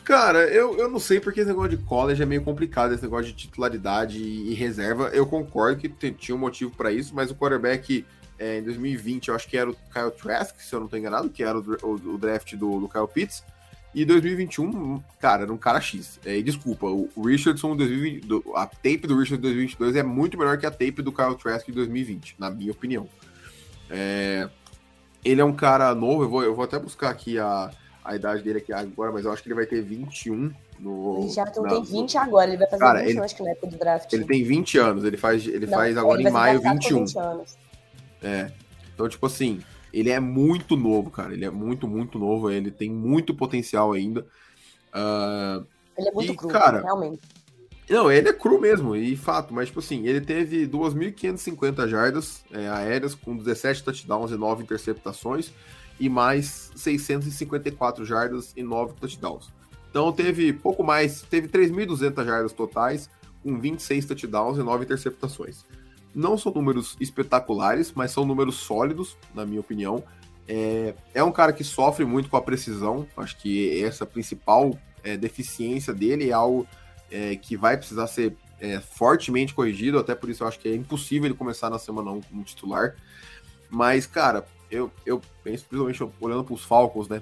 Cara, 0.04 0.40
eu, 0.48 0.76
eu 0.76 0.90
não 0.90 0.98
sei 0.98 1.18
porque 1.18 1.40
esse 1.40 1.48
negócio 1.48 1.76
de 1.76 1.84
college 1.84 2.22
é 2.22 2.26
meio 2.26 2.42
complicado, 2.42 2.92
esse 2.92 3.02
negócio 3.02 3.26
de 3.26 3.34
titularidade 3.34 4.18
e, 4.18 4.50
e 4.50 4.54
reserva. 4.54 5.08
Eu 5.12 5.26
concordo 5.26 5.80
que 5.80 5.88
tinha 6.12 6.34
um 6.34 6.38
motivo 6.38 6.72
para 6.72 6.92
isso, 6.92 7.14
mas 7.14 7.30
o 7.30 7.34
quarterback 7.34 8.04
é, 8.38 8.58
em 8.58 8.62
2020 8.64 9.28
eu 9.28 9.34
acho 9.34 9.48
que 9.48 9.56
era 9.56 9.70
o 9.70 9.74
Kyle 9.74 10.10
Trask, 10.10 10.60
se 10.60 10.74
eu 10.74 10.80
não 10.80 10.86
estou 10.86 10.98
enganado, 10.98 11.30
que 11.30 11.42
era 11.42 11.56
o, 11.56 11.62
o, 11.82 12.14
o 12.14 12.18
draft 12.18 12.54
do, 12.56 12.80
do 12.80 12.88
Kyle 12.88 13.08
Pitts. 13.08 13.44
E 13.94 14.06
2021, 14.06 15.02
cara, 15.20 15.42
era 15.42 15.52
um 15.52 15.58
cara 15.58 15.80
X. 15.80 16.18
É, 16.24 16.36
e 16.36 16.42
desculpa, 16.42 16.86
o 16.86 17.10
Richardson, 17.24 17.76
2020, 17.76 18.26
do, 18.26 18.42
a 18.56 18.66
tape 18.66 19.06
do 19.06 19.18
Richardson 19.18 19.36
de 19.36 19.42
2022 19.42 19.96
é 19.96 20.02
muito 20.02 20.38
melhor 20.38 20.56
que 20.58 20.64
a 20.64 20.70
tape 20.70 21.02
do 21.02 21.12
Kyle 21.12 21.36
Trask 21.36 21.66
de 21.66 21.72
2020, 21.72 22.36
na 22.38 22.50
minha 22.50 22.72
opinião. 22.72 23.06
É, 23.92 24.48
ele 25.22 25.40
é 25.40 25.44
um 25.44 25.52
cara 25.52 25.94
novo, 25.94 26.24
eu 26.24 26.28
vou, 26.28 26.42
eu 26.42 26.54
vou 26.54 26.64
até 26.64 26.78
buscar 26.78 27.10
aqui 27.10 27.38
a, 27.38 27.70
a 28.02 28.16
idade 28.16 28.42
dele 28.42 28.58
aqui 28.58 28.72
agora, 28.72 29.12
mas 29.12 29.24
eu 29.24 29.32
acho 29.32 29.42
que 29.42 29.48
ele 29.48 29.54
vai 29.54 29.66
ter 29.66 29.82
21 29.82 30.50
no. 30.80 31.20
Ele 31.20 31.30
já 31.30 31.44
não, 31.54 31.68
tem 31.68 31.82
20 31.82 32.18
agora, 32.18 32.48
ele 32.48 32.56
vai 32.56 32.68
fazer 32.68 32.82
cara, 32.82 32.98
21, 33.00 33.10
ele, 33.10 33.20
acho 33.20 33.36
que 33.36 33.42
na 33.42 33.50
época 33.50 33.66
do 33.68 33.76
draft. 33.76 34.12
Ele 34.12 34.24
tem 34.24 34.42
20 34.42 34.78
anos, 34.78 35.04
ele 35.04 35.16
faz, 35.16 35.46
ele 35.46 35.66
não, 35.66 35.78
faz 35.78 35.96
agora 35.96 36.20
ele 36.20 36.28
em 36.28 36.32
maio 36.32 36.60
21. 36.60 36.98
20 37.04 37.18
anos. 37.18 37.56
É. 38.22 38.50
Então, 38.94 39.08
tipo 39.08 39.26
assim, 39.26 39.60
ele 39.92 40.10
é 40.10 40.18
muito 40.18 40.76
novo, 40.76 41.10
cara. 41.10 41.34
Ele 41.34 41.44
é 41.44 41.50
muito, 41.50 41.86
muito 41.86 42.18
novo. 42.18 42.50
Ele 42.50 42.70
tem 42.70 42.90
muito 42.90 43.34
potencial 43.34 43.92
ainda. 43.92 44.26
Uh, 44.94 45.66
ele 45.96 46.08
é 46.08 46.12
muito 46.12 46.32
e, 46.32 46.36
cru, 46.36 46.48
cara, 46.48 46.80
realmente. 46.80 47.20
Não, 47.92 48.10
ele 48.10 48.26
é 48.26 48.32
cru 48.32 48.58
mesmo, 48.58 48.96
e 48.96 49.14
fato, 49.14 49.52
mas 49.52 49.66
tipo 49.66 49.80
assim, 49.80 50.06
ele 50.06 50.22
teve 50.22 50.66
2.550 50.66 51.86
jardas 51.86 52.42
é, 52.50 52.66
aéreas 52.66 53.14
com 53.14 53.36
17 53.36 53.84
touchdowns 53.84 54.30
e 54.30 54.34
9 54.34 54.62
interceptações 54.62 55.52
e 56.00 56.08
mais 56.08 56.72
654 56.74 58.02
jardas 58.06 58.54
e 58.56 58.62
9 58.62 58.94
touchdowns. 58.94 59.52
Então 59.90 60.10
teve 60.10 60.54
pouco 60.54 60.82
mais, 60.82 61.20
teve 61.20 61.48
3.200 61.48 62.24
jardas 62.24 62.52
totais 62.54 63.10
com 63.42 63.60
26 63.60 64.06
touchdowns 64.06 64.56
e 64.56 64.62
9 64.62 64.84
interceptações. 64.84 65.66
Não 66.14 66.38
são 66.38 66.50
números 66.50 66.96
espetaculares, 66.98 67.92
mas 67.94 68.10
são 68.10 68.24
números 68.24 68.54
sólidos, 68.54 69.18
na 69.34 69.44
minha 69.44 69.60
opinião. 69.60 70.02
É, 70.48 70.94
é 71.12 71.22
um 71.22 71.30
cara 71.30 71.52
que 71.52 71.62
sofre 71.62 72.06
muito 72.06 72.30
com 72.30 72.38
a 72.38 72.42
precisão. 72.42 73.06
Acho 73.18 73.36
que 73.36 73.84
essa 73.84 74.06
principal 74.06 74.78
é, 75.04 75.14
deficiência 75.14 75.92
dele 75.92 76.30
é 76.30 76.32
algo 76.32 76.66
é, 77.12 77.36
que 77.36 77.56
vai 77.56 77.76
precisar 77.76 78.06
ser 78.06 78.34
é, 78.58 78.80
fortemente 78.80 79.54
corrigido. 79.54 79.98
Até 79.98 80.14
por 80.14 80.30
isso 80.30 80.42
eu 80.42 80.48
acho 80.48 80.58
que 80.58 80.68
é 80.68 80.74
impossível 80.74 81.26
ele 81.26 81.34
começar 81.34 81.68
na 81.68 81.78
semana 81.78 82.10
1 82.10 82.22
como 82.22 82.42
titular. 82.42 82.96
Mas, 83.68 84.06
cara, 84.06 84.46
eu, 84.70 84.90
eu 85.04 85.20
penso, 85.44 85.66
principalmente 85.66 86.02
olhando 86.20 86.44
para 86.44 86.54
os 86.54 86.64
Falcons, 86.64 87.08
né? 87.08 87.20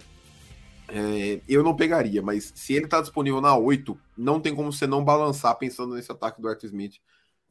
É, 0.89 1.41
eu 1.49 1.63
não 1.63 1.77
pegaria, 1.77 2.21
mas 2.21 2.53
se 2.55 2.73
ele 2.75 2.87
está 2.87 3.01
disponível 3.01 3.41
na 3.41 3.57
8, 3.57 3.97
não 4.17 4.41
tem 4.41 4.55
como 4.55 4.73
você 4.73 4.89
não 4.89 5.05
balançar 5.05 5.57
pensando 5.57 5.95
nesse 5.95 6.11
ataque 6.11 6.41
do 6.43 6.49
Arthur 6.49 6.67
Smith 6.67 6.97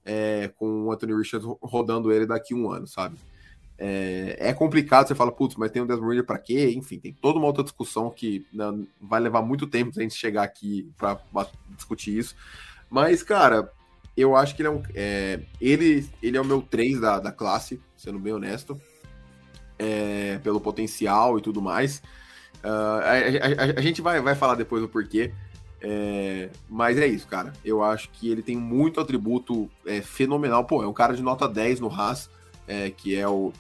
é, 0.04 0.50
com 0.58 0.84
o 0.84 0.92
Anthony 0.92 1.16
Richards 1.16 1.48
rodando 1.62 2.12
ele 2.12 2.26
daqui 2.26 2.54
a 2.54 2.58
um 2.58 2.70
ano, 2.70 2.86
sabe? 2.86 3.18
É, 3.82 4.36
é 4.38 4.54
complicado, 4.54 5.08
você 5.08 5.16
fala, 5.16 5.32
putz, 5.32 5.56
mas 5.56 5.72
tem 5.72 5.82
o 5.82 5.86
Desmond 5.86 6.10
Reader 6.10 6.26
para 6.26 6.38
quê? 6.38 6.74
Enfim, 6.76 7.00
tem 7.00 7.14
toda 7.14 7.40
uma 7.40 7.48
outra 7.48 7.64
discussão 7.64 8.10
que 8.10 8.46
não, 8.52 8.86
vai 9.00 9.22
levar 9.22 9.42
muito 9.42 9.66
tempo 9.66 9.98
a 9.98 10.02
gente 10.02 10.16
chegar 10.16 10.44
aqui 10.44 10.92
para 10.98 11.18
discutir 11.70 12.18
isso. 12.18 12.36
Mas, 12.90 13.24
cara, 13.24 13.72
eu 14.18 14.36
acho 14.36 14.54
que 14.54 14.62
ele 14.62 14.68
é 14.68 14.72
um. 14.72 14.84
É, 14.94 15.40
ele, 15.62 16.06
ele 16.22 16.36
é 16.36 16.42
o 16.42 16.46
meu 16.46 16.62
3 16.62 17.00
da, 17.00 17.20
da 17.20 17.32
classe, 17.32 17.80
sendo 17.96 18.20
bem 18.20 18.34
honesto. 18.34 18.80
É, 19.78 20.40
pelo 20.44 20.60
potencial 20.60 21.38
e 21.40 21.42
tudo 21.42 21.62
mais. 21.62 22.00
Uh, 22.62 23.00
a, 23.02 23.76
a, 23.78 23.80
a, 23.80 23.82
gente 23.82 24.02
vai, 24.02 24.20
vai 24.20 24.36
falar 24.36 24.56
depois 24.56 24.84
o 24.84 24.90
porquê. 24.90 25.32
É, 25.82 26.50
mas 26.70 26.98
é 26.98 27.08
isso, 27.08 27.26
cara. 27.28 27.54
Eu 27.64 27.82
acho 27.82 28.10
que 28.10 28.30
ele 28.30 28.42
tem 28.42 28.58
muito 28.58 29.00
atributo 29.00 29.72
é, 29.86 30.02
fenomenal. 30.02 30.66
Pô, 30.66 30.84
é 30.84 30.88
um 30.88 30.92
cara 30.92 31.16
de 31.16 31.24
nota 31.24 31.48
10 31.48 31.80
no 31.80 31.90
Haas, 31.90 32.30
é, 32.68 32.90
que 32.90 33.16
é 33.16 33.26
o, 33.26 33.54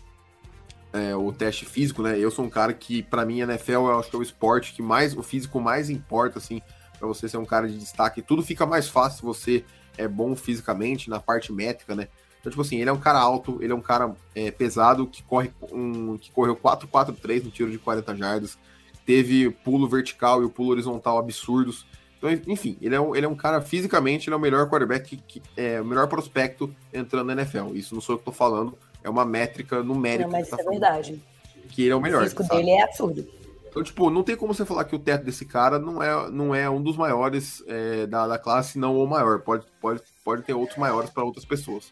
é, 0.94 1.16
o 1.16 1.32
teste 1.32 1.66
físico, 1.66 2.02
né? 2.02 2.18
Eu 2.18 2.32
sou 2.32 2.46
um 2.46 2.50
cara 2.50 2.74
que, 2.74 3.04
para 3.04 3.26
mim, 3.26 3.42
a 3.42 3.46
NFL 3.46 3.72
eu 3.72 4.00
acho 4.00 4.10
que 4.10 4.16
é 4.16 4.20
o 4.20 4.24
esporte 4.24 4.74
que 4.74 4.82
mais, 4.82 5.16
o 5.16 5.22
físico 5.22 5.60
mais 5.60 5.90
importa, 5.90 6.40
assim, 6.40 6.62
para 6.98 7.08
você 7.08 7.30
ser 7.30 7.38
um 7.38 7.46
cara 7.46 7.68
de 7.68 7.78
destaque. 7.78 8.22
Tudo 8.22 8.44
fica 8.44 8.66
mais 8.66 8.88
fácil 8.88 9.20
se 9.20 9.24
você 9.24 9.66
é 9.98 10.08
bom 10.08 10.36
fisicamente, 10.36 11.10
na 11.10 11.20
parte 11.20 11.52
métrica, 11.52 11.96
né? 11.96 12.08
Então, 12.40 12.50
tipo 12.50 12.62
assim, 12.62 12.78
ele 12.78 12.90
é 12.90 12.94
um 12.94 13.00
cara 13.00 13.20
alto, 13.20 13.58
ele 13.62 13.74
é 13.74 13.76
um 13.76 13.82
cara 13.82 14.16
é, 14.34 14.50
pesado, 14.50 15.06
que 15.06 15.22
corre 15.24 15.52
um, 15.72 16.18
que 16.18 16.32
correu 16.32 16.56
4-4-3 16.56 17.44
no 17.44 17.52
tiro 17.52 17.70
de 17.70 17.78
40 17.78 18.16
jardas, 18.16 18.58
teve 19.06 19.50
pulo 19.50 19.88
vertical 19.88 20.42
e 20.42 20.46
o 20.46 20.50
pulo 20.50 20.72
horizontal 20.72 21.18
absurdos. 21.18 21.86
Então, 22.18 22.30
enfim, 22.48 22.78
ele 22.82 22.96
é 22.96 23.00
um, 23.00 23.16
ele 23.16 23.26
é 23.26 23.30
um 23.30 23.36
cara 23.36 23.62
fisicamente, 23.62 24.30
ele 24.30 24.34
é 24.34 24.38
o 24.38 24.42
melhor 24.42 24.70
quarterback, 24.70 25.18
que, 25.28 25.42
é 25.56 25.82
o 25.82 25.86
melhor 25.86 26.08
prospecto 26.08 26.74
entrando 26.94 27.28
na 27.28 27.42
NFL. 27.42 27.76
Isso 27.76 27.94
não 27.94 28.02
sou 28.02 28.16
eu 28.16 28.20
que 28.20 28.26
tô 28.26 28.32
falando, 28.32 28.78
é 29.04 29.10
uma 29.10 29.26
métrica 29.26 29.84
numérica. 29.84 30.24
Não, 30.24 30.32
mas 30.32 30.50
tá 30.50 30.58
isso 30.58 30.68
é 30.68 30.72
verdade. 30.72 31.22
Que 31.70 31.84
ele 31.84 31.92
é 31.92 31.96
o 31.96 32.02
melhor. 32.02 32.24
O 32.24 32.30
sabe? 32.30 32.50
dele 32.50 32.72
é 32.72 32.84
absurdo. 32.84 33.28
Então, 33.70 33.84
tipo, 33.84 34.10
não 34.10 34.24
tem 34.24 34.36
como 34.36 34.54
você 34.54 34.66
falar 34.66 34.84
que 34.86 34.96
o 34.96 35.00
teto 35.00 35.24
desse 35.24 35.46
cara 35.46 35.78
não 35.78 36.02
é, 36.02 36.30
não 36.32 36.56
é 36.56 36.68
um 36.70 36.82
dos 36.82 36.98
maiores 36.98 37.64
é, 37.68 38.08
da, 38.08 38.28
da 38.28 38.40
classe, 38.40 38.80
não 38.80 38.98
o 38.98 39.08
maior. 39.08 39.40
Pode, 39.42 39.66
pode, 39.80 40.02
pode 40.24 40.42
ter 40.42 40.54
outros 40.54 40.78
maiores 40.78 41.12
para 41.12 41.24
outras 41.24 41.46
pessoas. 41.46 41.92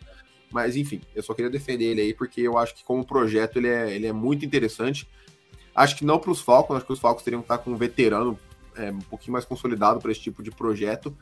Mas, 0.52 0.76
enfim, 0.76 1.02
eu 1.15 1.22
só 1.22 1.34
queria 1.34 1.52
defender 1.52 1.86
ele 1.86 2.02
aí, 2.02 2.13
porque 2.13 2.41
eu 2.41 2.58
acho 2.58 2.74
que 2.74 2.84
como 2.84 3.06
projeto 3.06 3.58
ele 3.58 3.67
é, 3.67 3.93
ele 3.93 4.08
é 4.08 4.13
muito 4.13 4.46
interessante. 4.46 5.08
Acho 5.76 5.96
que 5.96 6.06
não 6.06 6.17
para 6.17 6.32
os 6.32 6.41
Falcons, 6.41 6.78
acho 6.78 6.86
que 6.86 6.93
os 6.93 7.00
Falcons 7.00 7.24
teriam 7.24 7.41
que 7.41 7.46
estar 7.46 7.60
com 7.60 7.72
um 7.72 7.76
veterano 7.76 8.39
é, 8.76 8.91
um 8.91 9.00
pouquinho 9.00 9.34
mais 9.34 9.46
consolidado 9.46 10.00
para 10.00 10.12
esse 10.12 10.22
tipo 10.22 10.41
de 10.41 10.50
projeto. 10.50 11.15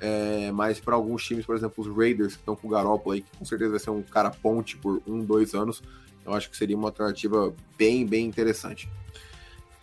É, 0.00 0.50
mas 0.52 0.78
para 0.78 0.94
alguns 0.94 1.24
times, 1.24 1.44
por 1.44 1.56
exemplo, 1.56 1.84
os 1.84 1.96
Raiders, 1.96 2.34
que 2.34 2.40
estão 2.40 2.54
com 2.54 2.68
o 2.68 2.70
Garoppolo 2.70 3.14
aí, 3.14 3.22
que 3.22 3.36
com 3.36 3.44
certeza 3.44 3.70
vai 3.70 3.80
ser 3.80 3.90
um 3.90 4.02
cara 4.02 4.30
ponte 4.30 4.76
por 4.76 5.02
um, 5.06 5.24
dois 5.24 5.54
anos, 5.54 5.82
eu 6.24 6.32
acho 6.34 6.50
que 6.50 6.56
seria 6.56 6.76
uma 6.76 6.88
alternativa 6.88 7.52
bem, 7.76 8.06
bem 8.06 8.26
interessante. 8.26 8.88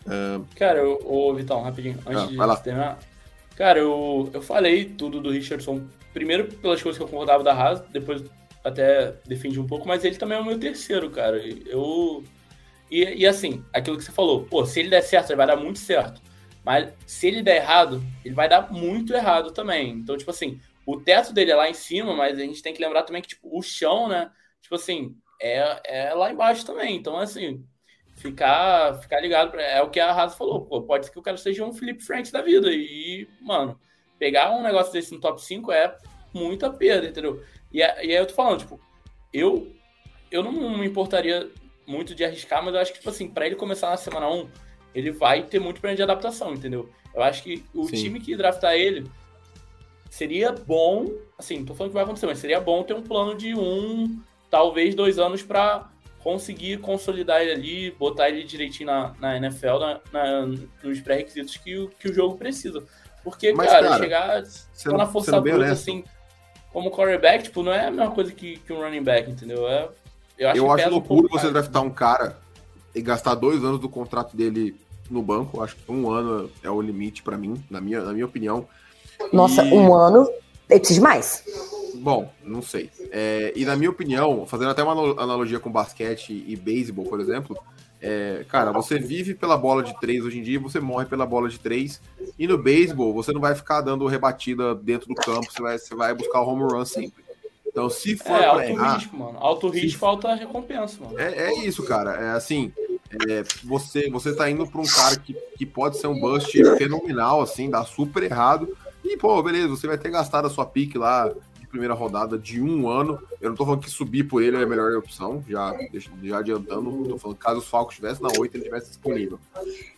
Uh... 0.06 0.44
Cara, 0.56 0.86
ô, 0.86 1.34
Vitão, 1.34 1.62
rapidinho, 1.62 1.98
antes 2.06 2.38
ah, 2.38 2.54
de 2.54 2.62
terminar. 2.62 2.98
Cara, 3.56 3.78
eu, 3.78 4.30
eu 4.32 4.42
falei 4.42 4.84
tudo 4.84 5.20
do 5.20 5.30
Richardson, 5.30 5.82
primeiro 6.12 6.44
pelas 6.44 6.82
coisas 6.82 6.98
que 6.98 7.04
eu 7.04 7.08
concordava 7.08 7.42
da 7.42 7.52
Haas, 7.52 7.80
depois 7.90 8.22
até 8.62 9.14
defendi 9.26 9.60
um 9.60 9.66
pouco, 9.66 9.86
mas 9.86 10.04
ele 10.04 10.16
também 10.16 10.36
é 10.36 10.40
o 10.40 10.44
meu 10.44 10.58
terceiro, 10.58 11.10
cara. 11.10 11.38
Eu. 11.66 12.24
E, 12.90 13.02
e 13.02 13.26
assim, 13.26 13.64
aquilo 13.72 13.96
que 13.96 14.04
você 14.04 14.12
falou, 14.12 14.44
pô, 14.44 14.64
se 14.66 14.80
ele 14.80 14.90
der 14.90 15.02
certo, 15.02 15.30
ele 15.30 15.36
vai 15.36 15.46
dar 15.46 15.56
muito 15.56 15.78
certo. 15.78 16.20
Mas 16.66 16.92
se 17.06 17.28
ele 17.28 17.44
der 17.44 17.58
errado, 17.58 18.02
ele 18.24 18.34
vai 18.34 18.48
dar 18.48 18.72
muito 18.72 19.14
errado 19.14 19.52
também. 19.52 19.92
Então, 19.92 20.16
tipo 20.16 20.32
assim, 20.32 20.60
o 20.84 21.00
teto 21.00 21.32
dele 21.32 21.52
é 21.52 21.54
lá 21.54 21.70
em 21.70 21.74
cima, 21.74 22.12
mas 22.16 22.36
a 22.36 22.42
gente 22.42 22.60
tem 22.60 22.74
que 22.74 22.82
lembrar 22.82 23.04
também 23.04 23.22
que 23.22 23.28
tipo, 23.28 23.56
o 23.56 23.62
chão, 23.62 24.08
né? 24.08 24.32
Tipo 24.60 24.74
assim, 24.74 25.16
é, 25.40 26.08
é 26.08 26.12
lá 26.12 26.28
embaixo 26.28 26.66
também. 26.66 26.96
Então, 26.96 27.16
assim, 27.18 27.64
ficar, 28.16 28.94
ficar 29.00 29.20
ligado. 29.20 29.52
Pra, 29.52 29.62
é 29.62 29.80
o 29.80 29.90
que 29.90 30.00
a 30.00 30.12
Raza 30.12 30.36
falou. 30.36 30.66
Pô, 30.66 30.82
pode 30.82 31.06
ser 31.06 31.12
que 31.12 31.18
o 31.20 31.22
cara 31.22 31.36
seja 31.36 31.64
um 31.64 31.72
Felipe 31.72 32.02
Franks 32.02 32.32
da 32.32 32.42
vida. 32.42 32.68
E, 32.72 33.28
mano, 33.40 33.78
pegar 34.18 34.50
um 34.50 34.60
negócio 34.60 34.92
desse 34.92 35.14
no 35.14 35.20
top 35.20 35.40
5 35.40 35.70
é 35.70 35.96
muita 36.34 36.68
perda, 36.68 37.06
entendeu? 37.06 37.44
E, 37.72 37.78
e 37.78 37.82
aí 37.84 38.10
eu 38.10 38.26
tô 38.26 38.34
falando, 38.34 38.58
tipo, 38.58 38.80
eu, 39.32 39.72
eu 40.32 40.42
não 40.42 40.50
me 40.76 40.84
importaria 40.84 41.48
muito 41.86 42.12
de 42.12 42.24
arriscar, 42.24 42.60
mas 42.64 42.74
eu 42.74 42.80
acho 42.80 42.92
que, 42.92 42.98
tipo 42.98 43.10
assim, 43.10 43.30
pra 43.30 43.46
ele 43.46 43.54
começar 43.54 43.90
na 43.90 43.96
semana 43.96 44.28
1 44.28 44.65
ele 44.96 45.10
vai 45.10 45.42
ter 45.42 45.60
muito 45.60 45.78
problema 45.78 45.96
de 45.96 46.02
adaptação, 46.02 46.54
entendeu? 46.54 46.88
Eu 47.14 47.22
acho 47.22 47.42
que 47.42 47.62
o 47.74 47.84
Sim. 47.84 47.96
time 47.96 48.18
que 48.18 48.34
draftar 48.34 48.72
ele 48.72 49.06
seria 50.08 50.52
bom, 50.52 51.06
assim, 51.38 51.62
tô 51.66 51.74
falando 51.74 51.90
que 51.90 51.94
vai 51.94 52.04
acontecer, 52.04 52.24
mas 52.24 52.38
seria 52.38 52.58
bom 52.58 52.82
ter 52.82 52.94
um 52.94 53.02
plano 53.02 53.36
de 53.36 53.54
um, 53.54 54.18
talvez 54.50 54.94
dois 54.94 55.18
anos 55.18 55.42
para 55.42 55.86
conseguir 56.20 56.78
consolidar 56.78 57.42
ele 57.42 57.52
ali, 57.52 57.90
botar 57.90 58.30
ele 58.30 58.42
direitinho 58.42 58.86
na, 58.86 59.14
na 59.20 59.36
NFL, 59.36 59.78
na, 59.78 60.00
na 60.10 60.46
nos 60.82 61.00
pré-requisitos 61.00 61.58
que, 61.58 61.76
o, 61.76 61.88
que 61.90 62.08
o 62.08 62.14
jogo 62.14 62.38
precisa. 62.38 62.82
Porque, 63.22 63.52
mas, 63.52 63.70
cara, 63.70 63.86
cara, 63.86 64.44
chegar 64.74 64.96
na 64.96 65.06
força 65.06 65.38
bruta, 65.38 65.72
assim, 65.72 66.04
como 66.72 66.90
quarterback, 66.90 67.44
tipo, 67.44 67.62
não 67.62 67.72
é 67.72 67.86
a 67.86 67.90
mesma 67.90 68.10
coisa 68.10 68.32
que, 68.32 68.56
que 68.60 68.72
um 68.72 68.80
running 68.80 69.02
back, 69.02 69.30
entendeu? 69.30 69.68
É, 69.68 69.90
eu 70.38 70.48
acho, 70.48 70.58
eu 70.58 70.72
acho 70.72 70.88
loucura 70.88 71.26
um 71.26 71.28
você 71.28 71.50
draftar 71.50 71.82
um 71.82 71.90
cara 71.90 72.38
e 72.94 73.02
gastar 73.02 73.34
dois 73.34 73.62
anos 73.62 73.78
do 73.78 73.90
contrato 73.90 74.34
dele 74.34 74.74
no 75.10 75.22
banco. 75.22 75.62
Acho 75.62 75.76
que 75.76 75.90
um 75.90 76.10
ano 76.10 76.50
é 76.62 76.70
o 76.70 76.80
limite 76.80 77.22
para 77.22 77.36
mim, 77.36 77.62
na 77.70 77.80
minha, 77.80 78.02
na 78.02 78.12
minha 78.12 78.26
opinião. 78.26 78.66
Nossa, 79.32 79.64
e... 79.64 79.72
um 79.72 79.94
ano 79.94 80.28
é 80.68 80.78
preciso 80.78 81.02
mais. 81.02 81.44
Bom, 81.94 82.30
não 82.44 82.62
sei. 82.62 82.90
É, 83.10 83.52
e 83.56 83.64
na 83.64 83.76
minha 83.76 83.90
opinião, 83.90 84.46
fazendo 84.46 84.70
até 84.70 84.82
uma 84.82 85.22
analogia 85.22 85.58
com 85.58 85.70
basquete 85.70 86.44
e 86.46 86.54
beisebol, 86.56 87.06
por 87.06 87.20
exemplo, 87.20 87.56
é, 88.00 88.44
cara, 88.48 88.72
você 88.72 88.98
vive 88.98 89.34
pela 89.34 89.56
bola 89.56 89.82
de 89.82 89.98
três 89.98 90.24
hoje 90.24 90.38
em 90.38 90.42
dia, 90.42 90.60
você 90.60 90.78
morre 90.78 91.06
pela 91.06 91.24
bola 91.24 91.48
de 91.48 91.58
três. 91.58 92.00
E 92.38 92.46
no 92.46 92.58
beisebol, 92.58 93.14
você 93.14 93.32
não 93.32 93.40
vai 93.40 93.54
ficar 93.54 93.80
dando 93.80 94.06
rebatida 94.06 94.74
dentro 94.74 95.08
do 95.08 95.14
campo, 95.14 95.50
você 95.50 95.62
vai, 95.62 95.78
você 95.78 95.94
vai 95.94 96.14
buscar 96.14 96.42
o 96.42 96.48
home 96.48 96.62
run 96.70 96.84
sempre. 96.84 97.24
Então, 97.66 97.90
se 97.90 98.16
for 98.16 98.40
é, 98.40 98.46
alto 98.46 98.62
errar, 98.62 98.94
risco, 98.94 99.16
mano. 99.16 99.38
Alto 99.38 99.68
risco, 99.68 99.98
se... 99.98 100.04
alta 100.04 100.34
recompensa, 100.34 100.98
mano. 101.02 101.18
É, 101.18 101.50
é 101.50 101.58
isso, 101.58 101.82
cara. 101.82 102.12
É 102.12 102.30
assim, 102.30 102.72
é, 103.28 103.42
você 103.64 104.10
você 104.10 104.34
tá 104.34 104.50
indo 104.50 104.66
para 104.66 104.80
um 104.80 104.86
cara 104.86 105.16
que, 105.16 105.34
que 105.56 105.64
pode 105.64 105.98
ser 105.98 106.06
um 106.06 106.18
bust 106.18 106.52
fenomenal, 106.76 107.40
assim, 107.40 107.70
dá 107.70 107.84
super 107.84 108.22
errado. 108.22 108.76
E, 109.04 109.16
pô, 109.16 109.40
beleza, 109.42 109.68
você 109.68 109.86
vai 109.86 109.98
ter 109.98 110.10
gastado 110.10 110.46
a 110.46 110.50
sua 110.50 110.66
pique 110.66 110.98
lá 110.98 111.32
de 111.60 111.66
primeira 111.66 111.94
rodada 111.94 112.36
de 112.36 112.60
um 112.60 112.88
ano. 112.88 113.20
Eu 113.40 113.50
não 113.50 113.56
tô 113.56 113.64
falando 113.64 113.82
que 113.82 113.90
subir 113.90 114.24
por 114.24 114.42
ele 114.42 114.56
é 114.56 114.62
a 114.62 114.66
melhor 114.66 114.92
opção, 114.96 115.44
já, 115.48 115.74
já 116.22 116.38
adiantando. 116.38 117.08
Tô 117.08 117.18
falando 117.18 117.38
caso 117.38 117.58
os 117.60 117.68
Falcons 117.68 117.92
estivesse 117.92 118.22
na 118.22 118.28
8, 118.36 118.54
ele 118.54 118.64
estivesse 118.64 118.88
disponível. 118.88 119.38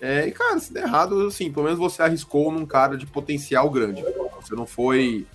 É, 0.00 0.26
e, 0.26 0.32
cara, 0.32 0.58
se 0.58 0.72
der 0.72 0.84
errado, 0.84 1.26
assim, 1.26 1.50
pelo 1.50 1.64
menos 1.64 1.78
você 1.78 2.02
arriscou 2.02 2.52
num 2.52 2.66
cara 2.66 2.96
de 2.96 3.06
potencial 3.06 3.70
grande. 3.70 4.04
Você 4.40 4.54
não 4.54 4.66
foi, 4.66 5.26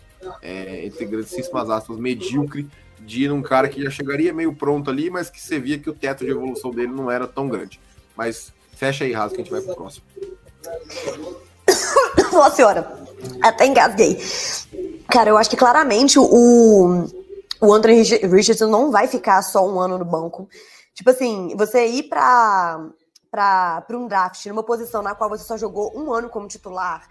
é, 0.41 0.85
entre 0.85 1.05
grandíssimas 1.05 1.69
aspas, 1.69 1.97
medíocre 1.97 2.69
de 3.05 3.23
ir 3.23 3.29
num 3.29 3.41
cara 3.41 3.67
que 3.67 3.83
já 3.83 3.89
chegaria 3.89 4.33
meio 4.33 4.53
pronto 4.55 4.89
ali, 4.89 5.09
mas 5.09 5.29
que 5.29 5.39
você 5.39 5.59
via 5.59 5.77
que 5.77 5.89
o 5.89 5.93
teto 5.93 6.23
de 6.23 6.31
evolução 6.31 6.71
dele 6.71 6.91
não 6.91 7.11
era 7.11 7.27
tão 7.27 7.47
grande. 7.47 7.79
Mas 8.15 8.53
fecha 8.75 9.03
aí, 9.03 9.11
Raso, 9.11 9.35
que 9.35 9.41
a 9.41 9.43
gente 9.43 9.51
vai 9.51 9.61
pro 9.61 9.75
próximo. 9.75 10.05
Nossa 12.31 12.55
senhora, 12.55 13.05
até 13.41 13.65
engasguei. 13.65 14.19
Cara, 15.09 15.29
eu 15.29 15.37
acho 15.37 15.49
que 15.49 15.57
claramente 15.57 16.17
o, 16.17 17.07
o 17.61 17.73
Anthony 17.73 18.01
Richardson 18.01 18.67
não 18.67 18.91
vai 18.91 19.07
ficar 19.07 19.41
só 19.41 19.67
um 19.67 19.79
ano 19.79 19.97
no 19.97 20.05
banco. 20.05 20.49
Tipo 20.93 21.09
assim, 21.09 21.55
você 21.57 21.85
ir 21.87 22.03
pra, 22.03 22.89
pra, 23.29 23.81
pra 23.81 23.97
um 23.97 24.07
draft 24.07 24.45
numa 24.47 24.63
posição 24.63 25.01
na 25.01 25.15
qual 25.15 25.29
você 25.29 25.43
só 25.43 25.57
jogou 25.57 25.91
um 25.95 26.11
ano 26.11 26.29
como 26.29 26.47
titular 26.47 27.07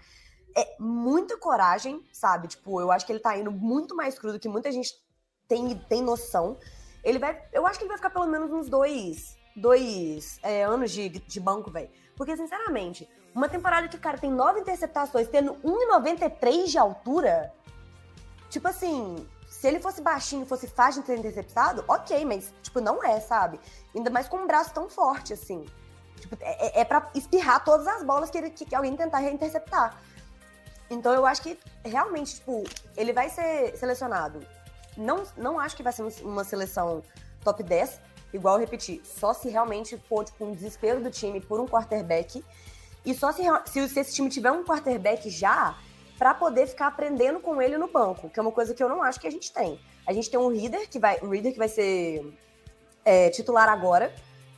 é 0.55 0.75
muita 0.79 1.37
coragem, 1.37 2.01
sabe? 2.11 2.47
Tipo, 2.47 2.79
eu 2.79 2.91
acho 2.91 3.05
que 3.05 3.11
ele 3.11 3.19
tá 3.19 3.37
indo 3.37 3.51
muito 3.51 3.95
mais 3.95 4.17
cru 4.17 4.31
do 4.31 4.39
que 4.39 4.47
muita 4.47 4.71
gente 4.71 4.93
tem, 5.47 5.77
tem 5.89 6.01
noção. 6.01 6.57
Ele 7.03 7.19
vai. 7.19 7.41
Eu 7.51 7.67
acho 7.67 7.77
que 7.77 7.83
ele 7.85 7.89
vai 7.89 7.97
ficar 7.97 8.09
pelo 8.09 8.27
menos 8.27 8.51
uns 8.51 8.69
dois, 8.69 9.37
dois 9.55 10.39
é, 10.41 10.63
anos 10.63 10.91
de, 10.91 11.09
de 11.09 11.39
banco, 11.39 11.69
velho. 11.69 11.89
Porque, 12.15 12.35
sinceramente, 12.37 13.09
uma 13.33 13.49
temporada 13.49 13.87
que 13.87 13.97
cara 13.97 14.17
tem 14.17 14.31
nove 14.31 14.59
interceptações, 14.59 15.27
tendo 15.27 15.55
1,93 15.55 16.67
de 16.67 16.77
altura. 16.77 17.53
Tipo 18.49 18.67
assim, 18.67 19.27
se 19.49 19.67
ele 19.67 19.79
fosse 19.79 20.01
baixinho, 20.01 20.45
fosse 20.45 20.67
fácil 20.67 21.01
de 21.01 21.07
ser 21.07 21.17
interceptado, 21.17 21.83
ok, 21.87 22.23
mas, 22.23 22.53
tipo, 22.61 22.79
não 22.79 23.03
é, 23.03 23.19
sabe? 23.19 23.59
Ainda 23.95 24.09
mais 24.09 24.27
com 24.27 24.37
um 24.37 24.47
braço 24.47 24.73
tão 24.73 24.87
forte, 24.87 25.33
assim. 25.33 25.65
Tipo, 26.19 26.37
é, 26.39 26.81
é 26.81 26.85
pra 26.85 27.09
espirrar 27.15 27.63
todas 27.63 27.87
as 27.87 28.03
bolas 28.03 28.29
que, 28.29 28.37
ele, 28.37 28.49
que 28.51 28.73
alguém 28.75 28.95
tentar 28.95 29.23
interceptar. 29.23 29.99
Então 30.89 31.13
eu 31.13 31.25
acho 31.25 31.41
que 31.41 31.59
realmente, 31.83 32.35
tipo, 32.35 32.63
ele 32.95 33.11
vai 33.11 33.29
ser 33.29 33.75
selecionado 33.77 34.45
não, 34.97 35.23
não 35.37 35.59
acho 35.59 35.75
que 35.75 35.83
vai 35.83 35.93
ser 35.93 36.03
uma 36.21 36.43
seleção 36.43 37.03
top 37.43 37.63
10, 37.63 37.99
igual 38.33 38.55
eu 38.55 38.61
repeti, 38.61 39.01
só 39.03 39.33
se 39.33 39.49
realmente 39.49 39.97
for 39.97 40.23
tipo, 40.23 40.45
um 40.45 40.51
desespero 40.51 41.01
do 41.01 41.11
time 41.11 41.39
por 41.41 41.59
um 41.59 41.67
quarterback. 41.67 42.43
E 43.05 43.13
só 43.13 43.31
se, 43.31 43.43
se, 43.65 43.89
se 43.89 43.99
esse 43.99 44.13
time 44.13 44.29
tiver 44.29 44.51
um 44.51 44.63
quarterback 44.63 45.29
já, 45.29 45.77
para 46.17 46.33
poder 46.33 46.67
ficar 46.67 46.87
aprendendo 46.87 47.39
com 47.39 47.61
ele 47.61 47.77
no 47.77 47.87
banco, 47.87 48.29
que 48.29 48.39
é 48.39 48.41
uma 48.41 48.51
coisa 48.51 48.73
que 48.73 48.81
eu 48.81 48.87
não 48.87 49.03
acho 49.03 49.19
que 49.19 49.27
a 49.27 49.31
gente 49.31 49.51
tem. 49.51 49.79
A 50.05 50.13
gente 50.13 50.29
tem 50.29 50.39
um 50.39 50.47
Reader 50.47 50.89
que 50.89 50.99
vai, 50.99 51.19
um 51.21 51.29
Reader 51.29 51.51
que 51.51 51.57
vai 51.57 51.67
ser 51.67 52.33
é, 53.03 53.29
titular 53.29 53.67
agora. 53.69 54.13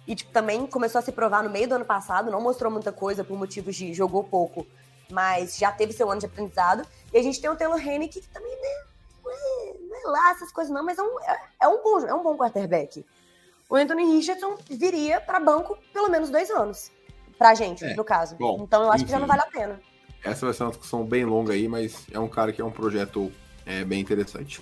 E 0.08 0.14
tipo, 0.14 0.32
também 0.32 0.68
começou 0.68 1.00
a 1.00 1.02
se 1.02 1.12
provar 1.12 1.44
no 1.44 1.50
meio 1.50 1.68
do 1.68 1.76
ano 1.76 1.86
passado, 1.86 2.30
não 2.30 2.40
mostrou 2.40 2.72
muita 2.72 2.92
coisa 2.92 3.24
por 3.24 3.36
motivos 3.38 3.76
de 3.76 3.92
jogou 3.94 4.24
pouco, 4.24 4.68
mas 5.12 5.58
já 5.58 5.72
teve 5.72 5.94
seu 5.94 6.10
ano 6.12 6.20
de 6.20 6.28
aprendizado. 6.28 6.88
E 7.12 7.18
a 7.18 7.24
gente 7.24 7.42
tem 7.42 7.50
o 7.50 7.56
Taylor 7.56 7.80
Hennick, 7.80 8.22
que 8.22 8.28
também 8.28 8.52
né, 8.52 8.85
lá 10.06 10.32
essas 10.32 10.52
coisas 10.52 10.74
não, 10.74 10.84
mas 10.84 10.98
é 10.98 11.02
um, 11.02 11.20
é, 11.22 11.40
é, 11.62 11.68
um, 11.68 11.84
bom, 11.84 12.00
é 12.00 12.14
um 12.14 12.24
bom 12.24 12.38
quarterback. 12.38 13.06
O 13.70 13.76
Anthony 13.76 14.06
Richardson 14.06 14.56
viria 14.70 15.20
para 15.20 15.40
banco 15.40 15.78
pelo 15.94 16.10
menos 16.10 16.30
dois 16.30 16.50
anos. 16.50 16.92
Pra 17.38 17.54
gente, 17.54 17.84
é, 17.84 17.96
no 17.96 18.04
caso. 18.04 18.36
Bom, 18.38 18.64
então 18.64 18.84
eu 18.84 18.90
acho 18.90 19.04
enfim, 19.04 19.06
que 19.06 19.12
já 19.12 19.20
não 19.20 19.28
vale 19.28 19.42
a 19.42 19.48
pena. 19.48 19.80
Essa 20.24 20.46
vai 20.46 20.54
ser 20.54 20.64
uma 20.64 20.70
discussão 20.70 21.04
bem 21.04 21.26
longa 21.26 21.54
aí, 21.54 21.68
mas 21.68 22.06
é 22.12 22.20
um 22.20 22.28
cara 22.28 22.54
que 22.54 22.62
é 22.62 22.66
um 22.66 22.72
projeto 22.72 23.32
é, 23.66 23.84
bem 23.84 24.00
interessante. 24.00 24.62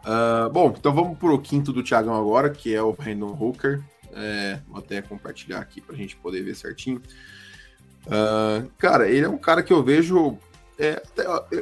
Uh, 0.00 0.50
bom, 0.50 0.74
então 0.76 0.94
vamos 0.94 1.18
pro 1.18 1.38
quinto 1.40 1.72
do 1.72 1.82
Thiagão 1.82 2.14
agora, 2.14 2.50
que 2.50 2.74
é 2.74 2.82
o 2.82 2.92
Brandon 2.92 3.36
Hooker. 3.38 3.82
É, 4.12 4.58
vou 4.66 4.78
até 4.78 5.00
compartilhar 5.00 5.60
aqui 5.60 5.80
pra 5.80 5.94
gente 5.94 6.16
poder 6.16 6.42
ver 6.42 6.56
certinho. 6.56 7.00
Uh, 8.06 8.68
cara, 8.78 9.08
ele 9.08 9.26
é 9.26 9.28
um 9.28 9.38
cara 9.38 9.62
que 9.62 9.72
eu 9.72 9.82
vejo 9.82 10.38
é, 10.80 11.02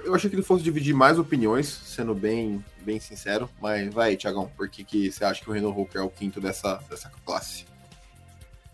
eu 0.04 0.14
achei 0.14 0.30
que 0.30 0.36
ele 0.36 0.42
fosse 0.42 0.62
dividir 0.62 0.94
mais 0.94 1.18
opiniões, 1.18 1.66
sendo 1.66 2.14
bem, 2.14 2.64
bem 2.82 3.00
sincero, 3.00 3.50
mas 3.60 3.92
vai, 3.92 4.16
Tiagão, 4.16 4.48
por 4.56 4.68
que, 4.68 4.84
que 4.84 5.10
você 5.10 5.24
acha 5.24 5.42
que 5.42 5.50
o 5.50 5.52
Renan 5.52 5.70
Hooker 5.70 6.00
é 6.00 6.04
o 6.04 6.08
quinto 6.08 6.40
dessa, 6.40 6.76
dessa 6.88 7.10
classe? 7.26 7.66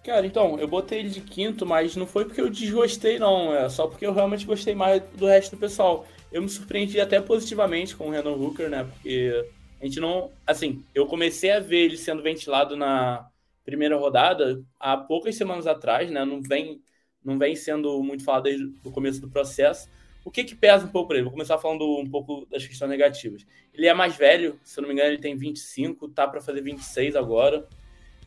Cara, 0.05 0.27
então, 0.27 0.59
eu 0.59 0.69
botei 0.69 0.99
ele 0.99 1.09
de 1.09 1.23
quinto, 1.23 1.65
mas 1.65 1.97
não 1.97 2.07
foi 2.07 2.27
porque 2.27 2.43
eu 2.43 2.51
desgostei, 2.51 3.19
não. 3.19 3.55
É 3.55 3.71
só 3.71 3.87
porque 3.87 4.05
eu 4.05 4.13
realmente 4.13 4.45
gostei 4.45 4.75
mais 4.75 5.03
do 5.17 5.25
resto 5.25 5.57
do 5.57 5.61
pessoal. 5.61 6.07
Eu 6.31 6.43
me 6.43 6.49
surpreendi 6.51 7.01
até 7.01 7.19
positivamente 7.23 7.97
com 7.97 8.09
o 8.09 8.11
Renan 8.11 8.33
Hooker, 8.33 8.69
né? 8.69 8.85
Porque 8.85 9.51
a 9.81 9.85
gente 9.87 9.99
não. 10.01 10.31
Assim, 10.47 10.85
eu 10.95 11.07
comecei 11.07 11.53
a 11.53 11.59
ver 11.61 11.87
ele 11.87 11.97
sendo 11.97 12.23
ventilado 12.23 12.77
na 12.77 13.27
primeira 13.65 13.97
rodada 13.97 14.63
há 14.79 14.95
poucas 14.95 15.37
semanas 15.37 15.67
atrás, 15.67 16.11
né? 16.11 16.23
Não 16.23 16.43
vem, 16.43 16.83
não 17.25 17.39
vem 17.39 17.57
sendo 17.57 18.03
muito 18.03 18.25
falado 18.25 18.43
desde 18.43 18.71
o 18.85 18.91
começo 18.91 19.23
do 19.23 19.31
processo. 19.31 19.89
O 20.25 20.31
que 20.31 20.43
que 20.43 20.55
pesa 20.55 20.87
um 20.87 20.89
pouco 20.89 21.09
para 21.09 21.17
ele? 21.19 21.25
Vou 21.25 21.33
começar 21.33 21.59
falando 21.59 21.85
um 21.99 22.09
pouco 22.09 22.47
das 22.51 22.67
questões 22.67 22.89
negativas. 22.89 23.47
Ele 23.75 23.87
é 23.87 23.93
mais 23.93 24.17
velho, 24.17 24.59
se 24.65 24.79
eu 24.79 24.83
não 24.83 24.89
me 24.89 24.95
engano, 24.95 25.11
ele 25.11 25.21
tem 25.21 25.37
25, 25.37 26.09
tá 26.09 26.27
para 26.27 26.41
fazer 26.41 26.63
26 26.63 27.15
agora. 27.15 27.69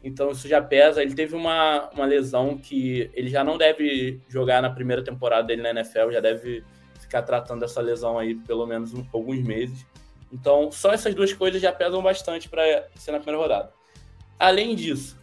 Então 0.04 0.30
isso 0.30 0.48
já 0.48 0.62
pesa. 0.62 1.02
Ele 1.02 1.16
teve 1.16 1.36
uma, 1.36 1.90
uma 1.90 2.06
lesão 2.06 2.56
que 2.56 3.10
ele 3.14 3.30
já 3.30 3.44
não 3.44 3.58
deve 3.58 4.22
jogar 4.30 4.62
na 4.62 4.70
primeira 4.70 5.04
temporada 5.04 5.48
dele 5.48 5.64
na 5.64 5.72
NFL, 5.72 6.12
já 6.12 6.20
deve 6.20 6.64
ficar 7.00 7.24
tratando 7.24 7.62
dessa 7.62 7.82
lesão 7.82 8.20
aí 8.20 8.36
pelo 8.36 8.68
menos 8.68 8.94
um, 8.94 9.04
alguns 9.12 9.42
meses. 9.42 9.86
Então, 10.32 10.72
só 10.72 10.92
essas 10.92 11.16
duas 11.16 11.34
coisas 11.34 11.62
já 11.62 11.72
pesam 11.72 12.02
bastante 12.02 12.48
para 12.48 12.88
ser 12.96 13.12
na 13.12 13.18
primeira 13.20 13.42
rodada. 13.42 13.74
Além 14.38 14.76
disso, 14.76 15.20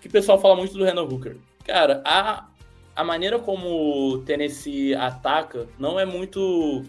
que 0.00 0.08
o 0.08 0.10
pessoal 0.10 0.38
fala 0.38 0.56
muito 0.56 0.76
do 0.76 0.84
Randall 0.84 1.08
Hooker. 1.08 1.36
Cara, 1.64 2.02
a 2.04 2.48
a 2.94 3.02
maneira 3.02 3.38
como 3.38 4.12
o 4.12 4.18
Tennessee 4.18 4.94
ataca 4.94 5.68
não 5.78 5.98
é 5.98 6.04
muito. 6.04 6.84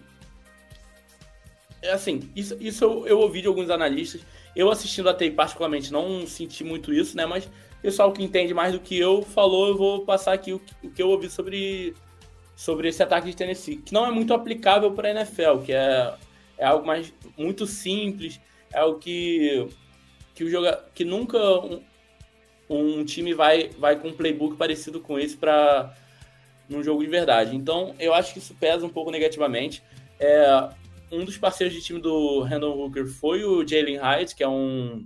É 1.81 1.91
assim, 1.91 2.29
isso, 2.35 2.57
isso 2.59 2.83
eu, 2.83 3.07
eu, 3.07 3.19
ouvi 3.19 3.41
de 3.41 3.47
alguns 3.47 3.69
analistas. 3.69 4.21
Eu 4.55 4.69
assistindo 4.69 5.09
a 5.09 5.13
TI 5.13 5.31
particularmente 5.31 5.91
não 5.91 6.25
senti 6.27 6.63
muito 6.63 6.93
isso, 6.93 7.17
né? 7.17 7.25
Mas 7.25 7.45
o 7.45 7.81
pessoal 7.81 8.11
que 8.11 8.23
entende 8.23 8.53
mais 8.53 8.73
do 8.73 8.79
que 8.79 8.97
eu 8.97 9.21
falou, 9.21 9.67
eu 9.67 9.77
vou 9.77 10.05
passar 10.05 10.33
aqui 10.33 10.53
o, 10.53 10.61
o 10.81 10.89
que 10.89 11.01
eu 11.01 11.09
ouvi 11.09 11.29
sobre, 11.29 11.93
sobre 12.55 12.87
esse 12.87 13.01
ataque 13.01 13.29
de 13.29 13.35
Tennessee, 13.35 13.77
que 13.77 13.93
não 13.93 14.05
é 14.05 14.11
muito 14.11 14.33
aplicável 14.33 14.91
para 14.91 15.09
a 15.09 15.11
NFL, 15.11 15.59
que 15.65 15.73
é, 15.73 16.13
é 16.57 16.65
algo 16.65 16.85
mais 16.85 17.13
muito 17.37 17.65
simples, 17.65 18.39
é 18.71 18.79
algo 18.79 18.99
que, 18.99 19.67
que, 20.35 20.43
o 20.45 20.77
que 20.93 21.03
nunca 21.03 21.39
time 23.05 23.33
vai, 23.33 23.69
vai 23.77 23.99
com 23.99 24.09
um 24.09 24.13
playbook 24.13 24.55
parecido 24.55 24.99
com 24.99 25.19
esse 25.19 25.37
para 25.37 25.93
num 26.69 26.83
jogo 26.83 27.03
de 27.03 27.09
verdade. 27.09 27.55
Então, 27.55 27.93
eu 27.99 28.13
acho 28.13 28.33
que 28.33 28.39
isso 28.39 28.55
pesa 28.55 28.85
um 28.85 28.89
pouco 28.89 29.11
negativamente. 29.11 29.83
É, 30.19 30.69
um 31.11 31.23
dos 31.23 31.37
parceiros 31.37 31.75
de 31.75 31.81
time 31.81 31.99
do 31.99 32.41
Randall 32.41 32.77
Hooker 32.77 33.05
foi 33.05 33.43
o 33.43 33.65
Jalen 33.67 33.97
Hyde, 33.97 34.35
que 34.35 34.43
é 34.43 34.47
um, 34.47 35.05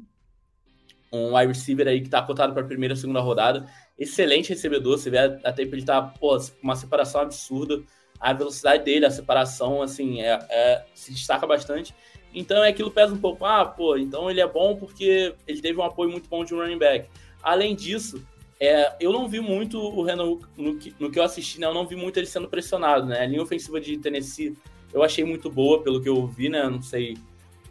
um 1.11 1.35
wide 1.35 1.53
receiver 1.53 1.87
aí 1.87 1.99
que 1.99 2.07
está 2.07 2.21
cotado 2.21 2.53
para 2.53 2.61
a 2.61 2.65
primeira 2.65 2.93
e 2.93 2.97
segunda 2.97 3.19
rodada. 3.19 3.65
Excelente 3.97 4.49
recebedor, 4.49 4.97
você 4.97 5.09
vê 5.09 5.17
até 5.17 5.63
ele 5.63 5.83
tá 5.83 6.01
pô, 6.01 6.37
uma 6.61 6.75
separação 6.75 7.21
absurda. 7.21 7.81
A 8.19 8.33
velocidade 8.33 8.83
dele, 8.83 9.05
a 9.05 9.11
separação, 9.11 9.81
assim, 9.81 10.21
é, 10.21 10.39
é, 10.49 10.85
se 10.95 11.11
destaca 11.13 11.45
bastante. 11.45 11.93
Então 12.33 12.63
é 12.63 12.69
aquilo 12.69 12.91
pesa 12.91 13.13
um 13.13 13.19
pouco. 13.19 13.45
Ah, 13.45 13.65
pô, 13.65 13.97
então 13.97 14.29
ele 14.29 14.41
é 14.41 14.47
bom 14.47 14.75
porque 14.75 15.33
ele 15.47 15.61
teve 15.61 15.79
um 15.79 15.83
apoio 15.83 16.11
muito 16.11 16.29
bom 16.29 16.43
de 16.43 16.53
um 16.53 16.57
running 16.57 16.77
back. 16.77 17.09
Além 17.41 17.75
disso, 17.75 18.21
é, 18.59 18.93
eu 18.99 19.11
não 19.11 19.27
vi 19.27 19.39
muito 19.39 19.79
o 19.79 20.03
Renan 20.03 20.37
no 20.55 20.77
que, 20.77 20.93
no 20.99 21.11
que 21.11 21.19
eu 21.19 21.23
assisti, 21.23 21.59
né? 21.59 21.67
Eu 21.67 21.73
não 21.73 21.85
vi 21.85 21.95
muito 21.95 22.17
ele 22.17 22.25
sendo 22.25 22.47
pressionado, 22.47 23.05
né? 23.05 23.21
A 23.21 23.25
linha 23.25 23.41
ofensiva 23.41 23.79
de 23.79 23.97
Tennessee 23.97 24.57
eu 24.93 25.03
achei 25.03 25.23
muito 25.23 25.49
boa, 25.49 25.83
pelo 25.83 26.01
que 26.01 26.09
eu 26.09 26.25
vi, 26.25 26.49
né? 26.49 26.63
Não 26.67 26.81
sei 26.81 27.17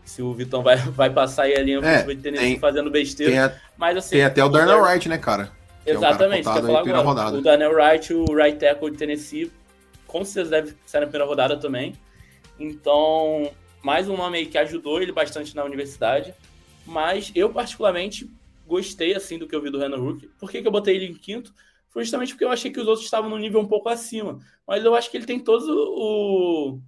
se 0.05 0.23
o 0.23 0.33
Vitão 0.33 0.63
vai, 0.63 0.77
vai 0.93 1.11
passar 1.11 1.45
aí 1.45 1.57
a 1.57 1.63
linha 1.63 1.77
é, 1.77 1.81
ofensiva 1.81 2.13
é, 2.13 2.15
de 2.15 2.23
Tennessee 2.23 2.51
tem, 2.51 2.59
fazendo 2.59 2.91
besteira. 2.91 3.33
Tem, 3.33 3.41
a, 3.41 3.61
mas, 3.77 3.97
assim, 3.97 4.17
tem 4.17 4.25
até 4.25 4.45
o 4.45 4.49
Darnell 4.49 4.81
Wright, 4.83 5.09
né, 5.09 5.19
cara? 5.19 5.51
Exatamente, 5.85 6.47
é 6.47 6.51
um 6.51 6.55
cara 6.55 6.79
agora. 6.79 7.01
Rodada. 7.01 7.39
O 7.39 7.43
Darnell 7.43 7.73
Wright, 7.73 8.13
o 8.13 8.25
right 8.35 8.59
tackle 8.59 8.91
de 8.91 8.97
Tennessee, 8.97 9.53
com 10.07 10.25
certeza 10.25 10.51
deve 10.51 10.77
ser 10.85 11.01
na 11.01 11.07
primeira 11.07 11.25
rodada 11.25 11.57
também. 11.57 11.95
Então, 12.59 13.51
mais 13.83 14.09
um 14.09 14.17
nome 14.17 14.39
aí 14.39 14.47
que 14.47 14.59
ajudou 14.59 15.01
ele 15.01 15.13
bastante 15.13 15.55
na 15.55 15.63
universidade. 15.65 16.35
Mas 16.85 17.33
eu, 17.35 17.51
particularmente, 17.51 18.31
gostei 18.67 19.15
assim 19.15 19.39
do 19.39 19.47
que 19.47 19.55
eu 19.55 19.63
vi 19.63 19.71
do 19.71 19.79
Renan 19.79 19.97
Rook. 19.97 20.27
Por 20.39 20.51
que, 20.51 20.61
que 20.61 20.69
eu 20.69 20.73
botei 20.73 20.97
ele 20.97 21.07
em 21.07 21.15
quinto? 21.15 21.55
Foi 21.97 22.05
justamente 22.05 22.35
porque 22.35 22.45
eu 22.45 22.51
achei 22.51 22.71
que 22.71 22.79
os 22.79 22.87
outros 22.87 23.07
estavam 23.07 23.31
no 23.31 23.39
nível 23.39 23.59
um 23.59 23.67
pouco 23.67 23.89
acima. 23.89 24.39
Mas 24.67 24.85
eu 24.85 24.95
acho 24.95 25.11
que 25.11 25.17
ele 25.17 25.25
tem 25.25 25.39
todos 25.41 25.67
o. 25.67 26.79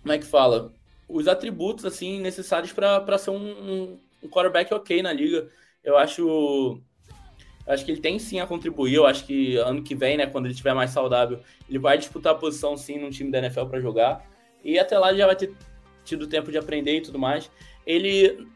Como 0.00 0.12
é 0.12 0.18
que 0.18 0.24
fala? 0.24 0.72
Os 1.06 1.28
atributos 1.28 1.84
assim 1.84 2.20
necessários 2.20 2.72
para 2.72 3.18
ser 3.18 3.30
um, 3.30 3.98
um, 4.22 4.28
quarterback 4.28 4.72
ok 4.72 5.02
na 5.02 5.12
liga. 5.12 5.48
Eu 5.84 5.98
acho. 5.98 6.80
Acho 7.66 7.84
que 7.84 7.90
ele 7.90 8.00
tem 8.00 8.18
sim 8.18 8.40
a 8.40 8.46
contribuir. 8.46 8.94
Eu 8.94 9.06
acho 9.06 9.26
que 9.26 9.56
ano 9.56 9.82
que 9.82 9.94
vem, 9.94 10.16
né, 10.16 10.26
quando 10.26 10.46
ele 10.46 10.54
estiver 10.54 10.72
mais 10.72 10.90
saudável, 10.90 11.40
ele 11.68 11.78
vai 11.78 11.98
disputar 11.98 12.32
a 12.32 12.38
posição 12.38 12.78
sim 12.78 12.98
num 12.98 13.10
time 13.10 13.30
da 13.30 13.38
NFL 13.40 13.66
para 13.66 13.78
jogar. 13.78 14.26
E 14.64 14.78
até 14.78 14.98
lá 14.98 15.10
ele 15.10 15.18
já 15.18 15.26
vai 15.26 15.36
ter 15.36 15.52
tido 16.02 16.26
tempo 16.26 16.50
de 16.50 16.56
aprender 16.56 16.96
e 16.96 17.02
tudo 17.02 17.18
mais. 17.18 17.50
Ele. 17.86 18.48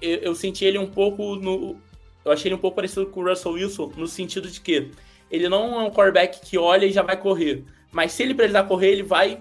Eu, 0.00 0.16
eu 0.18 0.34
senti 0.34 0.64
ele 0.64 0.78
um 0.78 0.86
pouco 0.86 1.36
no. 1.36 1.76
Eu 2.24 2.32
achei 2.32 2.48
ele 2.48 2.54
um 2.54 2.58
pouco 2.58 2.76
parecido 2.76 3.06
com 3.06 3.20
o 3.20 3.28
Russell 3.28 3.52
Wilson, 3.52 3.92
no 3.96 4.06
sentido 4.06 4.50
de 4.50 4.60
que 4.60 4.90
ele 5.30 5.48
não 5.48 5.80
é 5.80 5.84
um 5.84 5.90
quarterback 5.90 6.40
que 6.40 6.58
olha 6.58 6.84
e 6.84 6.92
já 6.92 7.02
vai 7.02 7.16
correr. 7.16 7.64
Mas 7.92 8.12
se 8.12 8.22
ele 8.22 8.34
precisar 8.34 8.64
correr, 8.64 8.90
ele 8.90 9.02
vai 9.02 9.40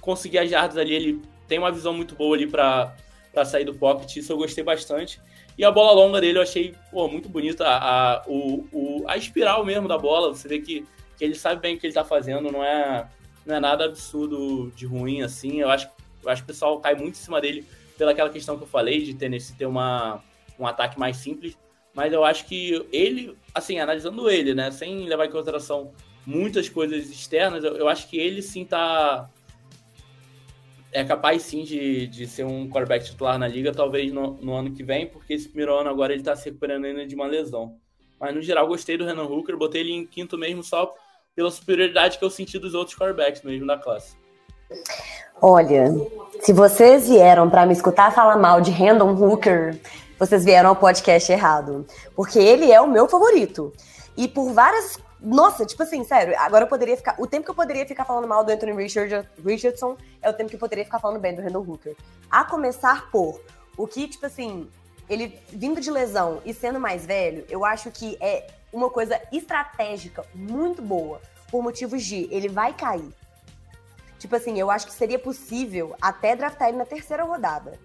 conseguir 0.00 0.38
as 0.38 0.50
jardas 0.50 0.76
ali. 0.76 0.94
Ele 0.94 1.22
tem 1.46 1.58
uma 1.58 1.70
visão 1.70 1.92
muito 1.92 2.14
boa 2.14 2.34
ali 2.36 2.46
para 2.46 2.94
sair 3.44 3.64
do 3.64 3.74
pocket. 3.74 4.16
Isso 4.16 4.32
eu 4.32 4.36
gostei 4.36 4.64
bastante. 4.64 5.20
E 5.58 5.64
a 5.64 5.70
bola 5.70 5.92
longa 5.92 6.20
dele 6.20 6.38
eu 6.38 6.42
achei 6.42 6.74
pô, 6.90 7.08
muito 7.08 7.28
bonita. 7.28 7.64
A, 7.66 8.22
o, 8.26 8.66
o, 8.72 9.04
a 9.06 9.16
espiral 9.16 9.64
mesmo 9.64 9.88
da 9.88 9.96
bola, 9.96 10.34
você 10.34 10.48
vê 10.48 10.60
que, 10.60 10.84
que 11.16 11.24
ele 11.24 11.34
sabe 11.34 11.60
bem 11.60 11.76
o 11.76 11.78
que 11.78 11.86
ele 11.86 11.92
está 11.92 12.04
fazendo, 12.04 12.50
não 12.52 12.62
é, 12.62 13.08
não 13.44 13.56
é 13.56 13.60
nada 13.60 13.84
absurdo 13.84 14.70
de 14.76 14.84
ruim 14.84 15.22
assim. 15.22 15.60
Eu 15.60 15.70
acho, 15.70 15.88
eu 16.22 16.30
acho 16.30 16.42
que 16.42 16.50
o 16.50 16.52
pessoal 16.52 16.80
cai 16.80 16.94
muito 16.94 17.14
em 17.14 17.22
cima 17.22 17.40
dele 17.40 17.66
pelaquela 17.96 18.30
questão 18.30 18.56
que 18.56 18.64
eu 18.64 18.68
falei 18.68 19.02
de 19.02 19.14
Tennessee 19.14 19.56
ter 19.56 19.66
uma, 19.66 20.22
um 20.58 20.66
ataque 20.66 20.98
mais 20.98 21.16
simples. 21.16 21.56
Mas 21.94 22.12
eu 22.12 22.24
acho 22.24 22.46
que 22.46 22.86
ele, 22.92 23.36
assim, 23.54 23.78
analisando 23.78 24.28
ele, 24.28 24.54
né, 24.54 24.70
sem 24.70 25.06
levar 25.06 25.26
em 25.26 25.30
consideração 25.30 25.92
muitas 26.26 26.68
coisas 26.68 27.08
externas, 27.08 27.64
eu, 27.64 27.76
eu 27.76 27.88
acho 27.88 28.08
que 28.08 28.18
ele 28.18 28.42
sim 28.42 28.64
tá 28.64 29.30
é 30.92 31.04
capaz 31.04 31.42
sim 31.42 31.62
de, 31.62 32.06
de 32.06 32.26
ser 32.26 32.44
um 32.44 32.68
quarterback 32.68 33.04
titular 33.04 33.38
na 33.38 33.46
liga, 33.46 33.72
talvez 33.72 34.12
no, 34.12 34.32
no 34.40 34.54
ano 34.54 34.72
que 34.72 34.82
vem, 34.82 35.06
porque 35.06 35.34
esse 35.34 35.46
primeiro 35.46 35.74
ano 35.74 35.90
agora 35.90 36.14
ele 36.14 36.22
tá 36.22 36.34
se 36.34 36.46
recuperando 36.46 36.86
ainda 36.86 37.06
de 37.06 37.14
uma 37.14 37.26
lesão. 37.26 37.78
Mas 38.18 38.34
no 38.34 38.40
geral 38.40 38.66
gostei 38.66 38.96
do 38.96 39.04
Renan 39.04 39.24
Hooker, 39.24 39.56
botei 39.58 39.82
ele 39.82 39.92
em 39.92 40.06
quinto 40.06 40.38
mesmo 40.38 40.62
só 40.62 40.94
pela 41.34 41.50
superioridade 41.50 42.18
que 42.18 42.24
eu 42.24 42.30
senti 42.30 42.58
dos 42.58 42.72
outros 42.72 42.96
quarterbacks 42.96 43.42
mesmo 43.42 43.66
da 43.66 43.76
classe. 43.76 44.16
Olha, 45.40 45.86
se 46.40 46.52
vocês 46.52 47.08
vieram 47.08 47.50
para 47.50 47.66
me 47.66 47.72
escutar 47.72 48.12
falar 48.12 48.36
mal 48.36 48.60
de 48.60 48.70
Randall 48.70 49.14
Hooker, 49.14 49.78
vocês 50.18 50.44
vieram 50.44 50.70
ao 50.70 50.76
podcast 50.76 51.30
errado. 51.30 51.86
Porque 52.14 52.38
ele 52.38 52.72
é 52.72 52.80
o 52.80 52.88
meu 52.88 53.08
favorito. 53.08 53.72
E 54.16 54.26
por 54.26 54.52
várias 54.52 54.98
nossa, 55.20 55.64
tipo 55.64 55.82
assim, 55.82 56.04
sério, 56.04 56.34
agora 56.38 56.64
eu 56.64 56.68
poderia 56.68 56.96
ficar. 56.96 57.16
O 57.18 57.26
tempo 57.26 57.44
que 57.44 57.50
eu 57.50 57.54
poderia 57.54 57.86
ficar 57.86 58.04
falando 58.04 58.28
mal 58.28 58.44
do 58.44 58.52
Anthony 58.52 58.72
Richard, 58.72 59.28
Richardson 59.44 59.96
é 60.20 60.28
o 60.28 60.32
tempo 60.32 60.50
que 60.50 60.56
eu 60.56 60.60
poderia 60.60 60.84
ficar 60.84 60.98
falando 60.98 61.18
bem 61.18 61.34
do 61.34 61.42
Randall 61.42 61.64
Hooker. 61.66 61.96
A 62.30 62.44
começar 62.44 63.10
por 63.10 63.40
o 63.76 63.86
que, 63.86 64.06
tipo 64.08 64.26
assim, 64.26 64.68
ele 65.08 65.38
vindo 65.48 65.80
de 65.80 65.90
lesão 65.90 66.40
e 66.44 66.52
sendo 66.52 66.78
mais 66.78 67.06
velho, 67.06 67.44
eu 67.48 67.64
acho 67.64 67.90
que 67.90 68.16
é 68.20 68.46
uma 68.72 68.90
coisa 68.90 69.20
estratégica 69.32 70.24
muito 70.34 70.82
boa. 70.82 71.20
Por 71.50 71.62
motivos 71.62 72.04
de 72.04 72.28
ele 72.30 72.48
vai 72.48 72.72
cair. 72.74 73.12
Tipo 74.26 74.34
assim, 74.34 74.58
eu 74.58 74.72
acho 74.72 74.88
que 74.88 74.92
seria 74.92 75.20
possível 75.20 75.94
até 76.02 76.34
draftar 76.34 76.66
ele 76.66 76.78
na 76.78 76.84
terceira 76.84 77.22
rodada. 77.22 77.78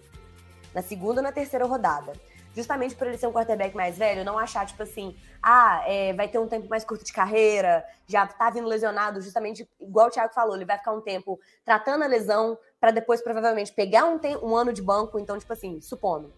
Na 0.74 0.82
segunda 0.82 1.20
ou 1.20 1.24
na 1.24 1.32
terceira 1.32 1.66
rodada 1.66 2.14
justamente 2.56 2.96
por 2.96 3.08
ele 3.08 3.18
ser 3.18 3.28
um 3.28 3.32
quarterback 3.32 3.76
mais 3.76 3.98
velho, 3.98 4.26
não 4.26 4.38
achar, 4.38 4.66
tipo 4.66 4.84
assim, 4.84 5.16
ah, 5.42 5.84
é, 5.88 6.12
vai 6.12 6.28
ter 6.28 6.38
um 6.38 6.48
tempo 6.48 6.68
mais 6.68 6.84
curto 6.84 7.06
de 7.06 7.14
carreira, 7.14 7.82
já 8.08 8.28
tá 8.28 8.50
vindo 8.50 8.68
lesionado, 8.68 9.22
justamente 9.22 9.66
igual 9.80 10.08
o 10.08 10.10
Thiago 10.10 10.34
falou, 10.34 10.56
ele 10.56 10.66
vai 10.66 10.78
ficar 10.78 10.92
um 10.92 11.00
tempo 11.00 11.40
tratando 11.64 12.04
a 12.04 12.08
lesão 12.08 12.58
para 12.78 12.92
depois 12.92 13.22
provavelmente 13.22 13.72
pegar 13.72 14.04
um, 14.04 14.20
um 14.44 14.54
ano 14.54 14.74
de 14.74 14.82
banco. 14.82 15.18
Então, 15.18 15.38
tipo 15.38 15.54
assim, 15.54 15.80
supondo, 15.80 16.34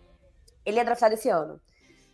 ele 0.63 0.79
é 0.79 0.83
draftado 0.83 1.15
esse 1.15 1.29
ano. 1.29 1.59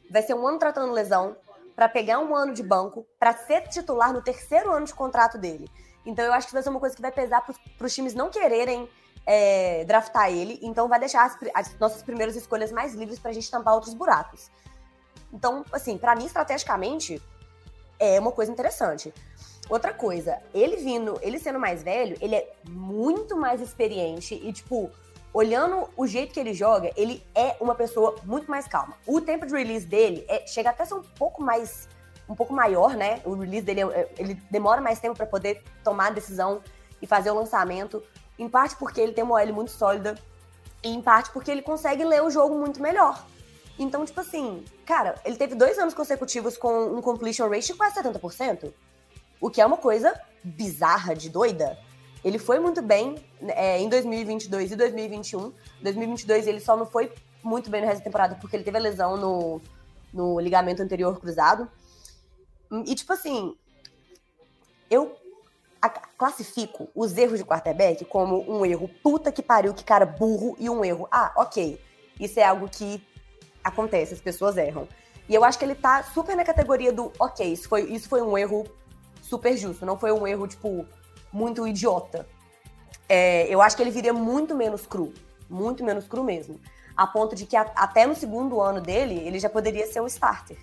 Vai 0.09 0.21
ser 0.21 0.33
um 0.33 0.47
ano 0.47 0.57
tratando 0.57 0.93
lesão 0.93 1.35
para 1.75 1.89
pegar 1.89 2.19
um 2.19 2.33
ano 2.33 2.53
de 2.53 2.63
banco 2.63 3.05
para 3.19 3.33
ser 3.33 3.67
titular 3.67 4.13
no 4.13 4.21
terceiro 4.21 4.71
ano 4.71 4.85
de 4.85 4.93
contrato 4.93 5.37
dele. 5.37 5.69
Então, 6.05 6.25
eu 6.25 6.33
acho 6.33 6.47
que 6.47 6.53
vai 6.53 6.63
ser 6.63 6.69
uma 6.69 6.79
coisa 6.79 6.95
que 6.95 7.01
vai 7.01 7.11
pesar 7.11 7.41
para 7.41 7.85
os 7.85 7.93
times 7.93 8.13
não 8.13 8.29
quererem 8.29 8.89
é, 9.25 9.83
draftar 9.85 10.31
ele, 10.31 10.59
então 10.61 10.87
vai 10.87 10.99
deixar 10.99 11.25
as, 11.25 11.37
as 11.53 11.79
nossas 11.79 12.01
primeiras 12.01 12.35
escolhas 12.35 12.71
mais 12.71 12.95
livres 12.95 13.19
para 13.19 13.31
a 13.31 13.33
gente 13.33 13.49
tampar 13.49 13.73
outros 13.73 13.93
buracos. 13.93 14.49
Então, 15.31 15.63
assim, 15.71 15.97
para 15.97 16.15
mim, 16.15 16.25
estrategicamente, 16.25 17.21
é 17.99 18.19
uma 18.19 18.31
coisa 18.31 18.51
interessante. 18.51 19.13
Outra 19.69 19.93
coisa, 19.93 20.41
ele 20.53 20.77
vindo, 20.77 21.19
ele 21.21 21.37
sendo 21.37 21.59
mais 21.59 21.83
velho, 21.83 22.17
ele 22.19 22.35
é 22.35 22.51
muito 22.67 23.37
mais 23.37 23.61
experiente 23.61 24.33
e, 24.33 24.51
tipo, 24.51 24.89
olhando 25.31 25.87
o 25.95 26.07
jeito 26.07 26.33
que 26.33 26.39
ele 26.39 26.53
joga, 26.53 26.91
ele 26.95 27.23
é 27.35 27.55
uma 27.59 27.75
pessoa 27.75 28.15
muito 28.23 28.49
mais 28.49 28.67
calma. 28.67 28.97
O 29.05 29.21
tempo 29.21 29.45
de 29.45 29.53
release 29.53 29.85
dele 29.85 30.25
é, 30.27 30.45
chega 30.47 30.71
até 30.71 30.83
a 30.83 30.85
ser 30.87 30.95
um 30.95 31.03
pouco 31.03 31.43
mais, 31.43 31.87
um 32.29 32.35
pouco 32.35 32.53
maior, 32.53 32.95
né? 32.95 33.21
O 33.25 33.33
release 33.33 33.65
dele, 33.65 33.81
é, 33.81 34.09
ele 34.17 34.35
demora 34.51 34.79
mais 34.79 34.99
tempo 34.99 35.15
para 35.15 35.25
poder 35.25 35.63
tomar 35.83 36.07
a 36.07 36.11
decisão 36.11 36.61
e 37.01 37.07
fazer 37.07 37.31
o 37.31 37.33
lançamento. 37.33 38.03
Em 38.37 38.47
parte 38.47 38.75
porque 38.75 39.01
ele 39.01 39.13
tem 39.13 39.23
uma 39.23 39.35
OL 39.35 39.53
muito 39.53 39.71
sólida. 39.71 40.15
E 40.83 40.89
em 40.89 41.01
parte 41.01 41.31
porque 41.31 41.49
ele 41.49 41.61
consegue 41.61 42.05
ler 42.05 42.23
o 42.23 42.29
jogo 42.29 42.55
muito 42.55 42.81
melhor. 42.81 43.25
Então, 43.77 44.05
tipo 44.05 44.19
assim, 44.19 44.63
cara, 44.85 45.15
ele 45.25 45.37
teve 45.37 45.55
dois 45.55 45.77
anos 45.79 45.93
consecutivos 45.93 46.57
com 46.57 46.97
um 46.97 47.01
completion 47.01 47.49
rate 47.49 47.67
de 47.67 47.73
quase 47.73 47.95
70%. 47.95 48.71
O 49.41 49.49
que 49.49 49.61
é 49.61 49.65
uma 49.65 49.77
coisa 49.77 50.13
bizarra, 50.43 51.15
de 51.15 51.29
doida. 51.29 51.77
Ele 52.23 52.37
foi 52.37 52.59
muito 52.59 52.81
bem 52.81 53.15
é, 53.41 53.79
em 53.79 53.89
2022 53.89 54.73
e 54.73 54.75
2021. 54.75 55.51
2022 55.81 56.47
ele 56.47 56.59
só 56.59 56.75
não 56.75 56.85
foi 56.85 57.11
muito 57.41 57.69
bem 57.69 57.81
no 57.81 57.87
resto 57.87 57.99
da 57.99 58.03
temporada 58.03 58.35
porque 58.35 58.55
ele 58.55 58.63
teve 58.63 58.77
a 58.77 58.81
lesão 58.81 59.15
no, 59.15 59.61
no 60.13 60.39
ligamento 60.39 60.81
anterior 60.81 61.17
cruzado. 61.19 61.69
E, 62.71 62.95
tipo 62.95 63.13
assim, 63.13 63.55
eu 64.89 65.17
classifico 66.17 66.89
os 66.93 67.17
erros 67.17 67.39
de 67.39 67.45
quarterback 67.45 68.03
como 68.05 68.43
um 68.51 68.65
erro 68.65 68.89
puta 69.01 69.31
que 69.31 69.41
pariu, 69.41 69.73
que 69.73 69.83
cara 69.83 70.05
burro, 70.05 70.55
e 70.59 70.69
um 70.69 70.83
erro, 70.83 71.07
ah, 71.09 71.31
ok, 71.37 71.79
isso 72.19 72.39
é 72.39 72.43
algo 72.43 72.67
que 72.67 73.01
acontece, 73.63 74.13
as 74.13 74.19
pessoas 74.19 74.57
erram. 74.57 74.87
E 75.27 75.35
eu 75.35 75.43
acho 75.43 75.57
que 75.57 75.63
ele 75.63 75.75
tá 75.75 76.03
super 76.03 76.35
na 76.35 76.43
categoria 76.43 76.91
do, 76.91 77.13
ok, 77.17 77.45
isso 77.53 77.69
foi, 77.69 77.83
isso 77.83 78.09
foi 78.09 78.21
um 78.21 78.37
erro 78.37 78.65
super 79.21 79.55
justo, 79.55 79.85
não 79.85 79.97
foi 79.97 80.11
um 80.11 80.27
erro, 80.27 80.47
tipo, 80.47 80.85
muito 81.31 81.67
idiota. 81.67 82.27
É, 83.07 83.47
eu 83.47 83.61
acho 83.61 83.75
que 83.75 83.81
ele 83.81 83.91
viria 83.91 84.11
muito 84.13 84.55
menos 84.55 84.85
cru, 84.85 85.13
muito 85.49 85.83
menos 85.83 86.07
cru 86.07 86.23
mesmo. 86.23 86.59
A 86.97 87.07
ponto 87.07 87.35
de 87.35 87.45
que 87.45 87.55
a, 87.55 87.61
até 87.61 88.05
no 88.05 88.15
segundo 88.15 88.59
ano 88.59 88.81
dele, 88.81 89.15
ele 89.19 89.39
já 89.39 89.49
poderia 89.49 89.87
ser 89.87 90.01
um 90.01 90.07
starter. 90.07 90.57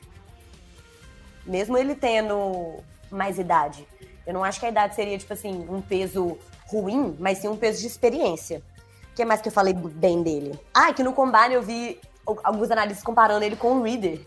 Mesmo 1.47 1.79
ele 1.79 1.95
tendo 1.95 2.81
mais 3.11 3.39
idade. 3.39 3.87
Eu 4.27 4.35
não 4.35 4.43
acho 4.43 4.59
que 4.59 4.67
a 4.67 4.69
idade 4.69 4.95
seria, 4.95 5.17
tipo 5.17 5.33
assim, 5.33 5.67
um 5.69 5.81
peso 5.81 6.37
ruim, 6.67 7.17
mas 7.19 7.39
sim 7.39 7.49
um 7.49 7.57
peso 7.57 7.81
de 7.81 7.87
experiência. 7.87 8.63
O 9.11 9.15
que 9.15 9.25
mais 9.25 9.41
que 9.41 9.49
eu 9.49 9.53
falei 9.53 9.73
bem 9.73 10.23
dele? 10.23 10.59
Ah, 10.75 10.93
que 10.93 11.03
no 11.03 11.13
Combine 11.13 11.55
eu 11.55 11.63
vi 11.63 12.01
alguns 12.43 12.71
analistas 12.71 13.05
comparando 13.05 13.45
ele 13.45 13.57
com 13.57 13.77
o 13.77 13.83
Reader, 13.83 14.21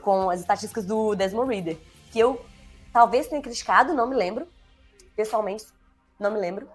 com 0.00 0.30
as 0.30 0.40
estatísticas 0.40 0.86
do 0.86 1.14
Desmond 1.14 1.54
Reader, 1.54 1.76
que 2.10 2.18
eu 2.18 2.40
talvez 2.92 3.26
tenha 3.26 3.42
criticado, 3.42 3.92
não 3.92 4.08
me 4.08 4.16
lembro. 4.16 4.46
Pessoalmente, 5.14 5.66
não 6.18 6.30
me 6.30 6.38
lembro. 6.38 6.68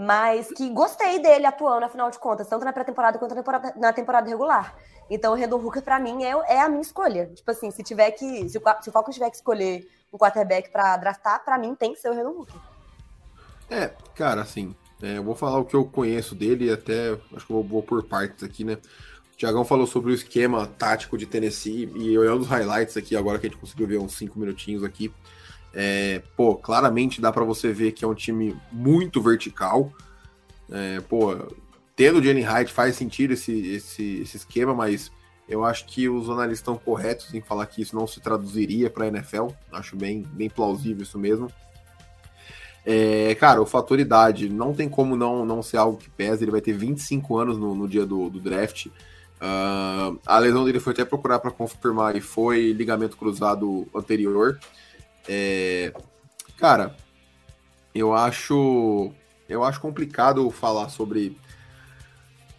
Mas 0.00 0.46
que 0.52 0.70
gostei 0.70 1.18
dele 1.18 1.44
atuando, 1.44 1.84
afinal 1.84 2.08
de 2.08 2.20
contas, 2.20 2.46
tanto 2.46 2.64
na 2.64 2.72
pré-temporada 2.72 3.18
quanto 3.18 3.34
na 3.34 3.42
temporada, 3.42 3.74
na 3.76 3.92
temporada 3.92 4.28
regular. 4.28 4.76
Então, 5.10 5.32
o 5.32 5.36
Randall 5.36 5.60
Hooker, 5.60 5.82
pra 5.82 5.98
mim, 5.98 6.22
é, 6.22 6.30
é 6.46 6.60
a 6.60 6.68
minha 6.68 6.82
escolha. 6.82 7.26
Tipo 7.34 7.50
assim, 7.50 7.72
se 7.72 7.82
tiver 7.82 8.12
que. 8.12 8.48
Se 8.48 8.58
o, 8.58 8.62
se 8.80 8.90
o 8.90 9.10
tiver 9.10 9.28
que 9.28 9.34
escolher 9.34 9.90
um 10.12 10.16
quarterback 10.16 10.70
para 10.70 10.96
draftar, 10.98 11.44
para 11.44 11.58
mim 11.58 11.74
tem 11.74 11.94
que 11.94 11.98
ser 11.98 12.10
o 12.10 12.14
Renan 12.14 12.30
Hooker. 12.30 12.60
É, 13.68 13.90
cara, 14.14 14.40
assim, 14.42 14.72
é, 15.02 15.18
eu 15.18 15.24
vou 15.24 15.34
falar 15.34 15.58
o 15.58 15.64
que 15.64 15.74
eu 15.74 15.84
conheço 15.84 16.32
dele 16.36 16.66
e 16.66 16.70
até 16.70 17.18
acho 17.34 17.44
que 17.44 17.52
eu 17.52 17.56
vou, 17.56 17.64
vou 17.64 17.82
por 17.82 18.04
partes 18.04 18.44
aqui, 18.44 18.62
né? 18.62 18.74
O 19.32 19.36
Tiagão 19.36 19.64
falou 19.64 19.86
sobre 19.88 20.12
o 20.12 20.14
esquema 20.14 20.64
tático 20.78 21.18
de 21.18 21.26
Tennessee 21.26 21.90
e 21.96 22.16
olhando 22.16 22.42
os 22.42 22.48
highlights 22.48 22.96
aqui, 22.96 23.16
agora 23.16 23.40
que 23.40 23.48
a 23.48 23.50
gente 23.50 23.58
conseguiu 23.58 23.88
ver 23.88 23.98
uns 23.98 24.16
cinco 24.16 24.38
minutinhos 24.38 24.84
aqui, 24.84 25.12
é, 25.72 26.22
pô, 26.36 26.56
claramente 26.56 27.20
dá 27.20 27.32
para 27.32 27.44
você 27.44 27.72
ver 27.72 27.92
que 27.92 28.04
é 28.04 28.08
um 28.08 28.14
time 28.14 28.56
muito 28.72 29.20
vertical. 29.20 29.92
É, 30.70 31.00
pô, 31.00 31.34
tendo 31.96 32.18
o 32.18 32.22
Jenny 32.22 32.42
Hyde 32.42 32.72
faz 32.72 32.96
sentido 32.96 33.32
esse, 33.32 33.52
esse, 33.52 34.20
esse 34.20 34.36
esquema, 34.36 34.74
mas 34.74 35.10
eu 35.48 35.64
acho 35.64 35.86
que 35.86 36.08
os 36.08 36.28
analistas 36.28 36.58
estão 36.58 36.76
corretos 36.76 37.32
em 37.32 37.40
falar 37.40 37.66
que 37.66 37.80
isso 37.80 37.96
não 37.96 38.06
se 38.06 38.20
traduziria 38.20 38.90
para 38.90 39.04
a 39.04 39.08
NFL. 39.08 39.48
Acho 39.72 39.96
bem, 39.96 40.22
bem 40.32 40.50
plausível 40.50 41.02
isso 41.02 41.18
mesmo. 41.18 41.50
É, 42.84 43.34
cara, 43.34 43.60
o 43.60 43.66
fator 43.66 43.98
idade 43.98 44.48
não 44.48 44.74
tem 44.74 44.88
como 44.88 45.16
não, 45.16 45.44
não 45.44 45.62
ser 45.62 45.78
algo 45.78 45.98
que 45.98 46.10
pesa. 46.10 46.44
Ele 46.44 46.50
vai 46.50 46.60
ter 46.60 46.72
25 46.72 47.38
anos 47.38 47.58
no, 47.58 47.74
no 47.74 47.88
dia 47.88 48.04
do, 48.04 48.28
do 48.28 48.40
draft. 48.40 48.86
Uh, 48.86 50.18
a 50.26 50.38
lesão 50.38 50.64
dele 50.64 50.80
foi 50.80 50.92
até 50.92 51.04
procurar 51.04 51.38
para 51.38 51.50
confirmar 51.50 52.16
e 52.16 52.20
foi 52.20 52.72
ligamento 52.72 53.16
cruzado 53.16 53.86
anterior. 53.94 54.58
É, 55.28 55.92
cara, 56.56 56.96
eu 57.94 58.14
acho 58.14 59.12
eu 59.48 59.62
acho 59.62 59.80
complicado 59.80 60.50
falar 60.50 60.88
sobre 60.88 61.36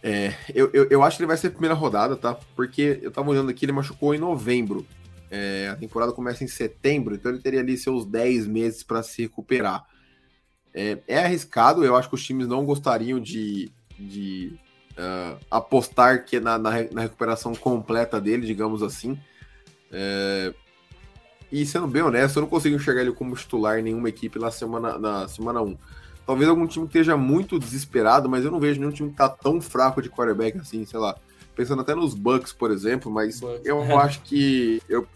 é, 0.02 0.34
eu, 0.54 0.70
eu, 0.72 0.86
eu, 0.88 1.02
acho 1.02 1.16
que 1.16 1.22
ele 1.22 1.28
vai 1.28 1.36
ser 1.36 1.48
a 1.48 1.50
primeira 1.50 1.74
rodada, 1.74 2.16
tá? 2.16 2.34
Porque 2.56 2.98
eu 3.02 3.10
tava 3.10 3.28
olhando 3.30 3.50
aqui, 3.50 3.64
ele 3.64 3.72
machucou 3.72 4.14
em 4.14 4.18
novembro. 4.18 4.86
É, 5.30 5.68
a 5.70 5.76
temporada 5.76 6.12
começa 6.12 6.42
em 6.42 6.48
setembro, 6.48 7.14
então 7.14 7.30
ele 7.30 7.40
teria 7.40 7.60
ali 7.60 7.76
seus 7.76 8.04
10 8.06 8.46
meses 8.46 8.82
para 8.82 9.02
se 9.02 9.22
recuperar. 9.22 9.84
É, 10.72 10.98
é, 11.06 11.18
arriscado, 11.18 11.84
eu 11.84 11.96
acho 11.96 12.08
que 12.08 12.14
os 12.14 12.24
times 12.24 12.48
não 12.48 12.64
gostariam 12.64 13.20
de, 13.20 13.70
de 13.98 14.56
uh, 14.92 15.38
apostar 15.50 16.24
que 16.24 16.40
na, 16.40 16.58
na, 16.58 16.70
na, 16.90 17.00
recuperação 17.02 17.54
completa 17.54 18.20
dele, 18.20 18.46
digamos 18.46 18.82
assim. 18.82 19.18
É, 19.92 20.54
e 21.50 21.66
sendo 21.66 21.86
bem 21.86 22.02
honesto, 22.02 22.36
eu 22.36 22.42
não 22.42 22.48
consigo 22.48 22.76
enxergar 22.76 23.02
ele 23.02 23.12
como 23.12 23.34
titular 23.34 23.78
em 23.78 23.82
nenhuma 23.82 24.08
equipe 24.08 24.38
na 24.38 24.50
semana, 24.50 24.98
na 24.98 25.28
semana 25.28 25.60
1. 25.60 25.76
Talvez 26.26 26.48
algum 26.48 26.66
time 26.66 26.86
esteja 26.86 27.16
muito 27.16 27.58
desesperado, 27.58 28.28
mas 28.28 28.44
eu 28.44 28.50
não 28.50 28.60
vejo 28.60 28.78
nenhum 28.78 28.92
time 28.92 29.10
que 29.10 29.16
tá 29.16 29.28
tão 29.28 29.60
fraco 29.60 30.00
de 30.00 30.08
quarterback 30.08 30.58
assim, 30.58 30.84
sei 30.84 31.00
lá. 31.00 31.16
Pensando 31.56 31.82
até 31.82 31.94
nos 31.94 32.14
Bucks, 32.14 32.52
por 32.52 32.70
exemplo, 32.70 33.10
mas 33.10 33.40
Bucks. 33.40 33.62
eu 33.64 33.82
acho 33.98 34.20
que 34.22 34.80
eu, 34.88 35.06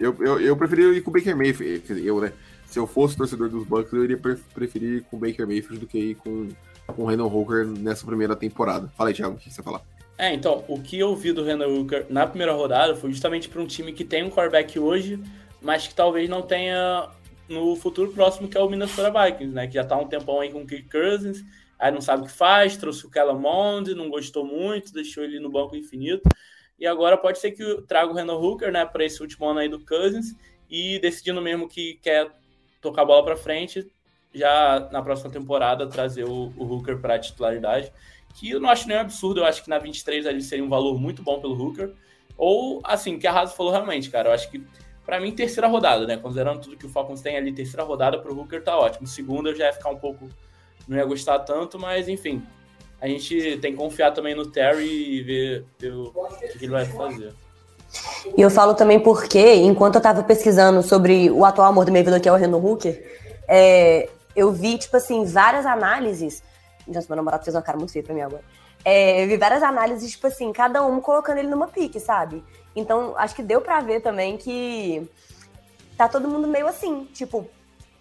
eu, 0.00 0.16
eu, 0.20 0.40
eu 0.40 0.56
preferi 0.56 0.96
ir 0.96 1.02
com 1.02 1.10
o 1.10 1.12
Baker 1.12 1.36
Mayfield, 1.36 2.06
eu, 2.06 2.20
né? 2.20 2.32
Se 2.66 2.78
eu 2.78 2.86
fosse 2.86 3.16
torcedor 3.16 3.48
dos 3.48 3.64
Bucks, 3.64 3.92
eu 3.92 4.02
iria 4.02 4.18
preferir 4.18 4.94
ir 4.94 5.02
com 5.02 5.16
o 5.16 5.20
Baker 5.20 5.46
Mayfield 5.46 5.78
do 5.78 5.86
que 5.86 5.98
ir 5.98 6.14
com, 6.16 6.48
com 6.86 7.02
o 7.02 7.06
Randall 7.06 7.32
Hooker 7.32 7.66
nessa 7.66 8.06
primeira 8.06 8.34
temporada. 8.34 8.90
Fala 8.96 9.10
aí, 9.10 9.14
Thiago, 9.14 9.34
o 9.34 9.38
que 9.38 9.52
você 9.52 9.62
falar? 9.62 9.82
É, 10.16 10.32
então, 10.32 10.64
o 10.68 10.80
que 10.80 10.98
eu 10.98 11.14
vi 11.14 11.32
do 11.32 11.44
Randall 11.44 11.72
Hooker 11.72 12.06
na 12.08 12.26
primeira 12.26 12.52
rodada 12.52 12.96
foi 12.96 13.10
justamente 13.10 13.48
para 13.48 13.60
um 13.60 13.66
time 13.66 13.92
que 13.92 14.04
tem 14.04 14.24
um 14.24 14.30
quarterback 14.30 14.78
hoje, 14.78 15.20
mas 15.64 15.88
que 15.88 15.94
talvez 15.94 16.28
não 16.28 16.42
tenha 16.42 17.08
no 17.48 17.74
futuro 17.74 18.12
próximo, 18.12 18.48
que 18.48 18.56
é 18.56 18.60
o 18.60 18.68
Minnesota 18.68 19.10
Vikings, 19.10 19.54
né? 19.54 19.66
Que 19.66 19.74
já 19.74 19.84
tá 19.84 19.96
um 19.96 20.06
tempão 20.06 20.40
aí 20.40 20.52
com 20.52 20.60
o 20.60 20.66
Kirk 20.66 20.88
Cousins, 20.90 21.42
aí 21.78 21.90
não 21.90 22.00
sabe 22.00 22.22
o 22.22 22.26
que 22.26 22.32
faz, 22.32 22.76
trouxe 22.76 23.06
o 23.06 23.10
Kellen 23.10 23.38
Mond, 23.38 23.94
não 23.94 24.10
gostou 24.10 24.44
muito, 24.44 24.92
deixou 24.92 25.24
ele 25.24 25.40
no 25.40 25.50
banco 25.50 25.74
infinito. 25.74 26.28
E 26.78 26.86
agora 26.86 27.16
pode 27.16 27.38
ser 27.38 27.52
que 27.52 27.82
traga 27.88 28.12
o 28.12 28.14
Randall 28.14 28.42
Hooker, 28.42 28.70
né, 28.70 28.84
para 28.84 29.04
esse 29.04 29.20
último 29.22 29.48
ano 29.48 29.60
aí 29.60 29.68
do 29.68 29.84
Cousins 29.84 30.34
e 30.68 30.98
decidindo 30.98 31.40
mesmo 31.40 31.68
que 31.68 31.94
quer 32.02 32.30
tocar 32.80 33.02
a 33.02 33.06
bola 33.06 33.24
para 33.24 33.36
frente, 33.36 33.86
já 34.34 34.88
na 34.92 35.00
próxima 35.00 35.30
temporada 35.30 35.86
trazer 35.86 36.24
o, 36.24 36.52
o 36.56 36.64
Hooker 36.64 36.98
para 36.98 37.18
titularidade, 37.18 37.90
que 38.34 38.50
eu 38.50 38.60
não 38.60 38.68
acho 38.68 38.86
nem 38.86 38.96
um 38.96 39.00
absurdo, 39.00 39.40
eu 39.40 39.44
acho 39.46 39.62
que 39.62 39.70
na 39.70 39.78
23 39.78 40.26
ali 40.26 40.42
seria 40.42 40.64
um 40.64 40.68
valor 40.68 41.00
muito 41.00 41.22
bom 41.22 41.40
pelo 41.40 41.56
Hooker. 41.56 41.94
Ou, 42.36 42.80
assim, 42.82 43.18
que 43.18 43.26
a 43.26 43.32
Raso 43.32 43.54
falou 43.54 43.70
realmente, 43.70 44.10
cara, 44.10 44.28
eu 44.28 44.32
acho 44.32 44.50
que 44.50 44.60
para 45.04 45.20
mim, 45.20 45.32
terceira 45.32 45.68
rodada, 45.68 46.06
né? 46.06 46.16
Considerando 46.16 46.60
tudo 46.60 46.76
que 46.76 46.86
o 46.86 46.88
Falcons 46.88 47.20
tem 47.20 47.36
ali, 47.36 47.52
terceira 47.52 47.82
rodada 47.82 48.18
para 48.18 48.32
o 48.32 48.38
Hooker 48.38 48.62
tá 48.62 48.76
ótimo. 48.76 49.06
Segunda 49.06 49.50
eu 49.50 49.56
já 49.56 49.66
ia 49.66 49.72
ficar 49.72 49.90
um 49.90 49.96
pouco. 49.96 50.28
Não 50.88 50.96
ia 50.96 51.04
gostar 51.04 51.38
tanto, 51.40 51.78
mas 51.78 52.08
enfim. 52.08 52.42
A 53.00 53.06
gente 53.06 53.58
tem 53.58 53.72
que 53.72 53.76
confiar 53.76 54.12
também 54.12 54.34
no 54.34 54.46
Terry 54.46 54.86
e 54.86 55.22
ver, 55.22 55.64
ver 55.78 55.92
o 55.92 56.10
que 56.58 56.64
ele 56.64 56.72
vai 56.72 56.86
fazer. 56.86 57.34
E 58.36 58.40
eu 58.40 58.50
falo 58.50 58.74
também 58.74 58.98
porque, 58.98 59.54
enquanto 59.56 59.96
eu 59.96 59.98
estava 59.98 60.22
pesquisando 60.22 60.82
sobre 60.82 61.30
o 61.30 61.44
atual 61.44 61.68
amor 61.68 61.84
da 61.84 61.92
minha 61.92 62.02
vida, 62.02 62.18
que 62.18 62.28
é 62.28 62.32
o 62.32 62.36
Renan 62.36 62.56
Hooker, 62.56 63.20
é, 63.46 64.08
eu 64.34 64.50
vi, 64.50 64.78
tipo 64.78 64.96
assim, 64.96 65.24
várias 65.24 65.66
análises. 65.66 66.42
Nossa, 66.88 67.06
meu 67.08 67.16
namorado 67.16 67.44
fez 67.44 67.54
uma 67.54 67.62
cara 67.62 67.76
muito 67.78 67.92
feia 67.92 68.02
pra 68.02 68.14
mim 68.14 68.22
agora. 68.22 68.42
É, 68.84 69.22
eu 69.22 69.28
vi 69.28 69.36
várias 69.36 69.62
análises, 69.62 70.10
tipo 70.10 70.26
assim, 70.26 70.52
cada 70.52 70.84
um 70.84 71.00
colocando 71.00 71.38
ele 71.38 71.48
numa 71.48 71.68
pique, 71.68 72.00
sabe? 72.00 72.42
Então, 72.74 73.14
acho 73.16 73.34
que 73.34 73.42
deu 73.42 73.60
para 73.60 73.80
ver 73.80 74.00
também 74.00 74.36
que 74.36 75.08
tá 75.96 76.08
todo 76.08 76.28
mundo 76.28 76.48
meio 76.48 76.66
assim, 76.66 77.06
tipo, 77.12 77.48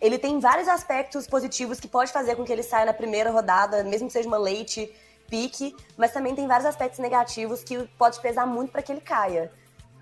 ele 0.01 0.17
tem 0.17 0.39
vários 0.39 0.67
aspectos 0.67 1.27
positivos 1.27 1.79
que 1.79 1.87
pode 1.87 2.11
fazer 2.11 2.35
com 2.35 2.43
que 2.43 2.51
ele 2.51 2.63
saia 2.63 2.85
na 2.85 2.93
primeira 2.93 3.31
rodada, 3.31 3.83
mesmo 3.83 4.07
que 4.07 4.13
seja 4.13 4.27
uma 4.27 4.37
late 4.37 4.91
pique, 5.29 5.75
mas 5.97 6.11
também 6.11 6.35
tem 6.35 6.47
vários 6.47 6.65
aspectos 6.65 6.99
negativos 6.99 7.63
que 7.63 7.77
pode 7.97 8.19
pesar 8.19 8.45
muito 8.45 8.71
para 8.71 8.81
que 8.81 8.91
ele 8.91 9.01
caia. 9.01 9.51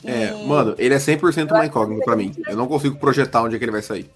É, 0.03 0.33
mano, 0.45 0.73
ele 0.77 0.95
é 0.95 0.97
100% 0.97 1.51
uma 1.51 1.65
incógnita 1.65 2.03
para 2.03 2.15
mim. 2.15 2.33
Eu 2.47 2.57
não 2.57 2.67
consigo 2.67 2.97
projetar 2.97 3.43
onde 3.43 3.55
é 3.55 3.59
que 3.59 3.65
ele 3.65 3.71
vai 3.71 3.81
sair. 3.81 4.09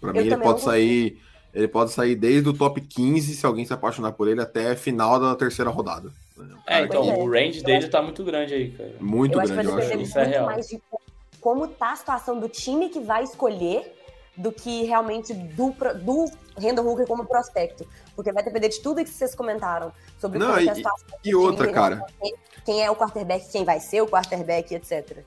Para 0.00 0.12
mim, 0.12 0.18
ele 0.18 0.36
pode 0.36 0.60
sair. 0.60 1.18
Ele 1.54 1.68
pode 1.68 1.92
sair 1.92 2.14
desde 2.14 2.48
o 2.48 2.54
top 2.54 2.80
15, 2.80 3.34
se 3.34 3.44
alguém 3.44 3.64
se 3.64 3.74
apaixonar 3.74 4.12
por 4.12 4.26
ele, 4.26 4.40
até 4.40 4.74
final 4.74 5.20
da 5.20 5.34
terceira 5.34 5.70
rodada. 5.70 6.10
É, 6.66 6.82
então 6.82 7.02
o 7.20 7.30
range 7.30 7.62
dele 7.62 7.88
tá 7.88 8.00
muito 8.02 8.24
grande 8.24 8.54
aí, 8.54 8.70
cara. 8.70 8.94
Muito 9.00 9.40
eu 9.40 9.46
grande, 9.46 9.68
eu 9.68 9.78
acho. 9.78 9.98
Isso 9.98 10.18
é 10.18 10.24
real. 10.24 10.46
mais 10.46 10.68
de 10.68 10.80
como 11.40 11.66
tá 11.66 11.92
a 11.92 11.96
situação 11.96 12.38
do 12.38 12.48
time 12.48 12.88
que 12.88 13.00
vai 13.00 13.24
escolher 13.24 13.98
do 14.36 14.50
que 14.50 14.84
realmente 14.84 15.34
do, 15.34 15.74
do 16.02 16.30
Randall 16.56 16.86
Hooker 16.86 17.06
como 17.06 17.26
prospecto. 17.26 17.86
Porque 18.14 18.32
vai 18.32 18.42
depender 18.42 18.68
de 18.68 18.80
tudo 18.80 19.02
que 19.04 19.10
vocês 19.10 19.34
comentaram 19.34 19.92
sobre 20.18 20.38
Não, 20.38 20.58
e, 20.58 20.68
a 20.68 20.74
situação. 20.74 21.18
E 21.24 21.34
outra, 21.34 21.70
cara. 21.70 22.04
Quem 22.64 22.82
é 22.82 22.90
o 22.90 22.96
quarterback, 22.96 23.50
quem 23.50 23.64
vai 23.64 23.80
ser 23.80 24.00
o 24.00 24.06
quarterback, 24.06 24.74
etc. 24.74 25.18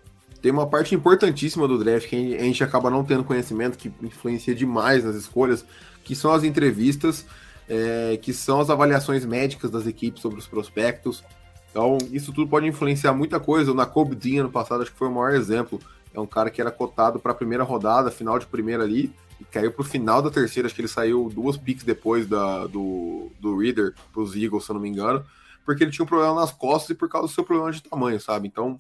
Tem 0.42 0.52
uma 0.52 0.68
parte 0.68 0.96
importantíssima 0.96 1.68
do 1.68 1.78
draft 1.78 2.08
que 2.08 2.36
a 2.36 2.44
gente 2.44 2.64
acaba 2.64 2.90
não 2.90 3.04
tendo 3.04 3.24
conhecimento, 3.24 3.78
que 3.78 3.92
influencia 4.02 4.56
demais 4.56 5.04
nas 5.04 5.16
escolhas, 5.16 5.66
que 6.04 6.16
são 6.16 6.32
as 6.32 6.44
entrevistas 6.44 7.26
é, 7.68 8.18
que 8.22 8.34
são 8.34 8.60
as 8.60 8.70
avaliações 8.70 9.26
médicas 9.26 9.72
das 9.72 9.88
equipes 9.88 10.22
sobre 10.22 10.40
os 10.40 10.48
prospectos. 10.48 11.24
Então, 11.70 11.98
isso 12.12 12.32
tudo 12.32 12.50
pode 12.50 12.66
influenciar 12.68 13.14
muita 13.14 13.40
coisa. 13.40 13.72
O 13.72 13.76
Nakobe 13.76 14.16
Dean, 14.16 14.42
ano 14.42 14.52
passado, 14.52 14.82
acho 14.82 14.92
que 14.92 14.98
foi 14.98 15.08
o 15.08 15.12
maior 15.12 15.34
exemplo. 15.34 15.80
É 16.14 16.20
um 16.20 16.26
cara 16.26 16.50
que 16.50 16.62
era 16.62 16.72
cotado 16.72 17.20
para 17.20 17.34
a 17.34 17.36
primeira 17.36 17.64
rodada, 17.64 18.10
final 18.10 18.40
de 18.40 18.46
primeira 18.46 18.84
ali, 18.84 19.12
e 19.40 19.44
caiu 19.44 19.72
para 19.72 19.82
o 19.82 19.86
final 19.86 20.22
da 20.22 20.32
terceira. 20.32 20.68
Acho 20.68 20.76
que 20.76 20.82
ele 20.82 20.88
saiu 20.88 21.30
duas 21.34 21.58
picks 21.58 21.84
depois 21.84 22.28
da, 22.28 22.66
do, 22.68 23.30
do 23.40 23.58
Reader 23.58 23.94
para 24.14 24.22
os 24.22 24.36
Eagles, 24.36 24.64
se 24.64 24.72
eu 24.72 24.76
não 24.76 24.82
me 24.82 24.88
engano, 24.88 25.26
porque 25.66 25.84
ele 25.84 25.92
tinha 25.92 26.04
um 26.04 26.08
problema 26.08 26.36
nas 26.36 26.52
costas 26.52 26.92
e 26.92 26.96
por 26.96 27.10
causa 27.10 27.28
do 27.28 27.34
seu 27.34 27.44
problema 27.44 27.72
de 27.72 27.84
tamanho, 27.84 28.20
sabe? 28.22 28.48
Então, 28.48 28.80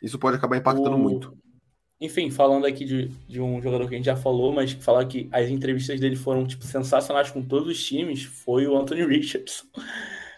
isso 0.00 0.18
pode 0.18 0.36
acabar 0.36 0.56
impactando 0.56 0.94
o... 0.94 0.98
muito. 0.98 1.36
Enfim, 2.00 2.30
falando 2.30 2.64
aqui 2.64 2.84
de, 2.84 3.08
de 3.28 3.40
um 3.40 3.60
jogador 3.60 3.88
que 3.88 3.94
a 3.94 3.96
gente 3.96 4.06
já 4.06 4.16
falou, 4.16 4.52
mas 4.52 4.72
falar 4.72 5.04
que 5.06 5.28
as 5.32 5.48
entrevistas 5.48 5.98
dele 5.98 6.14
foram 6.14 6.46
tipo, 6.46 6.64
sensacionais 6.64 7.30
com 7.30 7.42
todos 7.42 7.68
os 7.68 7.84
times, 7.84 8.22
foi 8.22 8.66
o 8.66 8.76
Anthony 8.76 9.02
Richardson. 9.06 9.66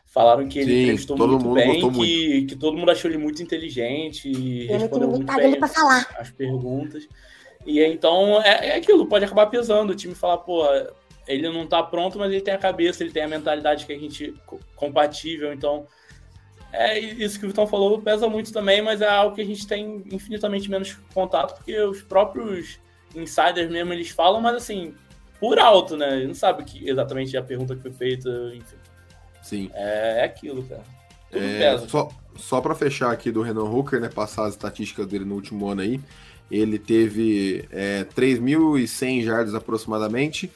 Falaram 0.06 0.48
que 0.48 0.58
ele 0.58 0.82
entrevistou 0.82 1.16
muito 1.16 1.52
bem, 1.52 1.80
que, 1.80 1.86
muito. 1.86 2.46
que 2.48 2.56
todo 2.56 2.76
mundo 2.76 2.90
achou 2.90 3.10
ele 3.10 3.18
muito 3.18 3.42
inteligente 3.42 4.28
e 4.28 4.66
respondeu 4.66 5.08
muito 5.08 5.32
bem 5.32 5.58
falar. 5.68 6.08
as 6.18 6.30
perguntas. 6.30 7.06
E 7.64 7.80
então 7.80 8.40
é, 8.42 8.70
é 8.70 8.76
aquilo, 8.76 9.06
pode 9.06 9.24
acabar 9.24 9.46
pesando. 9.46 9.90
O 9.90 9.94
time 9.94 10.14
falar, 10.14 10.38
pô, 10.38 10.64
ele 11.28 11.48
não 11.48 11.66
tá 11.66 11.82
pronto, 11.82 12.18
mas 12.18 12.32
ele 12.32 12.40
tem 12.40 12.54
a 12.54 12.58
cabeça, 12.58 13.04
ele 13.04 13.12
tem 13.12 13.22
a 13.22 13.28
mentalidade 13.28 13.86
que 13.86 13.92
a 13.92 13.98
gente 13.98 14.34
compatível, 14.74 15.52
então 15.52 15.86
é 16.72 16.98
isso 16.98 17.38
que 17.38 17.46
o 17.46 17.48
Vitão 17.48 17.66
falou 17.66 18.00
pesa 18.00 18.28
muito 18.28 18.52
também, 18.52 18.80
mas 18.80 19.00
é 19.00 19.08
algo 19.08 19.34
que 19.34 19.42
a 19.42 19.46
gente 19.46 19.66
tem 19.66 20.04
infinitamente 20.10 20.70
menos 20.70 20.96
contato, 21.12 21.56
porque 21.56 21.78
os 21.80 22.02
próprios 22.02 22.78
insiders 23.14 23.70
mesmo 23.70 23.92
eles 23.92 24.10
falam, 24.10 24.40
mas 24.40 24.56
assim, 24.56 24.94
por 25.40 25.58
alto, 25.58 25.96
né? 25.96 26.18
Ele 26.18 26.28
não 26.28 26.34
sabe 26.34 26.64
que 26.64 26.88
exatamente 26.88 27.36
a 27.36 27.42
pergunta 27.42 27.74
que 27.74 27.82
foi 27.82 27.92
feita, 27.92 28.28
enfim. 28.54 28.76
Sim. 29.42 29.70
É, 29.74 30.20
é 30.20 30.24
aquilo, 30.24 30.62
cara. 30.62 30.84
Tudo 31.30 31.44
é, 31.44 31.58
pesa. 31.58 31.88
Só, 31.88 32.08
só 32.36 32.60
para 32.60 32.74
fechar 32.74 33.10
aqui 33.10 33.32
do 33.32 33.42
Renan 33.42 33.64
Hooker, 33.64 34.00
né? 34.00 34.08
Passar 34.08 34.44
as 34.44 34.54
estatísticas 34.54 35.06
dele 35.06 35.24
no 35.24 35.34
último 35.34 35.68
ano 35.68 35.80
aí. 35.80 36.00
Ele 36.50 36.78
teve 36.78 37.66
é, 37.70 38.04
3.100 38.04 39.24
jardas 39.24 39.54
aproximadamente, 39.54 40.46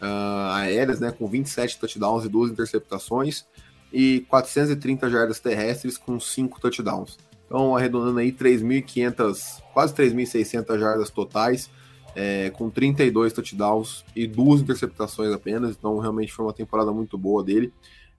uh, 0.00 0.52
aéreas, 0.52 1.00
né? 1.00 1.10
Com 1.10 1.26
27 1.26 1.78
touchdowns 1.78 2.24
e 2.24 2.28
duas 2.28 2.50
interceptações 2.50 3.46
e 3.92 4.20
430 4.28 5.08
jardas 5.10 5.40
terrestres 5.40 5.96
com 5.96 6.18
5 6.18 6.60
touchdowns. 6.60 7.18
Então, 7.46 7.74
arredondando 7.74 8.18
aí 8.18 8.30
3.500, 8.30 9.62
quase 9.72 9.94
3.600 9.94 10.78
jardas 10.78 11.10
totais, 11.10 11.70
é, 12.14 12.50
com 12.50 12.68
32 12.68 13.32
touchdowns 13.32 14.04
e 14.14 14.26
duas 14.26 14.60
interceptações 14.60 15.32
apenas. 15.32 15.76
Então, 15.76 15.98
realmente 15.98 16.32
foi 16.32 16.44
uma 16.44 16.52
temporada 16.52 16.92
muito 16.92 17.16
boa 17.16 17.42
dele. 17.42 17.72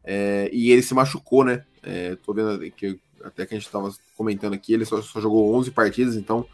É, 0.03 0.49
e 0.51 0.71
ele 0.71 0.82
se 0.82 0.93
machucou, 0.93 1.43
né? 1.43 1.63
É, 1.84 2.15
tô 2.15 2.34
vendo 2.34 2.60
que 2.71 2.99
até 3.23 3.45
que 3.45 3.53
a 3.53 3.58
gente 3.58 3.67
estava 3.67 3.91
comentando 4.15 4.53
aqui, 4.53 4.73
ele 4.73 4.86
só, 4.86 5.01
só, 5.01 5.19
jogou 5.19 5.53
11 5.55 5.71
partidas, 5.71 6.15
então 6.15 6.45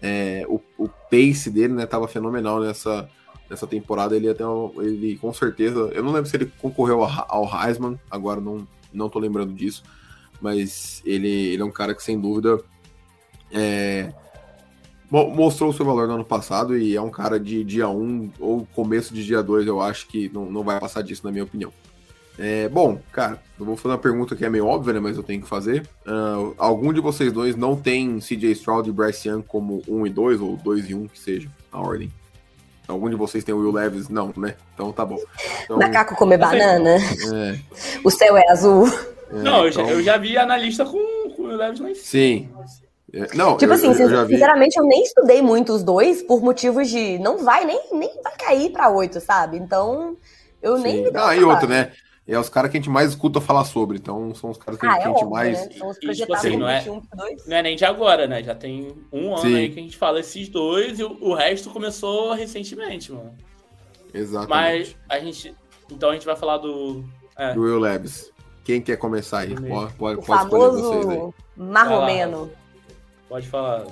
é, 0.00 0.44
o, 0.48 0.60
o, 0.78 0.88
pace 0.88 1.50
dele 1.50 1.72
né, 1.72 1.86
tava 1.86 2.06
fenomenal 2.06 2.60
nessa, 2.60 3.08
nessa 3.48 3.66
temporada 3.66 4.16
ele 4.16 4.28
até 4.28 4.44
ele 4.78 5.16
com 5.16 5.32
certeza, 5.32 5.90
eu 5.92 6.02
não 6.02 6.12
lembro 6.12 6.28
se 6.28 6.36
ele 6.36 6.52
concorreu 6.58 7.04
ao 7.04 7.44
Heisman, 7.44 7.98
agora 8.10 8.40
não 8.40 8.66
não 8.92 9.08
tô 9.08 9.18
lembrando 9.18 9.52
disso, 9.52 9.82
mas 10.40 11.02
ele, 11.04 11.28
ele 11.28 11.62
é 11.62 11.64
um 11.64 11.70
cara 11.70 11.94
que 11.94 12.02
sem 12.02 12.18
dúvida 12.18 12.60
é, 13.50 14.12
mostrou 15.10 15.70
o 15.70 15.72
seu 15.72 15.84
valor 15.84 16.08
no 16.08 16.14
ano 16.14 16.24
passado 16.24 16.76
e 16.76 16.96
é 16.96 17.00
um 17.00 17.10
cara 17.10 17.38
de 17.38 17.62
dia 17.62 17.88
1 17.88 18.32
ou 18.40 18.66
começo 18.74 19.14
de 19.14 19.24
dia 19.24 19.42
2, 19.42 19.66
eu 19.66 19.80
acho 19.80 20.06
que 20.08 20.30
não, 20.32 20.50
não 20.50 20.62
vai 20.62 20.80
passar 20.80 21.02
disso, 21.02 21.22
na 21.24 21.30
minha 21.30 21.44
opinião. 21.44 21.72
É, 22.36 22.68
bom, 22.68 23.00
cara, 23.12 23.40
eu 23.58 23.64
vou 23.64 23.76
fazer 23.76 23.92
uma 23.92 24.00
pergunta 24.00 24.34
que 24.34 24.44
é 24.44 24.50
meio 24.50 24.66
óbvia, 24.66 24.94
né, 24.94 25.00
mas 25.00 25.16
eu 25.16 25.22
tenho 25.22 25.40
que 25.40 25.48
fazer. 25.48 25.88
Uh, 26.04 26.52
algum 26.58 26.92
de 26.92 27.00
vocês 27.00 27.32
dois 27.32 27.54
não 27.54 27.76
tem 27.76 28.18
CJ 28.18 28.50
Stroud 28.52 28.88
e 28.88 28.92
Bryce 28.92 29.28
Young 29.28 29.42
como 29.42 29.82
1 29.86 30.06
e 30.08 30.10
2, 30.10 30.40
ou 30.40 30.56
2 30.56 30.90
e 30.90 30.94
1, 30.94 31.06
que 31.06 31.18
seja, 31.18 31.48
a 31.70 31.80
ordem? 31.80 32.10
Algum 32.86 33.08
de 33.08 33.16
vocês 33.16 33.42
tem 33.42 33.54
o 33.54 33.58
Will 33.58 33.72
Levis? 33.72 34.08
Não, 34.08 34.32
né? 34.36 34.54
Então 34.74 34.92
tá 34.92 35.04
bom. 35.04 35.18
Então, 35.64 35.78
Macaco 35.78 36.14
comer 36.16 36.38
banana. 36.38 36.96
É. 36.96 37.58
O 38.04 38.10
céu 38.10 38.36
é 38.36 38.50
azul. 38.50 38.86
É, 39.30 39.36
não, 39.36 39.62
eu, 39.62 39.68
então... 39.70 39.86
já, 39.86 39.92
eu, 39.92 40.02
já, 40.02 40.16
vi 40.18 40.36
analista 40.36 40.84
com, 40.84 41.30
com 41.30 41.42
o 41.42 41.46
Will 41.46 41.56
Levis 41.56 41.80
lá 41.80 41.90
em 41.90 41.94
Sim. 41.94 42.50
É, 43.12 43.34
não, 43.34 43.56
tipo 43.56 43.72
eu, 43.72 43.76
assim, 43.76 43.86
eu 43.88 44.10
já 44.10 44.24
vi. 44.24 44.34
sinceramente, 44.34 44.76
eu 44.76 44.84
nem 44.84 45.02
estudei 45.02 45.40
muito 45.40 45.72
os 45.72 45.84
dois 45.84 46.20
por 46.22 46.42
motivos 46.42 46.88
de 46.88 47.16
não 47.20 47.38
vai, 47.38 47.64
nem, 47.64 47.80
nem 47.92 48.10
vai 48.22 48.32
cair 48.36 48.70
pra 48.70 48.90
oito, 48.90 49.20
sabe? 49.20 49.56
Então, 49.56 50.16
eu 50.60 50.78
nem 50.78 50.96
Sim. 50.96 51.02
me 51.04 51.10
dei 51.12 51.22
Ah, 51.22 51.36
e 51.36 51.44
outra, 51.44 51.66
né? 51.66 51.92
É 52.26 52.38
os 52.38 52.48
caras 52.48 52.70
que 52.70 52.78
a 52.78 52.80
gente 52.80 52.88
mais 52.88 53.10
escuta 53.10 53.38
falar 53.40 53.64
sobre, 53.64 53.98
então 53.98 54.34
são 54.34 54.50
os 54.50 54.56
caras 54.56 54.80
que, 54.80 54.86
Ah, 54.86 54.94
que 54.94 55.00
é 55.00 55.04
a 55.04 55.08
gente 55.08 55.16
óbvio, 55.24 55.30
mais. 55.30 55.66
né? 55.68 55.74
São 55.76 55.88
os 55.90 55.96
E, 55.98 56.12
tipo 56.12 56.32
assim, 56.34 56.56
não 56.56 56.66
é- 56.68 56.78
21 56.78 57.00
por 57.02 57.16
2. 57.18 57.46
Não 57.46 57.56
é 57.56 57.62
nem 57.62 57.76
de 57.76 57.84
agora, 57.84 58.26
né? 58.26 58.42
Já 58.42 58.54
tem 58.54 58.96
um 59.12 59.32
ano 59.34 59.42
Sim. 59.42 59.56
aí 59.56 59.68
que 59.70 59.78
a 59.78 59.82
gente 59.82 59.96
fala 59.96 60.20
esses 60.20 60.48
dois 60.48 60.98
e 60.98 61.04
o, 61.04 61.18
o 61.20 61.34
resto 61.34 61.68
começou 61.70 62.32
recentemente, 62.32 63.12
mano. 63.12 63.34
Exatamente. 64.12 64.48
Mas 64.48 64.96
a 65.08 65.18
gente. 65.20 65.54
Então 65.90 66.10
a 66.10 66.12
gente 66.14 66.24
vai 66.24 66.36
falar 66.36 66.58
do. 66.58 67.04
É, 67.36 67.52
Do 67.52 67.62
Will 67.62 67.78
Levis. 67.78 68.32
Quem 68.64 68.80
quer 68.80 68.96
começar 68.96 69.40
aí? 69.40 69.54
Pode, 69.54 69.92
pode, 69.94 70.20
O 70.20 70.22
pode 70.22 70.42
escolher 70.44 70.70
vocês 70.70 71.08
aí. 71.08 71.16
famoso 71.16 71.34
marromeno. 71.56 72.50
pode 73.28 73.48
falar. 73.48 73.84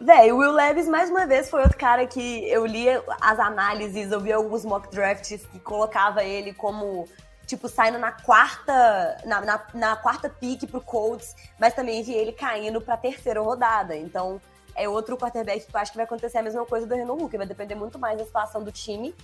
Véi, 0.00 0.32
o 0.32 0.38
Will 0.38 0.50
Levis, 0.52 0.88
mais 0.88 1.08
uma 1.08 1.24
vez, 1.26 1.48
foi 1.48 1.62
outro 1.62 1.78
cara 1.78 2.04
que 2.04 2.44
eu 2.48 2.66
lia 2.66 3.02
as 3.20 3.38
análises, 3.38 4.10
eu 4.10 4.18
via 4.20 4.34
alguns 4.36 4.64
mock 4.64 4.90
drafts 4.90 5.46
que 5.46 5.60
colocava 5.60 6.24
ele 6.24 6.52
como, 6.52 7.06
tipo, 7.46 7.68
saindo 7.68 7.98
na 7.98 8.12
quarta, 8.12 9.18
na, 9.24 9.40
na, 9.40 9.66
na 9.74 9.96
quarta 9.96 10.28
pick 10.28 10.66
pro 10.66 10.80
Colts, 10.80 11.34
mas 11.58 11.74
também 11.74 12.02
via 12.02 12.16
ele 12.16 12.32
caindo 12.32 12.80
pra 12.80 12.96
terceira 12.96 13.40
rodada. 13.40 13.96
Então, 13.96 14.40
é 14.74 14.88
outro 14.88 15.16
quarterback 15.16 15.66
que 15.66 15.74
eu 15.74 15.80
acho 15.80 15.92
que 15.92 15.98
vai 15.98 16.04
acontecer 16.04 16.38
a 16.38 16.42
mesma 16.42 16.64
coisa 16.66 16.86
do 16.86 16.94
Renan 16.94 17.12
Hooker, 17.12 17.38
vai 17.38 17.46
depender 17.46 17.74
muito 17.74 17.98
mais 17.98 18.18
da 18.18 18.24
situação 18.24 18.62
do 18.62 18.72
time 18.72 19.14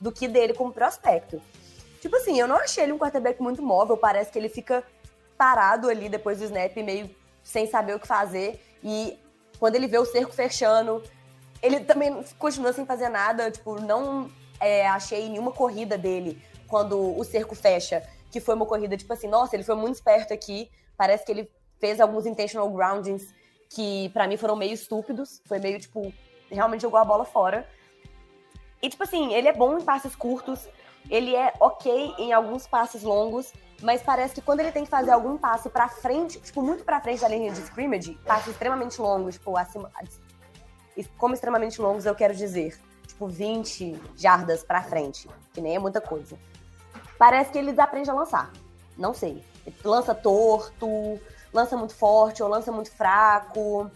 do 0.00 0.12
que 0.12 0.28
dele 0.28 0.54
como 0.54 0.72
prospecto. 0.72 1.40
Tipo 2.00 2.16
assim, 2.16 2.38
eu 2.38 2.48
não 2.48 2.56
achei 2.56 2.84
ele 2.84 2.92
um 2.92 2.98
quarterback 2.98 3.42
muito 3.42 3.62
móvel, 3.62 3.96
parece 3.96 4.30
que 4.30 4.38
ele 4.38 4.48
fica 4.48 4.82
parado 5.36 5.88
ali 5.88 6.08
depois 6.08 6.38
do 6.38 6.44
snap, 6.44 6.74
meio 6.76 7.14
sem 7.42 7.66
saber 7.66 7.94
o 7.94 8.00
que 8.00 8.06
fazer, 8.06 8.62
e 8.82 9.18
quando 9.58 9.74
ele 9.74 9.86
vê 9.86 9.98
o 9.98 10.04
cerco 10.04 10.32
fechando, 10.32 11.02
ele 11.62 11.80
também 11.80 12.24
continua 12.38 12.72
sem 12.72 12.86
fazer 12.86 13.08
nada. 13.08 13.50
Tipo, 13.50 13.80
não 13.80 14.30
é, 14.58 14.88
achei 14.88 15.28
nenhuma 15.28 15.52
corrida 15.52 15.98
dele 15.98 16.42
quando 16.70 17.18
o 17.18 17.22
cerco 17.24 17.54
fecha, 17.54 18.02
que 18.30 18.40
foi 18.40 18.54
uma 18.54 18.64
corrida, 18.64 18.96
tipo 18.96 19.12
assim, 19.12 19.26
nossa, 19.26 19.56
ele 19.56 19.64
foi 19.64 19.74
muito 19.74 19.96
esperto 19.96 20.32
aqui. 20.32 20.70
Parece 20.96 21.26
que 21.26 21.32
ele 21.32 21.50
fez 21.78 22.00
alguns 22.00 22.24
intentional 22.24 22.70
groundings 22.70 23.34
que 23.68 24.08
pra 24.10 24.26
mim 24.28 24.36
foram 24.36 24.54
meio 24.56 24.72
estúpidos. 24.72 25.42
Foi 25.46 25.58
meio, 25.58 25.80
tipo, 25.80 26.12
realmente 26.48 26.82
jogou 26.82 26.98
a 27.00 27.04
bola 27.04 27.24
fora. 27.24 27.68
E, 28.80 28.88
tipo 28.88 29.02
assim, 29.02 29.34
ele 29.34 29.48
é 29.48 29.52
bom 29.52 29.78
em 29.78 29.82
passes 29.82 30.14
curtos, 30.16 30.66
ele 31.10 31.34
é 31.34 31.52
ok 31.60 32.14
em 32.18 32.32
alguns 32.32 32.66
passes 32.66 33.02
longos, 33.02 33.52
mas 33.82 34.02
parece 34.02 34.34
que 34.34 34.40
quando 34.40 34.60
ele 34.60 34.72
tem 34.72 34.84
que 34.84 34.90
fazer 34.90 35.10
algum 35.10 35.36
passe 35.36 35.68
pra 35.68 35.88
frente, 35.88 36.40
tipo, 36.40 36.62
muito 36.62 36.84
pra 36.84 37.00
frente 37.00 37.20
da 37.20 37.28
linha 37.28 37.50
de 37.52 37.60
scrimmage, 37.60 38.14
passes 38.24 38.48
extremamente 38.48 39.00
longos, 39.00 39.34
tipo, 39.34 39.56
acima. 39.56 39.90
Como 41.18 41.34
extremamente 41.34 41.80
longos 41.80 42.06
eu 42.06 42.14
quero 42.14 42.34
dizer? 42.34 42.78
Tipo, 43.06 43.26
20 43.26 44.00
jardas 44.16 44.62
pra 44.62 44.82
frente, 44.82 45.28
que 45.52 45.60
nem 45.60 45.76
é 45.76 45.78
muita 45.78 46.00
coisa. 46.00 46.38
Parece 47.20 47.52
que 47.52 47.58
ele 47.58 47.72
desaprende 47.72 48.08
a 48.08 48.14
lançar. 48.14 48.50
Não 48.96 49.12
sei. 49.12 49.44
Lança 49.84 50.14
torto, 50.14 51.20
lança 51.52 51.76
muito 51.76 51.94
forte 51.94 52.42
ou 52.42 52.48
lança 52.48 52.72
muito 52.72 52.90
fraco. 52.90 53.90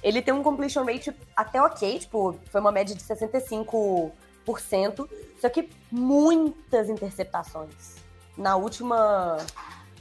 Ele 0.00 0.22
tem 0.22 0.32
um 0.32 0.44
completion 0.44 0.84
rate 0.84 1.12
até 1.34 1.60
ok, 1.60 1.98
tipo, 1.98 2.38
foi 2.52 2.60
uma 2.60 2.70
média 2.70 2.94
de 2.94 3.02
65%, 3.02 4.12
só 5.40 5.48
que 5.48 5.68
muitas 5.90 6.88
interceptações. 6.88 7.96
Na 8.38 8.54
última. 8.54 9.38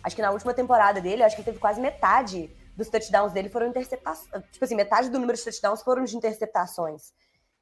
Acho 0.04 0.16
que 0.16 0.22
na 0.22 0.30
última 0.30 0.54
temporada 0.54 1.02
dele, 1.02 1.24
acho 1.24 1.36
que 1.36 1.42
teve 1.42 1.58
quase 1.58 1.82
metade 1.82 2.56
dos 2.78 2.90
touchdowns 2.90 3.34
dele 3.34 3.50
foram 3.50 3.70
interceptações. 3.70 4.44
Tipo 4.52 4.66
assim, 4.66 4.76
metade 4.76 5.10
do 5.10 5.18
número 5.18 5.36
de 5.36 5.44
touchdowns 5.44 5.82
foram 5.82 6.04
de 6.04 6.16
interceptações. 6.16 7.12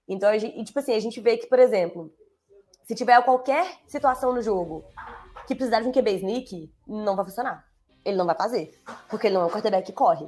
Então, 0.05 0.37
gente, 0.37 0.59
e, 0.59 0.63
tipo 0.65 0.79
assim, 0.79 0.93
a 0.93 0.99
gente 0.99 1.21
vê 1.21 1.37
que, 1.37 1.47
por 1.47 1.59
exemplo, 1.59 2.13
se 2.89 2.95
tiver 2.95 3.21
qualquer 3.23 3.75
situação 3.85 4.33
no 4.33 4.41
jogo 4.41 4.83
que 5.45 5.53
precisar 5.53 5.79
de 5.81 5.87
um 5.87 5.91
QB 5.91 6.09
sneak, 6.15 6.73
não 6.87 7.15
vai 7.15 7.23
funcionar. 7.23 7.63
Ele 8.03 8.17
não 8.17 8.25
vai 8.25 8.33
fazer. 8.35 8.71
Porque 9.07 9.27
ele 9.27 9.35
não 9.35 9.43
é 9.43 9.45
um 9.45 9.49
quarterback 9.51 9.85
que 9.85 9.93
corre. 9.93 10.27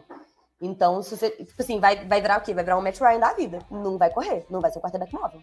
Então, 0.61 1.01
se 1.01 1.17
você, 1.17 1.31
tipo 1.31 1.59
assim, 1.59 1.79
vai, 1.79 2.05
vai 2.05 2.21
virar 2.21 2.37
o 2.37 2.41
quê? 2.43 2.53
Vai 2.53 2.63
virar 2.63 2.77
um 2.77 2.81
Matt 2.83 2.99
Ryan 2.99 3.17
da 3.19 3.33
vida. 3.33 3.57
Não 3.71 3.97
vai 3.97 4.11
correr, 4.11 4.45
não 4.47 4.61
vai 4.61 4.69
ser 4.69 4.77
um 4.77 4.81
quarterback 4.83 5.11
móvel. 5.11 5.41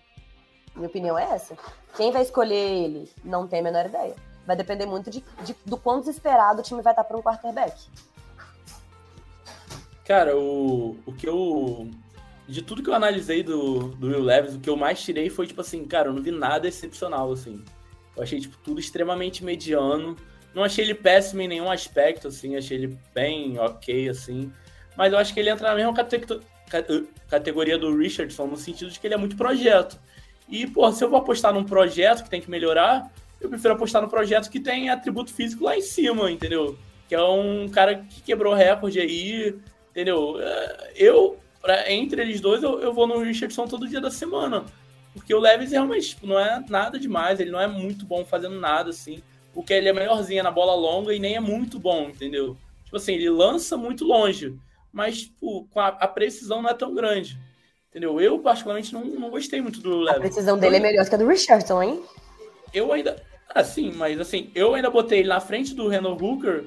Minha 0.77 0.87
opinião 0.89 1.19
é 1.19 1.25
essa. 1.25 1.57
Quem 1.97 2.12
vai 2.12 2.23
escolher 2.23 2.55
ele? 2.55 3.12
Não 3.25 3.49
tem 3.49 3.59
a 3.59 3.62
menor 3.64 3.87
ideia. 3.87 4.14
Vai 4.47 4.55
depender 4.55 4.87
muito 4.87 5.11
de, 5.11 5.21
de- 5.43 5.57
do 5.66 5.77
quão 5.77 5.99
desesperado 5.99 6.61
o 6.61 6.62
time 6.62 6.83
vai 6.83 6.93
estar 6.93 7.03
para 7.03 7.16
um 7.16 7.23
quarterback. 7.23 7.91
Cara, 10.05 10.37
o, 10.39 10.97
o 11.05 11.12
que 11.14 11.27
eu. 11.29 11.91
De 12.49 12.62
tudo 12.62 12.82
que 12.82 12.88
eu 12.88 12.94
analisei 12.94 13.42
do, 13.42 13.88
do 13.96 14.07
Will 14.09 14.22
Levis, 14.22 14.55
o 14.55 14.59
que 14.61 14.70
eu 14.70 14.76
mais 14.76 15.01
tirei 15.03 15.28
foi, 15.28 15.46
tipo 15.46 15.61
assim, 15.61 15.84
cara, 15.84 16.09
eu 16.09 16.14
não 16.14 16.22
vi 16.22 16.30
nada 16.30 16.66
excepcional, 16.66 17.30
assim. 17.30 17.62
Eu 18.16 18.22
achei, 18.22 18.40
tipo, 18.40 18.57
tudo 18.64 18.80
extremamente 18.80 19.44
mediano. 19.44 20.16
Não 20.55 20.64
achei 20.64 20.84
ele 20.84 20.94
péssimo 20.94 21.42
em 21.42 21.49
nenhum 21.49 21.70
aspecto, 21.70 22.28
assim. 22.28 22.57
Achei 22.57 22.78
ele 22.78 22.99
bem 23.14 23.59
ok, 23.59 24.09
assim. 24.09 24.51
Mas 24.96 25.12
eu 25.12 25.18
acho 25.18 25.34
que 25.34 25.40
ele 25.40 25.51
entra 25.51 25.68
na 25.68 25.74
mesma 25.74 25.92
cate- 25.92 26.18
ca- 26.20 26.84
categoria 27.28 27.76
do 27.78 27.94
Richardson, 27.96 28.46
no 28.46 28.57
sentido 28.57 28.90
de 28.90 28.99
que 28.99 29.07
ele 29.07 29.14
é 29.14 29.18
muito 29.18 29.36
projeto. 29.36 29.99
E, 30.49 30.66
pô, 30.66 30.90
se 30.90 31.05
eu 31.05 31.11
vou 31.11 31.18
apostar 31.18 31.53
num 31.53 31.64
projeto 31.64 32.24
que 32.24 32.30
tem 32.30 32.40
que 32.40 32.51
melhorar, 32.51 33.12
eu 33.40 33.51
prefiro 33.51 33.74
apostar 33.74 34.01
no 34.01 34.09
projeto 34.09 34.51
que 34.51 34.59
tem 34.59 34.88
atributo 34.88 35.32
físico 35.32 35.64
lá 35.64 35.76
em 35.76 35.82
cima, 35.82 36.30
entendeu? 36.32 36.78
Que 37.07 37.14
é 37.14 37.22
um 37.22 37.68
cara 37.68 37.96
que 37.96 38.22
quebrou 38.22 38.55
recorde 38.55 38.99
aí, 38.99 39.55
entendeu? 39.90 40.40
É, 40.40 40.92
Eu, 40.96 41.38
pra- 41.61 41.90
entre 41.90 42.20
eles 42.22 42.40
dois, 42.40 42.62
eu, 42.62 42.80
eu 42.80 42.92
vou 42.92 43.06
no 43.06 43.18
Richardson 43.20 43.66
todo 43.66 43.88
dia 43.88 44.00
da 44.00 44.11
semana. 44.11 44.64
Porque 45.14 45.34
o 45.34 45.40
Levis 45.40 45.72
realmente 45.72 46.11
tipo, 46.11 46.26
não 46.26 46.38
é 46.38 46.62
nada 46.68 46.98
demais, 46.98 47.40
ele 47.40 47.50
não 47.50 47.61
é 47.61 47.66
muito 47.66 48.04
bom 48.06 48.24
fazendo 48.24 48.59
nada, 48.61 48.90
assim. 48.90 49.22
Porque 49.54 49.72
ele 49.72 49.88
é 49.88 49.92
melhorzinho 49.92 50.42
na 50.44 50.50
bola 50.50 50.74
longa 50.74 51.12
e 51.14 51.18
nem 51.18 51.34
é 51.34 51.40
muito 51.40 51.78
bom, 51.78 52.09
entendeu? 52.09 52.56
Tipo 52.84 52.96
assim, 52.96 53.14
ele 53.14 53.28
lança 53.30 53.76
muito 53.76 54.04
longe, 54.04 54.54
mas 54.92 55.22
tipo, 55.22 55.66
com 55.70 55.80
a, 55.80 55.88
a 55.88 56.06
precisão 56.09 56.62
não 56.62 56.70
é 56.70 56.74
tão 56.74 56.94
grande. 56.94 57.38
Entendeu? 57.90 58.20
Eu, 58.20 58.38
particularmente, 58.38 58.92
não, 58.92 59.04
não 59.04 59.30
gostei 59.30 59.61
muito 59.61 59.80
do 59.80 60.02
A 60.02 60.12
Levis. 60.12 60.20
precisão 60.20 60.59
dele 60.59 60.76
é 60.76 60.80
melhor 60.80 61.09
que 61.09 61.14
a 61.14 61.18
do 61.18 61.26
Richardson, 61.26 61.82
hein? 61.82 62.02
Eu 62.72 62.92
ainda. 62.92 63.20
Assim, 63.54 63.90
mas 63.96 64.20
assim, 64.20 64.50
eu 64.54 64.74
ainda 64.74 64.90
botei 64.90 65.20
ele 65.20 65.28
na 65.28 65.40
frente 65.40 65.74
do 65.74 65.88
Renan 65.88 66.12
Hooker 66.12 66.66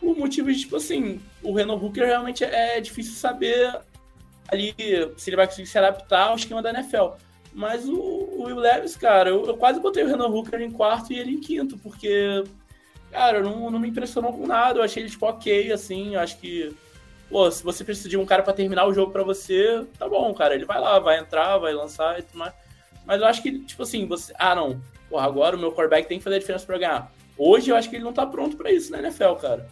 por 0.00 0.18
motivos 0.18 0.56
de, 0.56 0.62
tipo 0.62 0.76
assim, 0.76 1.20
o 1.42 1.52
Renan 1.54 1.74
Hooker 1.74 2.04
realmente 2.04 2.42
é 2.44 2.80
difícil 2.80 3.14
saber 3.14 3.72
ali 4.48 4.74
se 5.16 5.30
ele 5.30 5.36
vai 5.36 5.46
conseguir 5.46 5.68
se 5.68 5.78
adaptar 5.78 6.28
ao 6.28 6.36
esquema 6.36 6.62
da 6.62 6.70
NFL. 6.70 7.14
Mas 7.52 7.88
o, 7.88 7.94
o 7.94 8.42
Will 8.44 8.56
Levis, 8.56 8.96
cara, 8.96 9.30
eu, 9.30 9.46
eu 9.46 9.56
quase 9.56 9.80
botei 9.80 10.04
o 10.04 10.06
Renan 10.06 10.26
Hooker 10.26 10.60
em 10.60 10.70
quarto 10.70 11.12
e 11.12 11.18
ele 11.18 11.32
em 11.32 11.40
quinto, 11.40 11.78
porque, 11.78 12.44
cara, 13.10 13.40
não, 13.40 13.70
não 13.70 13.78
me 13.78 13.88
impressionou 13.88 14.32
com 14.32 14.46
nada. 14.46 14.78
Eu 14.78 14.82
achei 14.82 15.02
ele, 15.02 15.10
tipo, 15.10 15.24
ok, 15.24 15.72
assim. 15.72 16.14
Eu 16.14 16.20
acho 16.20 16.38
que, 16.38 16.76
pô, 17.30 17.50
se 17.50 17.64
você 17.64 17.82
precisa 17.82 18.10
de 18.10 18.16
um 18.18 18.26
cara 18.26 18.42
pra 18.42 18.52
terminar 18.52 18.86
o 18.86 18.92
jogo 18.92 19.10
pra 19.10 19.22
você, 19.22 19.86
tá 19.98 20.06
bom, 20.06 20.34
cara. 20.34 20.54
Ele 20.54 20.66
vai 20.66 20.78
lá, 20.78 20.98
vai 20.98 21.18
entrar, 21.18 21.56
vai 21.56 21.72
lançar 21.72 22.18
e 22.18 22.22
tudo 22.22 22.38
mais. 22.38 22.52
Mas 23.06 23.22
eu 23.22 23.26
acho 23.26 23.42
que, 23.42 23.58
tipo 23.60 23.82
assim, 23.82 24.06
você. 24.06 24.34
Ah, 24.38 24.54
não. 24.54 24.78
Porra, 25.08 25.24
agora 25.26 25.56
o 25.56 25.58
meu 25.58 25.70
quarterback 25.70 26.06
tem 26.08 26.18
que 26.18 26.24
fazer 26.24 26.36
a 26.36 26.40
diferença 26.40 26.66
pra 26.66 26.76
ganhar. 26.76 27.10
Hoje 27.38 27.70
eu 27.70 27.76
acho 27.76 27.88
que 27.88 27.96
ele 27.96 28.04
não 28.04 28.12
tá 28.12 28.26
pronto 28.26 28.56
pra 28.56 28.70
isso 28.70 28.92
na 28.92 28.98
NFL, 28.98 29.34
cara. 29.34 29.66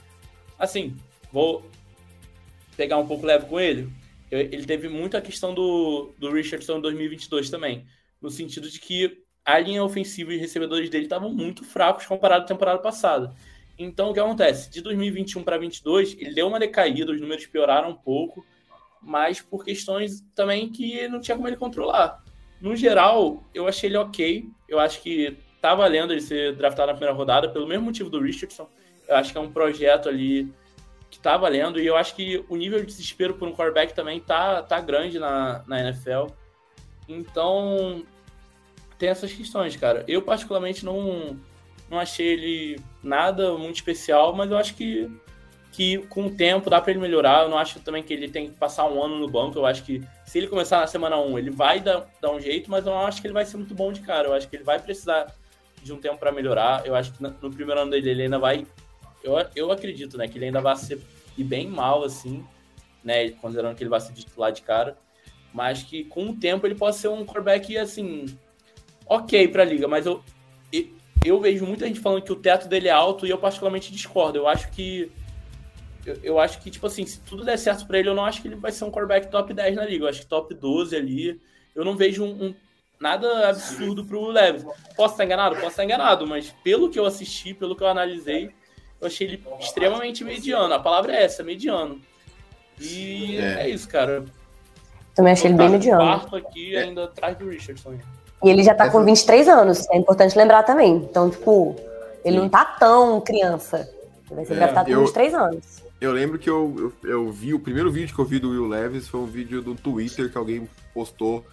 Assim, 0.59 0.97
vou 1.31 1.69
pegar 2.77 2.97
um 2.97 3.07
pouco 3.07 3.27
leve 3.27 3.47
com 3.47 3.61
ele. 3.61 3.93
Ele 4.31 4.65
teve 4.65 4.89
muito 4.89 5.17
a 5.17 5.21
questão 5.21 5.55
do, 5.55 6.13
do 6.19 6.33
Richardson 6.33 6.79
em 6.79 6.81
2022 6.81 7.51
também. 7.51 7.87
No 8.21 8.31
sentido 8.31 8.69
de 8.69 8.81
que 8.81 9.23
a 9.45 9.59
linha 9.59 9.85
ofensiva 9.85 10.33
e 10.33 10.37
os 10.37 10.41
recebedores 10.41 10.89
dele 10.89 11.05
estavam 11.05 11.33
muito 11.33 11.65
fracos 11.65 12.07
comparado 12.07 12.45
à 12.45 12.47
temporada 12.47 12.79
passada. 12.79 13.35
Então, 13.79 14.11
o 14.11 14.15
que 14.15 14.21
acontece? 14.21 14.71
De 14.71 14.81
2021 14.81 15.43
para 15.43 15.57
2022, 15.59 16.17
ele 16.19 16.35
deu 16.35 16.47
uma 16.47 16.59
decaída, 16.59 17.13
os 17.13 17.21
números 17.21 17.47
pioraram 17.47 17.91
um 17.91 17.95
pouco, 17.95 18.45
mas 19.03 19.41
por 19.41 19.65
questões 19.65 20.25
também 20.35 20.71
que 20.71 21.07
não 21.09 21.21
tinha 21.21 21.37
como 21.37 21.49
ele 21.49 21.57
controlar. 21.57 22.23
No 22.61 22.75
geral, 22.75 23.45
eu 23.53 23.69
achei 23.69 23.91
ele 23.91 23.99
ok. 23.99 24.49
Eu 24.69 24.79
acho 24.79 25.03
que 25.03 25.37
tá 25.61 25.75
valendo 25.75 26.13
ele 26.13 26.21
ser 26.21 26.55
draftado 26.57 26.87
na 26.87 26.95
primeira 26.95 27.15
rodada, 27.15 27.49
pelo 27.49 27.67
mesmo 27.67 27.85
motivo 27.85 28.09
do 28.09 28.21
Richardson. 28.21 28.69
Eu 29.09 29.17
acho 29.17 29.33
que 29.33 29.39
é 29.39 29.41
um 29.41 29.53
projeto 29.53 30.09
ali 30.09 30.51
que 31.15 31.21
tá 31.21 31.37
valendo. 31.37 31.81
E 31.81 31.87
eu 31.87 31.97
acho 31.97 32.15
que 32.15 32.45
o 32.49 32.57
nível 32.57 32.81
de 32.81 32.87
desespero 32.87 33.35
por 33.35 33.47
um 33.47 33.53
quarterback 33.53 33.95
também 33.95 34.19
tá, 34.19 34.63
tá 34.63 34.81
grande 34.81 35.19
na, 35.19 35.63
na 35.67 35.81
NFL. 35.81 36.27
Então, 37.09 38.05
tem 38.99 39.09
essas 39.09 39.33
questões, 39.33 39.77
cara. 39.77 40.05
Eu, 40.09 40.23
particularmente, 40.23 40.85
não, 40.85 41.39
não 41.89 42.01
achei 42.01 42.27
ele 42.27 42.81
nada 43.03 43.53
muito 43.57 43.77
especial, 43.77 44.35
mas 44.35 44.51
eu 44.51 44.59
acho 44.59 44.75
que, 44.75 45.09
que 45.71 45.99
com 46.09 46.27
o 46.27 46.35
tempo 46.35 46.69
dá 46.69 46.81
pra 46.81 46.91
ele 46.91 47.01
melhorar. 47.01 47.45
Eu 47.45 47.49
não 47.49 47.59
acho 47.59 47.79
também 47.79 48.03
que 48.03 48.13
ele 48.13 48.29
tem 48.29 48.51
que 48.51 48.57
passar 48.57 48.87
um 48.87 49.01
ano 49.01 49.17
no 49.17 49.29
banco. 49.29 49.57
Eu 49.57 49.67
acho 49.67 49.85
que 49.85 50.03
se 50.27 50.39
ele 50.39 50.49
começar 50.49 50.81
na 50.81 50.89
semana 50.89 51.17
1, 51.17 51.39
ele 51.39 51.51
vai 51.51 51.79
dar, 51.79 52.09
dar 52.21 52.33
um 52.33 52.41
jeito, 52.41 52.69
mas 52.69 52.85
eu 52.85 52.93
não 52.93 53.07
acho 53.07 53.21
que 53.21 53.29
ele 53.29 53.35
vai 53.35 53.47
ser 53.47 53.57
muito 53.57 53.75
bom 53.75 53.93
de 53.93 54.01
cara. 54.01 54.27
Eu 54.27 54.35
acho 54.35 54.49
que 54.49 54.57
ele 54.57 54.65
vai 54.65 54.81
precisar 54.81 55.33
de 55.81 55.93
um 55.93 56.01
tempo 56.01 56.19
pra 56.19 56.33
melhorar. 56.33 56.85
Eu 56.85 56.97
acho 56.97 57.13
que 57.13 57.23
no 57.23 57.53
primeiro 57.53 57.81
ano 57.81 57.93
dele 57.93 58.11
ele 58.11 58.23
ainda 58.25 58.39
vai. 58.39 58.67
Eu, 59.25 59.35
eu 59.57 59.73
acredito, 59.73 60.19
né, 60.19 60.29
que 60.29 60.39
ele 60.39 60.45
ainda 60.45 60.61
vai 60.61 60.77
ser 60.77 61.01
ir 61.37 61.45
bem 61.45 61.67
mal, 61.67 62.05
assim. 62.05 62.45
né? 63.03 63.31
Considerando 63.31 63.75
que 63.75 63.83
ele 63.83 63.91
vai 63.91 64.01
ser 64.01 64.13
titular 64.13 64.53
de 64.53 64.63
cara. 64.63 64.97
Mas 65.53 65.83
que 65.83 66.05
com 66.05 66.31
o 66.31 66.37
tempo 66.37 66.67
ele 66.67 66.75
pode 66.75 66.97
ser 66.97 67.09
um 67.09 67.25
quarterback, 67.25 67.77
assim, 67.79 68.27
ok 69.07 69.49
pra 69.49 69.65
liga. 69.65 69.89
Mas 69.89 70.05
eu, 70.05 70.23
eu 71.25 71.41
vejo 71.41 71.65
muita 71.65 71.87
gente 71.87 72.01
falando 72.01 72.23
que 72.23 72.33
o 72.33 72.37
teto 72.37 72.69
dele 72.69 72.89
é 72.89 72.93
alto 72.93 73.27
e 73.27 73.31
eu 73.31 73.39
particularmente 73.39 73.93
discordo. 73.93 74.39
Eu 74.39 74.47
acho 74.47 74.71
que. 74.71 75.11
Eu, 76.05 76.19
eu 76.23 76.39
acho 76.39 76.61
que, 76.61 76.71
tipo 76.71 76.87
assim, 76.87 77.07
se 77.07 77.21
tudo 77.21 77.45
der 77.45 77.57
certo 77.57 77.87
para 77.87 77.99
ele, 77.99 78.09
eu 78.09 78.15
não 78.15 78.25
acho 78.25 78.43
que 78.43 78.49
ele 78.49 78.57
vai 78.57 78.73
ser 78.73 78.85
um 78.85 78.91
quarterback 78.91 79.31
top 79.31 79.55
10 79.55 79.77
na 79.77 79.87
liga. 79.87 80.05
Eu 80.05 80.09
acho 80.09 80.21
que 80.21 80.27
top 80.27 80.53
12 80.55 80.95
ali. 80.95 81.41
Eu 81.75 81.85
não 81.85 81.97
vejo 81.97 82.25
um, 82.25 82.47
um 82.47 82.55
nada 83.01 83.49
absurdo 83.49 84.05
pro 84.05 84.27
Leves. 84.27 84.65
Posso 84.97 85.15
estar 85.15 85.25
enganado? 85.25 85.55
Posso 85.57 85.69
estar 85.69 85.85
enganado, 85.85 86.27
mas 86.27 86.55
pelo 86.63 86.91
que 86.91 86.99
eu 86.99 87.07
assisti, 87.07 87.55
pelo 87.55 87.75
que 87.77 87.83
eu 87.83 87.89
analisei, 87.89 88.51
eu 89.01 89.07
achei 89.07 89.27
ele 89.27 89.43
extremamente 89.61 90.25
mediano. 90.25 90.73
A 90.73 90.79
palavra 90.79 91.15
é 91.15 91.25
essa, 91.25 91.43
mediano. 91.43 92.01
E 92.81 93.37
é, 93.39 93.63
é 93.63 93.71
isso, 93.71 93.89
cara. 93.89 94.25
Também 95.15 95.33
achei 95.33 95.51
ele 95.51 95.57
bem 95.57 95.69
mediano. 95.69 96.03
Quarto 96.03 96.37
aqui 96.37 96.77
ainda 96.77 97.05
atrás 97.05 97.37
do 97.37 97.49
Richardson. 97.49 97.95
E 98.43 98.51
ele 98.51 98.63
já 98.63 98.75
tá 98.75 98.91
com 98.91 99.05
23 99.05 99.49
anos, 99.49 99.89
é 99.91 99.97
importante 99.97 100.37
lembrar 100.37 100.65
também. 100.65 100.97
Então, 100.97 101.31
tipo, 101.31 101.77
ele 102.25 102.37
Sim. 102.37 102.43
não 102.43 102.49
tá 102.49 102.65
tão 102.65 103.21
criança. 103.21 103.89
Ele 104.27 104.37
vai 104.37 104.45
ser 104.45 104.55
é, 104.55 104.57
draftado 104.57 104.91
com 104.91 105.01
23 105.01 105.35
anos. 105.35 105.85
Eu 106.01 106.13
lembro 106.13 106.39
que 106.39 106.51
eu, 106.51 106.93
eu, 107.03 107.11
eu, 107.11 107.31
vi, 107.31 107.55
o 107.55 107.61
primeiro 107.61 107.91
vídeo 107.91 108.15
que 108.15 108.21
eu 108.21 108.25
vi 108.25 108.39
do 108.39 108.51
Will 108.51 108.67
Levis 108.67 109.09
foi 109.09 109.21
um 109.21 109.27
vídeo 109.27 109.63
do 109.63 109.75
Twitter 109.75 110.31
que 110.31 110.37
alguém 110.37 110.69
postou 110.93 111.45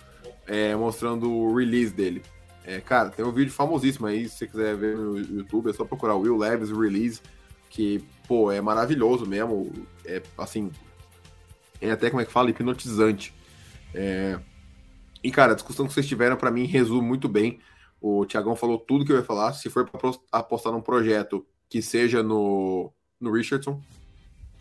é, 0.47 0.75
mostrando 0.75 1.31
o 1.31 1.55
release 1.55 1.93
dele. 1.93 2.21
É, 2.65 2.79
cara, 2.79 3.09
tem 3.09 3.25
um 3.25 3.31
vídeo 3.31 3.51
famosíssimo 3.51 4.07
aí, 4.07 4.29
se 4.29 4.37
você 4.37 4.47
quiser 4.47 4.75
ver 4.75 4.97
no 4.97 5.17
YouTube, 5.17 5.69
é 5.69 5.73
só 5.73 5.83
procurar 5.83 6.15
Will 6.15 6.37
Levis 6.37 6.71
Release, 6.71 7.21
que, 7.69 8.03
pô, 8.27 8.51
é 8.51 8.61
maravilhoso 8.61 9.25
mesmo. 9.25 9.71
É, 10.05 10.21
assim, 10.37 10.71
é 11.79 11.91
até, 11.91 12.09
como 12.09 12.21
é 12.21 12.25
que 12.25 12.31
fala, 12.31 12.49
hipnotizante. 12.49 13.33
É, 13.93 14.39
e, 15.23 15.31
cara, 15.31 15.53
a 15.53 15.55
discussão 15.55 15.87
que 15.87 15.93
vocês 15.93 16.07
tiveram, 16.07 16.35
para 16.35 16.51
mim, 16.51 16.65
resume 16.65 17.07
muito 17.07 17.27
bem. 17.27 17.59
O 17.99 18.25
Tiagão 18.25 18.55
falou 18.55 18.77
tudo 18.77 19.05
que 19.05 19.11
eu 19.11 19.17
ia 19.17 19.23
falar. 19.23 19.53
Se 19.53 19.69
for 19.69 19.89
apostar 20.31 20.73
num 20.73 20.81
projeto 20.81 21.45
que 21.69 21.81
seja 21.81 22.23
no, 22.23 22.91
no 23.19 23.31
Richardson, 23.31 23.81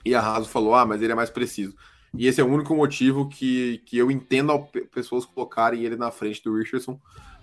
e 0.05 0.15
a 0.15 0.21
Raso 0.21 0.49
falou, 0.49 0.75
ah, 0.75 0.87
mas 0.87 1.03
ele 1.03 1.13
é 1.13 1.15
mais 1.15 1.31
preciso. 1.31 1.75
E 2.15 2.27
esse 2.27 2.41
é 2.41 2.45
o 2.45 2.49
único 2.49 2.75
motivo 2.75 3.29
que, 3.29 3.83
que 3.87 3.97
eu 3.97 4.11
entendo 4.11 4.59
pessoas 4.93 5.25
colocarem 5.25 5.85
ele 5.85 5.97
na 5.97 6.11
frente 6.11 6.43
do 6.43 6.57
Richardson, 6.57 7.01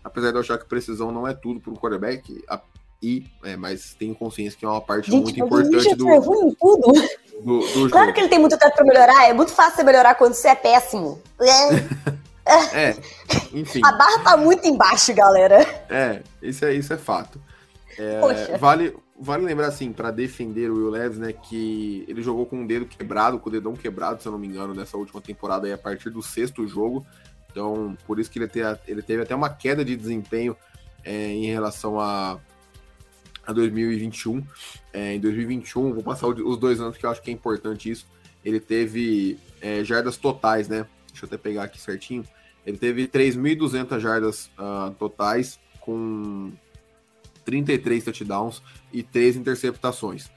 apesar 0.08 0.32
de 0.32 0.38
eu 0.38 0.42
achar 0.42 0.58
que 0.58 0.66
precisão 0.66 1.12
não 1.12 1.28
é 1.28 1.34
tudo 1.34 1.60
para 1.60 1.72
o 1.72 1.78
quarterback, 1.78 2.44
a, 2.50 2.60
e, 3.02 3.26
é, 3.44 3.56
mas 3.56 3.94
tenho 3.94 4.16
consciência 4.16 4.58
que 4.58 4.66
é 4.66 4.68
uma 4.68 4.82
parte 4.82 5.12
Gente, 5.12 5.24
muito 5.24 5.40
importante 5.40 5.96
do, 5.96 6.10
é 6.10 6.18
ruim 6.18 6.56
tudo. 6.60 6.94
Do, 7.44 7.60
do 7.60 7.90
claro 7.92 8.12
que 8.14 8.20
ele 8.20 8.30
tem 8.30 8.40
muito 8.40 8.58
tempo 8.58 8.76
para 8.76 8.86
melhorar, 8.86 9.30
é 9.30 9.34
muito 9.34 9.52
fácil 9.52 9.76
você 9.76 9.84
melhorar 9.84 10.16
quando 10.16 10.34
você 10.34 10.48
é 10.50 10.56
péssimo. 10.56 11.22
É, 12.74 12.96
enfim. 13.52 13.82
A 13.84 13.92
barra 13.92 14.20
tá 14.20 14.38
muito 14.38 14.66
embaixo, 14.66 15.14
galera. 15.14 15.60
É, 15.90 16.22
isso 16.42 16.64
é, 16.64 16.74
isso 16.74 16.94
é 16.94 16.98
fato. 16.98 17.42
É, 18.00 18.58
vale, 18.58 18.96
vale 19.20 19.44
lembrar, 19.44 19.68
assim, 19.68 19.92
para 19.92 20.12
defender 20.12 20.72
o 20.72 20.76
Will 20.76 20.90
Leves, 20.90 21.18
né, 21.18 21.34
que 21.34 22.06
ele 22.08 22.22
jogou 22.22 22.46
com 22.46 22.64
o 22.64 22.66
dedo 22.66 22.86
quebrado, 22.86 23.38
com 23.38 23.50
o 23.50 23.52
dedão 23.52 23.76
quebrado, 23.76 24.22
se 24.22 24.28
eu 24.30 24.32
não 24.32 24.40
me 24.40 24.48
engano, 24.48 24.74
nessa 24.74 24.96
última 24.96 25.20
temporada 25.20 25.68
aí, 25.68 25.74
a 25.74 25.78
partir 25.78 26.10
do 26.10 26.22
sexto 26.22 26.66
jogo. 26.66 27.06
Então, 27.58 27.98
por 28.06 28.20
isso 28.20 28.30
que 28.30 28.38
ele, 28.38 28.48
te, 28.48 28.60
ele 28.88 29.02
teve 29.02 29.24
até 29.24 29.34
uma 29.34 29.50
queda 29.50 29.84
de 29.84 29.96
desempenho 29.96 30.56
é, 31.04 31.32
em 31.32 31.48
relação 31.48 32.00
a, 32.00 32.40
a 33.44 33.52
2021. 33.52 34.46
É, 34.94 35.16
em 35.16 35.20
2021, 35.20 35.92
vou 35.92 36.04
passar 36.04 36.28
os 36.28 36.58
dois 36.60 36.80
anos 36.80 36.98
que 36.98 37.04
eu 37.04 37.10
acho 37.10 37.20
que 37.20 37.32
é 37.32 37.34
importante 37.34 37.90
isso. 37.90 38.06
Ele 38.46 38.60
teve 38.60 39.40
é, 39.60 39.84
jardas 39.84 40.18
totais, 40.18 40.68
né? 40.68 40.86
Deixa 41.08 41.26
eu 41.26 41.28
até 41.28 41.36
pegar 41.36 41.64
aqui 41.64 41.82
certinho. 41.82 42.24
Ele 42.64 42.78
teve 42.78 43.08
3.200 43.08 44.00
jardas 44.00 44.52
uh, 44.60 44.94
totais, 45.00 45.60
com 45.80 46.52
33 47.44 48.04
touchdowns 48.04 48.62
e 48.94 49.02
3 49.02 49.38
interceptações. 49.38 50.30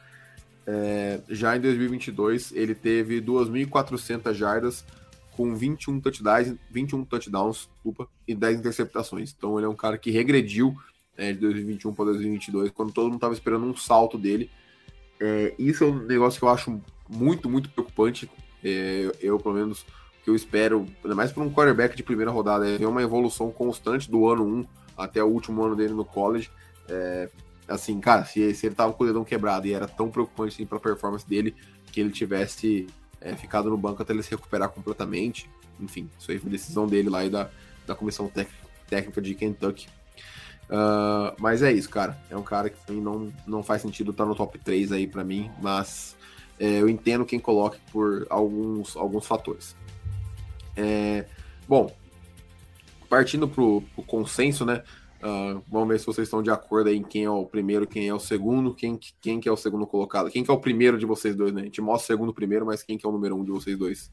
É, 0.66 1.20
já 1.28 1.54
em 1.54 1.60
2022, 1.60 2.52
ele 2.52 2.74
teve 2.74 3.20
2.400 3.20 4.32
jardas 4.32 4.86
com 5.36 5.54
21 5.54 6.00
touchdowns, 6.00 6.54
21 6.70 7.04
touchdowns 7.04 7.68
desculpa, 7.74 8.08
e 8.26 8.34
10 8.34 8.60
interceptações. 8.60 9.34
Então 9.36 9.58
ele 9.58 9.66
é 9.66 9.68
um 9.68 9.76
cara 9.76 9.96
que 9.96 10.10
regrediu 10.10 10.76
é, 11.16 11.32
de 11.32 11.38
2021 11.38 11.94
para 11.94 12.06
2022, 12.06 12.70
quando 12.70 12.92
todo 12.92 13.04
mundo 13.04 13.16
estava 13.16 13.34
esperando 13.34 13.64
um 13.64 13.76
salto 13.76 14.18
dele. 14.18 14.50
É, 15.20 15.54
isso 15.58 15.84
é 15.84 15.86
um 15.86 16.06
negócio 16.06 16.38
que 16.38 16.44
eu 16.44 16.48
acho 16.48 16.80
muito, 17.08 17.48
muito 17.48 17.68
preocupante. 17.70 18.30
É, 18.64 19.10
eu, 19.20 19.38
pelo 19.38 19.54
menos, 19.54 19.84
que 20.24 20.30
eu 20.30 20.34
espero, 20.34 20.86
ainda 21.02 21.14
mais 21.14 21.32
para 21.32 21.42
um 21.42 21.52
quarterback 21.52 21.96
de 21.96 22.02
primeira 22.02 22.30
rodada, 22.30 22.68
é 22.68 22.86
uma 22.86 23.02
evolução 23.02 23.50
constante 23.50 24.10
do 24.10 24.28
ano 24.28 24.44
1 24.44 24.66
até 24.96 25.22
o 25.22 25.26
último 25.26 25.62
ano 25.62 25.76
dele 25.76 25.94
no 25.94 26.04
college. 26.04 26.50
É, 26.88 27.28
assim, 27.68 28.00
cara, 28.00 28.24
se, 28.24 28.54
se 28.54 28.66
ele 28.66 28.74
tava 28.74 28.92
com 28.92 29.04
o 29.04 29.06
dedão 29.06 29.24
quebrado 29.24 29.66
e 29.66 29.72
era 29.72 29.86
tão 29.86 30.10
preocupante 30.10 30.54
assim, 30.54 30.66
para 30.66 30.78
a 30.78 30.80
performance 30.80 31.26
dele, 31.26 31.54
que 31.92 32.00
ele 32.00 32.10
tivesse 32.10 32.86
é, 33.20 33.36
ficado 33.36 33.68
no 33.70 33.76
banco 33.76 34.02
até 34.02 34.12
ele 34.12 34.22
se 34.22 34.30
recuperar 34.30 34.68
completamente. 34.68 35.48
Enfim, 35.78 36.08
isso 36.18 36.30
aí 36.30 36.38
foi 36.38 36.50
decisão 36.50 36.86
dele 36.86 37.08
lá 37.08 37.24
e 37.24 37.30
da, 37.30 37.50
da 37.86 37.94
comissão 37.94 38.30
técnica 38.88 39.20
de 39.20 39.34
Kentucky. 39.34 39.88
Uh, 40.70 41.34
mas 41.38 41.62
é 41.62 41.72
isso, 41.72 41.90
cara. 41.90 42.16
É 42.30 42.36
um 42.36 42.42
cara 42.42 42.70
que 42.70 42.92
não, 42.92 43.32
não 43.46 43.62
faz 43.62 43.82
sentido 43.82 44.12
estar 44.12 44.24
tá 44.24 44.28
no 44.28 44.36
top 44.36 44.58
3 44.58 44.92
aí 44.92 45.06
para 45.06 45.24
mim, 45.24 45.50
mas 45.60 46.16
é, 46.58 46.80
eu 46.80 46.88
entendo 46.88 47.24
quem 47.24 47.40
coloque 47.40 47.78
por 47.90 48.26
alguns, 48.30 48.96
alguns 48.96 49.26
fatores. 49.26 49.74
É, 50.76 51.26
bom, 51.66 51.92
partindo 53.08 53.48
pro, 53.48 53.82
pro 53.94 54.04
consenso, 54.04 54.64
né? 54.64 54.84
Uh, 55.22 55.62
vamos 55.68 55.88
ver 55.88 56.00
se 56.00 56.06
vocês 56.06 56.26
estão 56.26 56.42
de 56.42 56.50
acordo 56.50 56.88
aí 56.88 56.96
em 56.96 57.02
quem 57.02 57.24
é 57.24 57.30
o 57.30 57.44
primeiro, 57.44 57.86
quem 57.86 58.08
é 58.08 58.14
o 58.14 58.18
segundo, 58.18 58.74
quem, 58.74 58.98
quem 59.20 59.38
que 59.38 59.48
é 59.48 59.52
o 59.52 59.56
segundo 59.56 59.86
colocado, 59.86 60.30
quem 60.30 60.42
que 60.42 60.50
é 60.50 60.54
o 60.54 60.58
primeiro 60.58 60.96
de 60.96 61.04
vocês 61.04 61.36
dois, 61.36 61.52
né? 61.52 61.60
A 61.60 61.64
gente 61.64 61.80
mostra 61.82 62.04
o 62.04 62.06
segundo 62.06 62.32
primeiro, 62.32 62.64
mas 62.64 62.82
quem 62.82 62.96
que 62.96 63.04
é 63.04 63.08
o 63.08 63.12
número 63.12 63.36
um 63.36 63.44
de 63.44 63.50
vocês 63.50 63.76
dois? 63.76 64.10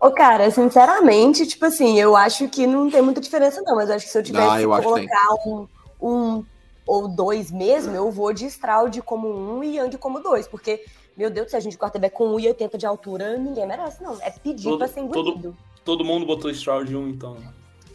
Ô, 0.00 0.10
cara, 0.10 0.50
sinceramente, 0.50 1.46
tipo 1.46 1.64
assim, 1.64 1.98
eu 1.98 2.16
acho 2.16 2.48
que 2.48 2.66
não 2.66 2.90
tem 2.90 3.00
muita 3.00 3.20
diferença, 3.20 3.62
não, 3.62 3.76
mas 3.76 3.88
acho 3.88 4.04
que 4.04 4.10
se 4.10 4.18
eu 4.18 4.22
tivesse 4.22 4.48
ah, 4.50 4.60
eu 4.60 4.74
que 4.74 4.82
colocar 4.82 5.34
um, 5.46 5.68
um 6.02 6.44
ou 6.84 7.08
dois 7.08 7.52
mesmo, 7.52 7.94
eu 7.94 8.10
vou 8.10 8.32
de 8.32 8.46
Stroud 8.46 9.00
como 9.02 9.28
um 9.28 9.62
e 9.62 9.78
Young 9.78 9.96
como 9.96 10.20
dois, 10.20 10.48
porque 10.48 10.84
meu 11.16 11.30
Deus, 11.30 11.50
se 11.50 11.56
a 11.56 11.60
gente 11.60 11.78
quarterback 11.78 12.14
com 12.14 12.34
1,80 12.34 12.76
de 12.76 12.86
altura, 12.86 13.38
ninguém 13.38 13.66
merece, 13.66 14.02
não. 14.02 14.20
É 14.20 14.30
pedir 14.30 14.64
todo, 14.64 14.78
pra 14.78 14.88
ser 14.88 15.00
engolido. 15.00 15.40
Todo, 15.40 15.56
todo 15.84 16.04
mundo 16.04 16.26
botou 16.26 16.50
Stroud 16.50 16.94
1, 16.94 17.08
então. 17.08 17.36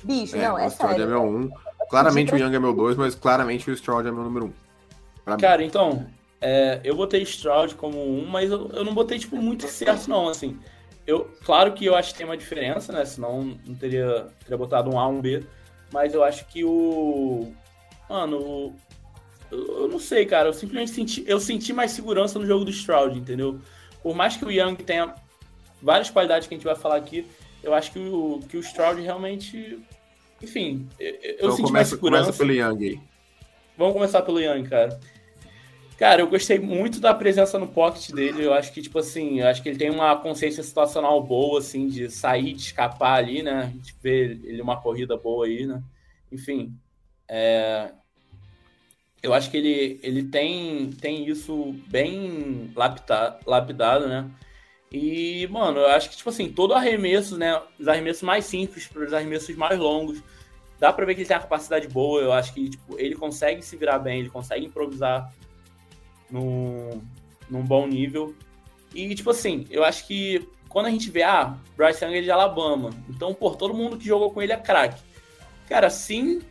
Bicho, 0.04 0.36
é, 0.36 0.48
não, 0.48 0.58
é 0.58 0.66
o 0.66 0.70
Stroud 0.70 1.02
é 1.02 1.06
meu 1.06 1.24
1. 1.24 1.50
Claramente 1.90 2.34
o 2.34 2.38
Young 2.38 2.56
é 2.56 2.60
meu 2.60 2.74
2, 2.74 2.98
mas 2.98 3.16
claramente 3.16 3.70
o 3.70 3.74
Stroud 3.74 4.08
é 4.08 4.12
meu 4.12 4.24
número 4.24 4.54
1. 5.26 5.38
Cara, 5.38 5.64
então, 5.64 6.08
é, 6.42 6.80
eu 6.84 6.96
botei 6.96 7.22
Stroud 7.24 7.76
como 7.76 7.98
1, 7.98 8.26
mas 8.26 8.52
eu, 8.52 8.70
eu 8.70 8.84
não 8.84 8.94
botei, 8.94 9.20
tipo, 9.20 9.36
muito 9.38 9.68
certo, 9.68 10.08
não, 10.10 10.30
assim. 10.30 10.58
Eu, 11.06 11.30
claro 11.44 11.74
que 11.74 11.86
eu 11.86 11.96
acho 11.96 12.12
que 12.12 12.20
tem 12.20 12.26
uma 12.26 12.38
diferença, 12.38 12.94
né? 12.94 13.04
Senão 13.04 13.58
não 13.66 13.76
teria, 13.76 14.28
teria 14.42 14.58
botado 14.58 14.92
um 14.94 15.00
A, 15.00 15.08
um 15.08 15.20
B. 15.20 15.44
Mas 15.92 16.14
eu 16.14 16.24
acho 16.24 16.46
que 16.46 16.64
o. 16.64 17.52
Mano, 18.08 18.76
eu 19.52 19.88
não 19.88 20.00
sei, 20.00 20.26
cara. 20.26 20.50
Eu 20.50 20.54
simplesmente 20.54 20.92
senti, 20.92 21.24
eu 21.28 21.40
senti 21.40 21.74
mais 21.74 21.92
segurança 21.92 22.38
no 22.38 22.46
jogo 22.46 22.64
do 22.64 22.70
Stroud, 22.70 23.18
entendeu? 23.18 23.60
Por 24.04 24.16
mais 24.16 24.38
que 24.38 24.46
o 24.46 24.52
Young 24.52 24.76
tenha 24.76 25.16
várias 25.82 26.12
qualidades 26.12 26.48
que 26.48 26.54
a 26.54 26.58
gente 26.58 26.66
vai 26.66 26.76
falar 26.76 26.98
aqui, 26.98 27.26
eu 27.64 27.74
acho 27.74 27.92
que 27.92 28.00
o, 28.00 28.40
que 28.48 28.58
o 28.58 28.62
Stroud 28.62 29.02
realmente. 29.02 29.80
Enfim, 30.42 30.88
eu, 31.00 31.16
então 31.22 31.52
senti 31.52 31.64
começa, 31.64 31.72
mais 31.72 31.88
segurança. 31.90 32.24
Começa 32.32 32.38
pelo 32.38 32.54
Young 32.54 32.88
aí. 32.88 33.00
Vamos 33.78 33.94
começar 33.94 34.22
pelo 34.22 34.40
Young, 34.40 34.64
cara. 34.64 35.00
Cara, 35.98 36.22
eu 36.22 36.30
gostei 36.30 36.58
muito 36.58 37.02
da 37.02 37.14
presença 37.14 37.60
no 37.60 37.68
pocket 37.68 38.12
dele. 38.12 38.46
Eu 38.46 38.54
acho 38.54 38.72
que, 38.72 38.82
tipo 38.82 38.98
assim, 39.00 39.42
eu 39.42 39.48
acho 39.48 39.62
que 39.62 39.68
ele 39.68 39.78
tem 39.78 39.90
uma 39.90 40.16
consciência 40.16 40.64
situacional 40.64 41.22
boa, 41.22 41.60
assim, 41.60 41.90
de 41.90 42.10
sair, 42.10 42.54
de 42.54 42.62
escapar 42.62 43.18
ali, 43.18 43.44
né? 43.44 43.64
A 43.64 43.66
gente 43.66 43.94
vê 44.02 44.40
ele 44.44 44.62
uma 44.62 44.80
corrida 44.80 45.18
boa 45.18 45.46
aí, 45.46 45.66
né? 45.66 45.84
Enfim, 46.32 46.74
é, 47.28 47.92
eu 49.22 49.34
acho 49.34 49.52
que 49.52 49.58
ele, 49.58 50.00
ele 50.02 50.24
tem, 50.24 50.90
tem 50.92 51.28
isso 51.28 51.76
bem 51.88 52.72
lapidado, 52.76 53.40
lapidado, 53.46 54.08
né? 54.08 54.30
E, 54.92 55.48
mano, 55.48 55.80
eu 55.80 55.88
acho 55.88 56.10
que, 56.10 56.18
tipo 56.18 56.30
assim, 56.30 56.52
todo 56.52 56.74
arremesso, 56.74 57.38
né? 57.38 57.62
Os 57.80 57.88
arremessos 57.88 58.24
mais 58.24 58.46
simples 58.46 58.88
para 58.88 59.06
os 59.06 59.14
arremessos 59.14 59.56
mais 59.56 59.78
longos, 59.80 60.22
dá 60.80 60.92
pra 60.92 61.06
ver 61.06 61.14
que 61.14 61.22
ele 61.22 61.28
tem 61.28 61.38
uma 61.38 61.44
capacidade 61.44 61.88
boa. 61.88 62.22
Eu 62.22 62.34
acho 62.34 62.54
que, 62.54 62.70
tipo, 62.70 63.00
ele 63.00 63.16
consegue 63.16 63.62
se 63.62 63.76
virar 63.78 64.00
bem, 64.00 64.20
ele 64.20 64.30
consegue 64.30 64.66
improvisar 64.66 65.32
num, 66.30 67.02
num 67.50 67.64
bom 67.64 67.86
nível. 67.86 68.36
E, 68.94 69.14
tipo 69.14 69.30
assim, 69.30 69.68
eu 69.70 69.84
acho 69.84 70.08
que 70.08 70.48
quando 70.68 70.88
a 70.88 70.92
gente 70.92 71.12
vê, 71.12 71.24
ah, 71.24 71.56
Bryce 71.78 72.04
Young 72.04 72.18
é 72.18 72.22
de 72.22 72.32
Alabama, 72.32 72.90
então, 73.10 73.34
por 73.34 73.56
todo 73.56 73.74
mundo 73.74 73.98
que 73.98 74.06
jogou 74.06 74.32
com 74.32 74.42
ele 74.42 74.54
é 74.54 74.58
craque. 74.58 75.02
Cara, 75.68 75.90
sim 75.90 76.42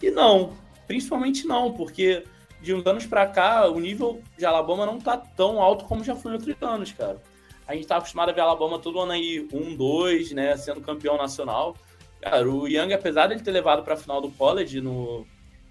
e 0.00 0.10
não 0.10 0.56
Principalmente 0.88 1.46
não, 1.46 1.74
porque 1.74 2.24
de 2.62 2.72
uns 2.74 2.84
anos 2.86 3.04
para 3.04 3.26
cá 3.26 3.68
o 3.68 3.78
nível 3.78 4.22
de 4.36 4.46
Alabama 4.46 4.86
não 4.86 4.98
tá 4.98 5.16
tão 5.18 5.60
alto 5.60 5.84
como 5.84 6.02
já 6.02 6.16
foi 6.16 6.32
em 6.32 6.34
outros 6.36 6.56
anos, 6.62 6.92
cara. 6.92 7.22
A 7.68 7.74
gente 7.74 7.86
tá 7.86 7.98
acostumado 7.98 8.30
a 8.30 8.32
ver 8.32 8.40
Alabama 8.40 8.78
todo 8.78 8.98
ano 8.98 9.12
aí 9.12 9.46
1-2, 9.46 10.32
né, 10.32 10.56
sendo 10.56 10.80
campeão 10.80 11.18
nacional. 11.18 11.76
Cara, 12.18 12.50
o 12.50 12.66
Young, 12.66 12.94
apesar 12.94 13.26
de 13.26 13.34
ele 13.34 13.42
ter 13.42 13.50
levado 13.50 13.84
para 13.84 13.92
a 13.92 13.96
final 13.96 14.22
do 14.22 14.30
college 14.30 14.80
no, 14.80 15.26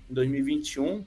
em 0.08 0.14
2021, 0.14 1.04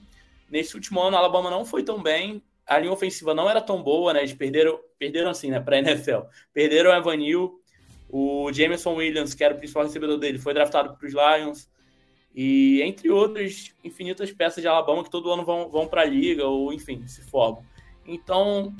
nesse 0.49 0.75
último 0.75 1.01
ano 1.01 1.15
a 1.15 1.19
Alabama 1.19 1.49
não 1.49 1.63
foi 1.63 1.81
tão 1.81 2.03
bem, 2.03 2.43
a 2.67 2.77
linha 2.77 2.91
ofensiva 2.91 3.33
não 3.33 3.49
era 3.49 3.61
tão 3.61 3.81
boa, 3.81 4.11
né, 4.11 4.19
eles 4.19 4.33
perderam, 4.33 4.77
perderam 4.99 5.31
assim, 5.31 5.49
né, 5.49 5.61
para 5.61 5.77
a 5.77 5.79
NFL. 5.79 6.19
Perderam 6.53 6.91
o 6.91 6.93
Evan 6.93 7.15
Neal, 7.15 7.53
o 8.09 8.51
Jameson 8.51 8.93
Williams, 8.93 9.33
que 9.33 9.45
era 9.45 9.55
o 9.55 9.57
principal 9.57 9.83
recebedor 9.83 10.17
dele, 10.17 10.39
foi 10.39 10.53
draftado 10.53 10.97
para 10.97 11.07
os 11.07 11.13
Lions, 11.13 11.69
e 12.35 12.81
entre 12.81 13.09
outras 13.09 13.73
infinitas 13.81 14.29
peças 14.31 14.61
de 14.61 14.67
Alabama 14.67 15.05
que 15.05 15.09
todo 15.09 15.31
ano 15.31 15.45
vão, 15.45 15.69
vão 15.69 15.87
para 15.87 16.01
a 16.01 16.05
liga, 16.05 16.45
ou 16.45 16.73
enfim, 16.73 17.07
se 17.07 17.21
formam. 17.21 17.63
Então, 18.05 18.75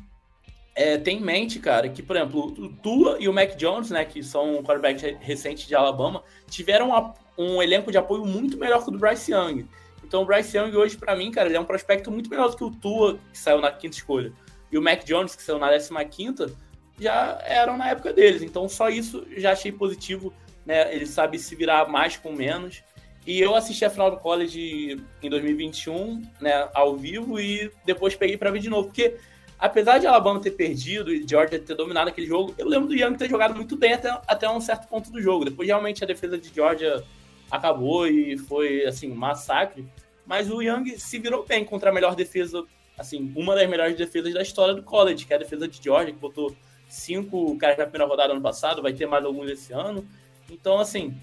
é, 0.74 0.98
tem 0.98 1.18
em 1.18 1.22
mente, 1.22 1.60
cara, 1.60 1.90
que, 1.90 2.02
por 2.02 2.16
exemplo, 2.16 2.46
o 2.46 2.70
Tua 2.70 3.18
e 3.20 3.28
o 3.28 3.34
Mac 3.34 3.56
Jones, 3.56 3.90
né, 3.90 4.06
que 4.06 4.24
são 4.24 4.64
quarterbacks 4.64 5.18
recentes 5.20 5.68
de 5.68 5.76
Alabama, 5.76 6.24
tiveram 6.50 6.92
um 7.38 7.62
elenco 7.62 7.92
de 7.92 7.98
apoio 7.98 8.26
muito 8.26 8.58
melhor 8.58 8.82
que 8.84 8.90
o 8.90 8.92
do 8.92 8.98
Bryce 8.98 9.32
Young. 9.32 9.68
Então, 10.04 10.24
o 10.24 10.26
Bryce 10.26 10.58
Young 10.58 10.76
hoje, 10.76 10.98
para 10.98 11.16
mim, 11.16 11.32
cara, 11.32 11.48
ele 11.48 11.58
é 11.58 11.60
um 11.60 11.66
prospecto 11.66 12.12
muito 12.12 12.30
melhor 12.30 12.50
do 12.50 12.58
que 12.58 12.64
o 12.64 12.72
Tua, 12.72 13.20
que 13.32 13.38
saiu 13.38 13.60
na 13.60 13.72
quinta 13.72 13.96
escolha. 13.96 14.32
E 14.72 14.78
o 14.78 14.82
Mac 14.82 15.04
Jones, 15.04 15.36
que 15.36 15.44
saiu 15.44 15.60
na 15.60 15.70
décima 15.70 16.04
quinta, 16.06 16.52
já 17.00 17.42
eram 17.46 17.78
na 17.78 17.90
época 17.90 18.14
deles. 18.14 18.42
Então, 18.42 18.70
só 18.70 18.90
isso 18.90 19.26
já 19.36 19.52
achei 19.52 19.72
positivo, 19.72 20.34
né? 20.66 20.94
Ele 20.94 21.06
sabe 21.06 21.38
se 21.38 21.56
virar 21.56 21.90
mais 21.90 22.16
com 22.16 22.32
menos. 22.32 22.84
E 23.26 23.40
eu 23.40 23.56
assisti 23.56 23.86
a 23.86 23.90
final 23.90 24.10
do 24.10 24.18
college 24.18 25.02
em 25.22 25.30
2021, 25.30 26.24
né, 26.40 26.68
ao 26.74 26.98
vivo, 26.98 27.40
e 27.40 27.72
depois 27.86 28.16
peguei 28.16 28.36
para 28.36 28.50
ver 28.50 28.60
de 28.60 28.70
novo, 28.70 28.88
porque 28.88 29.16
apesar 29.62 30.00
de 30.00 30.08
Alabama 30.08 30.42
ter 30.42 30.52
perdido 30.52 31.14
e 31.14 31.26
Georgia 31.26 31.60
ter 31.60 31.76
dominado 31.76 32.10
aquele 32.10 32.26
jogo, 32.26 32.56
eu 32.58 32.68
lembro 32.68 32.88
do 32.88 32.96
Young 32.96 33.16
ter 33.16 33.30
jogado 33.30 33.56
muito 33.56 33.78
bem 33.78 33.94
até, 33.94 34.10
até 34.28 34.50
um 34.50 34.60
certo 34.60 34.88
ponto 34.88 35.12
do 35.12 35.22
jogo. 35.22 35.46
Depois, 35.46 35.68
realmente, 35.68 36.04
a 36.04 36.08
defesa 36.08 36.36
de 36.36 36.52
Georgia 36.54 37.04
acabou 37.50 38.08
e 38.08 38.36
foi, 38.40 38.84
assim, 38.86 39.12
um 39.12 39.16
massacre. 39.16 39.88
Mas 40.26 40.50
o 40.50 40.64
Young 40.64 40.98
se 40.98 41.20
virou 41.20 41.46
bem 41.46 41.64
contra 41.64 41.92
a 41.92 41.94
melhor 41.94 42.16
defesa, 42.16 42.66
assim, 42.98 43.32
uma 43.36 43.54
das 43.54 43.70
melhores 43.70 43.96
defesas 43.96 44.34
da 44.34 44.42
história 44.42 44.74
do 44.74 44.82
college, 44.82 45.26
que 45.26 45.34
é 45.34 45.36
a 45.36 45.40
defesa 45.40 45.68
de 45.68 45.82
Georgia, 45.82 46.12
que 46.12 46.20
botou 46.20 46.56
cinco 46.90 47.56
caras 47.58 47.78
na 47.78 47.86
primeira 47.86 48.08
rodada 48.08 48.34
ano 48.34 48.42
passado, 48.42 48.82
vai 48.82 48.94
ter 48.94 49.06
mais 49.06 49.24
alguns 49.24 49.48
esse 49.48 49.72
ano. 49.72 50.04
Então, 50.50 50.80
assim, 50.80 51.16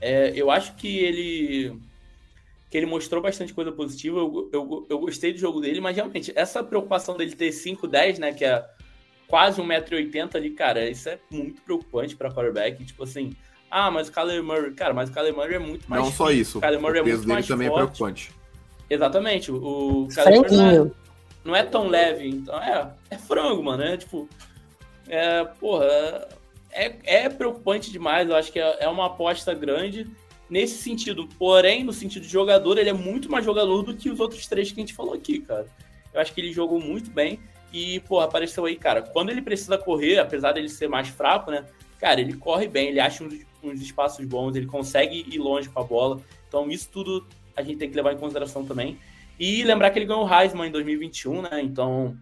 é, 0.00 0.32
eu 0.34 0.50
acho 0.50 0.74
que 0.76 0.98
ele 0.98 1.78
que 2.74 2.78
ele 2.78 2.86
mostrou 2.86 3.22
bastante 3.22 3.54
coisa 3.54 3.70
positiva. 3.70 4.18
Eu, 4.18 4.50
eu, 4.52 4.86
eu 4.90 4.98
gostei 4.98 5.32
do 5.32 5.38
jogo 5.38 5.60
dele, 5.60 5.80
mas 5.80 5.94
realmente, 5.94 6.32
essa 6.34 6.60
preocupação 6.60 7.16
dele 7.16 7.30
ter 7.30 7.50
5'10, 7.50 8.18
né? 8.18 8.32
Que 8.32 8.44
é 8.44 8.66
quase 9.28 9.62
1,80m 9.62 10.34
ali, 10.34 10.50
cara, 10.50 10.90
isso 10.90 11.08
é 11.08 11.20
muito 11.30 11.62
preocupante 11.62 12.16
para 12.16 12.32
quarterback. 12.32 12.84
Tipo 12.84 13.04
assim, 13.04 13.30
ah, 13.70 13.92
mas 13.92 14.08
o 14.08 14.12
Kyler 14.12 14.42
Murray, 14.42 14.72
cara, 14.72 14.92
mas 14.92 15.08
o 15.08 15.12
Kyler 15.12 15.36
Murray 15.36 15.54
é 15.54 15.58
muito 15.60 15.88
mais. 15.88 16.02
Não 16.02 16.10
só 16.10 16.32
isso. 16.32 16.58
O 16.58 16.60
Kyler 16.60 16.80
Murray 16.80 17.00
o 17.00 17.04
peso 17.04 17.14
é 17.14 17.16
muito 17.18 17.26
dele 17.26 17.32
mais 17.34 17.46
também 17.46 17.68
é 17.68 17.70
forte. 17.70 17.80
é 17.80 17.86
preocupante. 17.86 18.32
Exatamente. 18.90 19.52
O, 19.52 19.56
o 19.56 20.08
Kyler 20.08 20.34
Murray 20.34 20.56
não 20.56 20.66
é, 20.66 20.90
não 21.44 21.56
é, 21.56 21.62
tão 21.62 21.86
leve, 21.86 22.28
então 22.28 22.60
é, 22.60 22.90
é 23.08 23.16
frango, 23.16 23.62
mano. 23.62 23.84
É 23.84 23.96
tipo. 23.96 24.28
É, 25.06 25.44
porra, 25.44 25.86
é, 26.72 26.96
é 27.04 27.28
preocupante 27.28 27.92
demais. 27.92 28.28
Eu 28.28 28.34
acho 28.34 28.50
que 28.50 28.58
é, 28.58 28.78
é 28.80 28.88
uma 28.88 29.06
aposta 29.06 29.54
grande 29.54 30.10
nesse 30.48 30.78
sentido. 30.78 31.28
Porém, 31.38 31.84
no 31.84 31.92
sentido 31.92 32.22
de 32.22 32.28
jogador, 32.28 32.78
ele 32.78 32.90
é 32.90 32.92
muito 32.92 33.30
mais 33.30 33.44
jogador 33.44 33.82
do 33.82 33.94
que 33.94 34.10
os 34.10 34.20
outros 34.20 34.46
três 34.46 34.70
que 34.70 34.80
a 34.80 34.82
gente 34.82 34.94
falou 34.94 35.14
aqui, 35.14 35.40
cara. 35.40 35.66
Eu 36.12 36.20
acho 36.20 36.32
que 36.32 36.40
ele 36.40 36.52
jogou 36.52 36.80
muito 36.80 37.10
bem 37.10 37.40
e, 37.72 38.00
pô, 38.00 38.20
apareceu 38.20 38.64
aí, 38.64 38.76
cara. 38.76 39.02
Quando 39.02 39.30
ele 39.30 39.42
precisa 39.42 39.76
correr, 39.76 40.18
apesar 40.18 40.52
dele 40.52 40.68
ser 40.68 40.88
mais 40.88 41.08
fraco, 41.08 41.50
né? 41.50 41.64
Cara, 41.98 42.20
ele 42.20 42.34
corre 42.34 42.68
bem, 42.68 42.88
ele 42.88 43.00
acha 43.00 43.24
uns, 43.24 43.34
uns 43.62 43.80
espaços 43.80 44.24
bons, 44.24 44.54
ele 44.54 44.66
consegue 44.66 45.26
ir 45.28 45.38
longe 45.38 45.68
com 45.68 45.80
a 45.80 45.84
bola. 45.84 46.20
Então, 46.46 46.70
isso 46.70 46.88
tudo 46.92 47.26
a 47.56 47.62
gente 47.62 47.78
tem 47.78 47.90
que 47.90 47.96
levar 47.96 48.12
em 48.12 48.18
consideração 48.18 48.64
também. 48.64 48.98
E 49.38 49.64
lembrar 49.64 49.90
que 49.90 49.98
ele 49.98 50.06
ganhou 50.06 50.24
o 50.24 50.32
Heisman 50.32 50.68
em 50.68 50.70
2021, 50.70 51.42
né? 51.42 51.60
Então, 51.62 52.16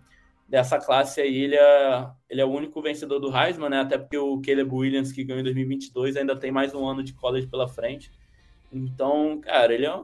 dessa 0.53 0.79
classe 0.79 1.19
aí, 1.19 1.45
ele 1.45 1.57
é, 1.57 2.07
ele 2.29 2.43
é 2.43 2.45
o 2.45 2.51
único 2.51 2.83
vencedor 2.83 3.19
do 3.19 3.35
Heisman, 3.35 3.71
né? 3.71 3.81
Até 3.81 3.97
porque 3.97 4.19
o 4.19 4.39
Caleb 4.43 4.71
Williams, 4.71 5.11
que 5.11 5.25
ganhou 5.25 5.41
em 5.41 5.45
2022, 5.45 6.15
ainda 6.15 6.37
tem 6.37 6.53
mais 6.53 6.75
um 6.75 6.87
ano 6.87 7.03
de 7.03 7.15
college 7.15 7.47
pela 7.47 7.67
frente. 7.67 8.13
Então, 8.71 9.41
cara, 9.41 9.73
ele 9.73 9.87
é 9.87 9.97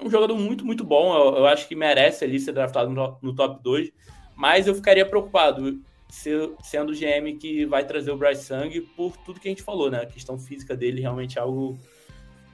um 0.00 0.08
jogador 0.08 0.38
muito, 0.38 0.64
muito 0.64 0.84
bom. 0.84 1.12
Eu, 1.12 1.38
eu 1.38 1.46
acho 1.46 1.66
que 1.66 1.74
merece 1.74 2.24
ali 2.24 2.38
ser 2.38 2.52
draftado 2.52 2.88
no, 2.88 3.18
no 3.20 3.34
top 3.34 3.60
2. 3.60 3.90
Mas 4.36 4.68
eu 4.68 4.74
ficaria 4.76 5.04
preocupado 5.04 5.82
se, 6.08 6.30
sendo 6.62 6.92
o 6.92 6.94
GM 6.94 7.36
que 7.36 7.66
vai 7.66 7.84
trazer 7.84 8.12
o 8.12 8.16
Bryce 8.16 8.52
Young 8.52 8.80
por 8.96 9.16
tudo 9.16 9.40
que 9.40 9.48
a 9.48 9.50
gente 9.50 9.64
falou, 9.64 9.90
né? 9.90 10.02
A 10.02 10.06
questão 10.06 10.38
física 10.38 10.76
dele 10.76 11.00
realmente 11.00 11.40
é 11.40 11.42
algo 11.42 11.76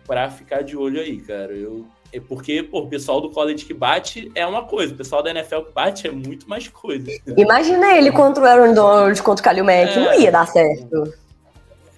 para 0.07 0.31
ficar 0.31 0.63
de 0.63 0.79
olho 0.79 0.99
aí, 0.99 1.21
cara. 1.21 1.53
Eu, 1.53 1.87
é 2.15 2.21
porque 2.21 2.63
pô, 2.63 2.81
o 2.81 2.89
pessoal 2.89 3.21
do 3.21 3.29
college 3.29 3.65
que 3.65 3.75
bate 3.75 4.31
é 4.37 4.47
uma 4.47 4.65
coisa, 4.65 4.95
o 4.95 4.97
pessoal 4.97 5.21
da 5.21 5.31
NFL 5.31 5.63
que 5.63 5.73
bate 5.73 6.07
é 6.07 6.13
muito 6.13 6.49
mais 6.49 6.69
coisa. 6.69 7.11
Imagina 7.37 7.97
ele 7.97 8.13
contra 8.13 8.45
o 8.45 8.47
Aaron 8.47 8.73
Donald, 8.73 9.21
contra 9.21 9.43
o 9.43 9.45
Kalil 9.45 9.65
Mack, 9.65 9.91
é, 9.91 9.97
não 9.97 10.15
ia 10.15 10.31
dar 10.31 10.47
certo. 10.47 11.13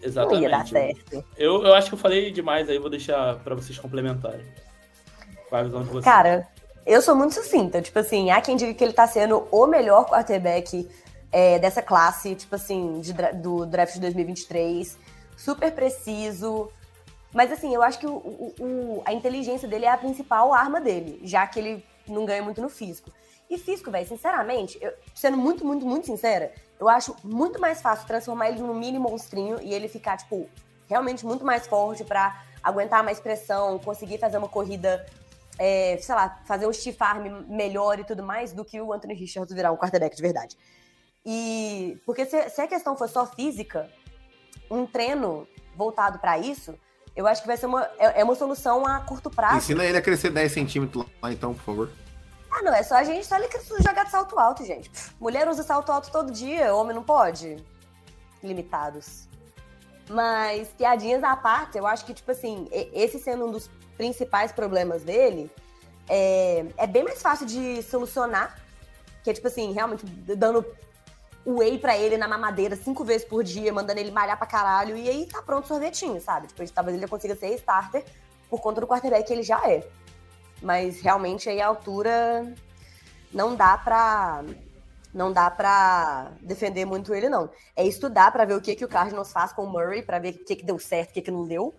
Exatamente. 0.02 0.34
Não 0.34 0.42
ia 0.42 0.48
dar 0.48 0.66
certo. 0.66 1.24
Eu, 1.36 1.62
eu 1.64 1.74
acho 1.74 1.88
que 1.88 1.94
eu 1.94 1.98
falei 1.98 2.30
demais 2.30 2.66
aí, 2.68 2.78
vou 2.78 2.88
deixar 2.88 3.36
para 3.40 3.54
vocês 3.54 3.78
complementarem. 3.78 4.46
Qual 5.50 5.60
a 5.60 5.64
visão 5.64 5.82
de 5.82 5.88
vocês? 5.90 6.04
Cara, 6.04 6.48
eu 6.86 7.02
sou 7.02 7.14
muito 7.14 7.34
sucinta. 7.34 7.82
Tipo 7.82 7.98
assim, 7.98 8.30
há 8.30 8.40
quem 8.40 8.56
diga 8.56 8.72
que 8.72 8.82
ele 8.82 8.94
tá 8.94 9.06
sendo 9.06 9.46
o 9.50 9.66
melhor 9.66 10.06
quarterback 10.06 10.88
é, 11.30 11.58
dessa 11.58 11.82
classe, 11.82 12.34
tipo 12.34 12.54
assim, 12.54 13.00
de, 13.00 13.12
do 13.34 13.66
draft 13.66 13.94
de 13.94 14.00
2023. 14.00 14.96
Super 15.36 15.72
preciso. 15.72 16.70
Mas 17.36 17.52
assim, 17.52 17.74
eu 17.74 17.82
acho 17.82 17.98
que 17.98 18.06
o, 18.06 18.14
o, 18.14 18.54
o, 18.58 19.02
a 19.04 19.12
inteligência 19.12 19.68
dele 19.68 19.84
é 19.84 19.90
a 19.90 19.98
principal 19.98 20.54
arma 20.54 20.80
dele, 20.80 21.20
já 21.22 21.46
que 21.46 21.58
ele 21.58 21.84
não 22.08 22.24
ganha 22.24 22.42
muito 22.42 22.62
no 22.62 22.70
físico. 22.70 23.12
E 23.50 23.58
físico, 23.58 23.90
velho, 23.90 24.08
sinceramente, 24.08 24.78
eu, 24.80 24.90
sendo 25.14 25.36
muito, 25.36 25.62
muito, 25.62 25.84
muito 25.84 26.06
sincera, 26.06 26.54
eu 26.80 26.88
acho 26.88 27.14
muito 27.22 27.60
mais 27.60 27.82
fácil 27.82 28.06
transformar 28.06 28.48
ele 28.48 28.60
num 28.60 28.72
mini 28.72 28.98
monstrinho 28.98 29.60
e 29.60 29.74
ele 29.74 29.86
ficar, 29.86 30.16
tipo, 30.16 30.48
realmente 30.88 31.26
muito 31.26 31.44
mais 31.44 31.66
forte 31.66 32.04
para 32.04 32.42
aguentar 32.62 33.04
mais 33.04 33.20
pressão, 33.20 33.78
conseguir 33.80 34.16
fazer 34.16 34.38
uma 34.38 34.48
corrida, 34.48 35.04
é, 35.58 35.98
sei 36.00 36.14
lá, 36.14 36.40
fazer 36.46 36.66
um 36.66 36.72
stiff 36.72 36.96
arm 37.02 37.44
melhor 37.48 38.00
e 38.00 38.04
tudo 38.04 38.22
mais, 38.22 38.54
do 38.54 38.64
que 38.64 38.80
o 38.80 38.94
Anthony 38.94 39.12
Richards 39.12 39.54
virar 39.54 39.72
um 39.72 39.76
quarterback 39.76 40.16
de 40.16 40.22
verdade. 40.22 40.56
E 41.22 42.00
porque 42.06 42.24
se, 42.24 42.48
se 42.48 42.62
a 42.62 42.66
questão 42.66 42.96
for 42.96 43.10
só 43.10 43.26
física, 43.26 43.90
um 44.70 44.86
treino 44.86 45.46
voltado 45.76 46.18
para 46.18 46.38
isso, 46.38 46.74
eu 47.16 47.26
acho 47.26 47.40
que 47.40 47.48
vai 47.48 47.56
ser 47.56 47.66
uma, 47.66 47.82
é, 47.98 48.20
é 48.20 48.24
uma 48.24 48.34
solução 48.34 48.86
a 48.86 49.00
curto 49.00 49.30
prazo. 49.30 49.56
Ensina 49.56 49.84
ele 49.84 49.96
a 49.96 50.02
crescer 50.02 50.30
10 50.30 50.52
centímetros 50.52 51.06
lá, 51.22 51.32
então, 51.32 51.54
por 51.54 51.64
favor. 51.64 51.90
Ah, 52.50 52.62
não, 52.62 52.74
é 52.74 52.82
só 52.82 52.96
a 52.96 53.04
gente 53.04 53.26
só 53.26 53.36
ele 53.36 53.48
jogar 53.80 54.04
de 54.04 54.10
salto 54.10 54.38
alto, 54.38 54.64
gente. 54.64 54.90
Mulher 55.18 55.48
usa 55.48 55.62
salto 55.62 55.90
alto 55.90 56.10
todo 56.12 56.30
dia, 56.30 56.74
homem 56.74 56.94
não 56.94 57.02
pode. 57.02 57.56
Limitados. 58.42 59.26
Mas, 60.08 60.68
piadinhas 60.68 61.24
à 61.24 61.34
parte, 61.34 61.78
eu 61.78 61.86
acho 61.86 62.04
que, 62.04 62.14
tipo 62.14 62.30
assim, 62.30 62.68
esse 62.70 63.18
sendo 63.18 63.46
um 63.46 63.50
dos 63.50 63.68
principais 63.96 64.52
problemas 64.52 65.02
dele, 65.02 65.50
é, 66.08 66.66
é 66.76 66.86
bem 66.86 67.02
mais 67.02 67.20
fácil 67.20 67.46
de 67.46 67.82
solucionar. 67.82 68.58
Que 69.24 69.30
é, 69.30 69.32
tipo 69.32 69.48
assim, 69.48 69.72
realmente 69.72 70.06
dando 70.06 70.64
whey 71.46 71.78
pra 71.78 71.96
ele 71.96 72.16
na 72.16 72.26
mamadeira 72.26 72.74
cinco 72.74 73.04
vezes 73.04 73.26
por 73.26 73.44
dia, 73.44 73.72
mandando 73.72 74.00
ele 74.00 74.10
malhar 74.10 74.36
pra 74.36 74.46
caralho, 74.46 74.96
e 74.96 75.08
aí 75.08 75.26
tá 75.26 75.40
pronto 75.40 75.64
o 75.64 75.68
sorvetinho, 75.68 76.20
sabe? 76.20 76.48
Tipo, 76.48 76.68
talvez 76.72 76.96
ele 76.96 77.06
consiga 77.06 77.36
ser 77.36 77.54
starter 77.54 78.04
por 78.50 78.60
conta 78.60 78.80
do 78.80 78.86
quarterback 78.86 79.26
que 79.26 79.32
ele 79.32 79.42
já 79.42 79.60
é. 79.70 79.86
Mas 80.60 81.00
realmente 81.00 81.48
aí 81.48 81.60
a 81.60 81.68
altura 81.68 82.52
não 83.32 83.54
dá 83.54 83.78
pra 83.78 84.44
não 85.14 85.32
dá 85.32 85.50
para 85.50 86.32
defender 86.42 86.84
muito 86.84 87.14
ele 87.14 87.28
não. 87.28 87.48
É 87.74 87.86
estudar 87.86 88.30
para 88.30 88.44
ver 88.44 88.54
o 88.54 88.60
que 88.60 88.74
que 88.74 88.84
o 88.84 88.88
Cardinals 88.88 89.32
faz 89.32 89.52
com 89.52 89.64
o 89.64 89.70
Murray, 89.70 90.02
para 90.02 90.18
ver 90.18 90.34
o 90.34 90.44
que 90.44 90.56
que 90.56 90.64
deu 90.64 90.78
certo, 90.78 91.10
o 91.10 91.12
que 91.14 91.22
que 91.22 91.30
não 91.30 91.46
deu 91.46 91.74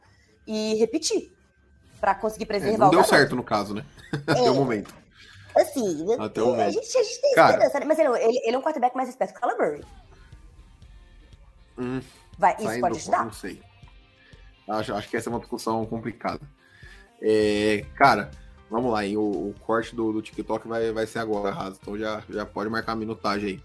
e 0.46 0.76
repetir 0.76 1.32
para 2.00 2.16
conseguir 2.16 2.46
preservar 2.46 2.76
é, 2.76 2.78
não 2.78 2.90
deu 2.90 3.04
certo 3.04 3.36
no 3.36 3.44
caso, 3.44 3.74
né? 3.74 3.86
É, 4.28 4.32
Até 4.32 4.50
o 4.50 4.56
momento. 4.56 4.94
Assim, 5.62 6.06
Até 6.20 6.42
o. 6.42 6.54
A 6.54 6.70
gente, 6.70 6.98
a 6.98 7.04
gente 7.04 7.22
tem 7.22 7.34
Cara, 7.34 7.54
esperança, 7.54 7.80
né? 7.80 7.86
mas 7.86 8.00
ele, 8.00 8.10
ele, 8.10 8.42
ele, 8.46 8.56
é 8.56 8.58
um 8.58 8.62
quarterback 8.62 8.96
mais 8.96 9.10
esperto 9.10 9.34
que 9.34 9.46
o 9.46 9.50
Kyler. 9.50 9.84
Hum, 11.78 12.02
Vai, 12.38 12.56
isso 12.60 12.80
pode 12.80 12.98
ajudar? 12.98 13.26
Não 13.26 13.34
sei. 13.34 13.62
Acho, 14.68 14.94
acho 14.96 15.10
que 15.10 15.18
essa 15.18 15.30
é 15.30 15.32
uma 15.32 15.40
discussão 15.40 15.86
complicada. 15.86 16.42
É, 17.22 17.86
cara, 17.96 18.30
Vamos 18.70 18.92
lá, 18.92 19.06
hein? 19.06 19.18
O, 19.18 19.22
o 19.22 19.56
corte 19.62 19.96
do, 19.96 20.12
do, 20.12 20.22
TikTok 20.22 20.68
vai, 20.68 20.92
vai 20.92 21.08
ser 21.08 21.20
agora, 21.20 21.54
Raso. 21.54 21.78
Então 21.82 21.98
já, 21.98 22.22
já 22.30 22.46
pode 22.46 22.70
marcar 22.70 22.94
a 22.94 22.96
minutagem 22.96 23.50
aí. 23.50 23.64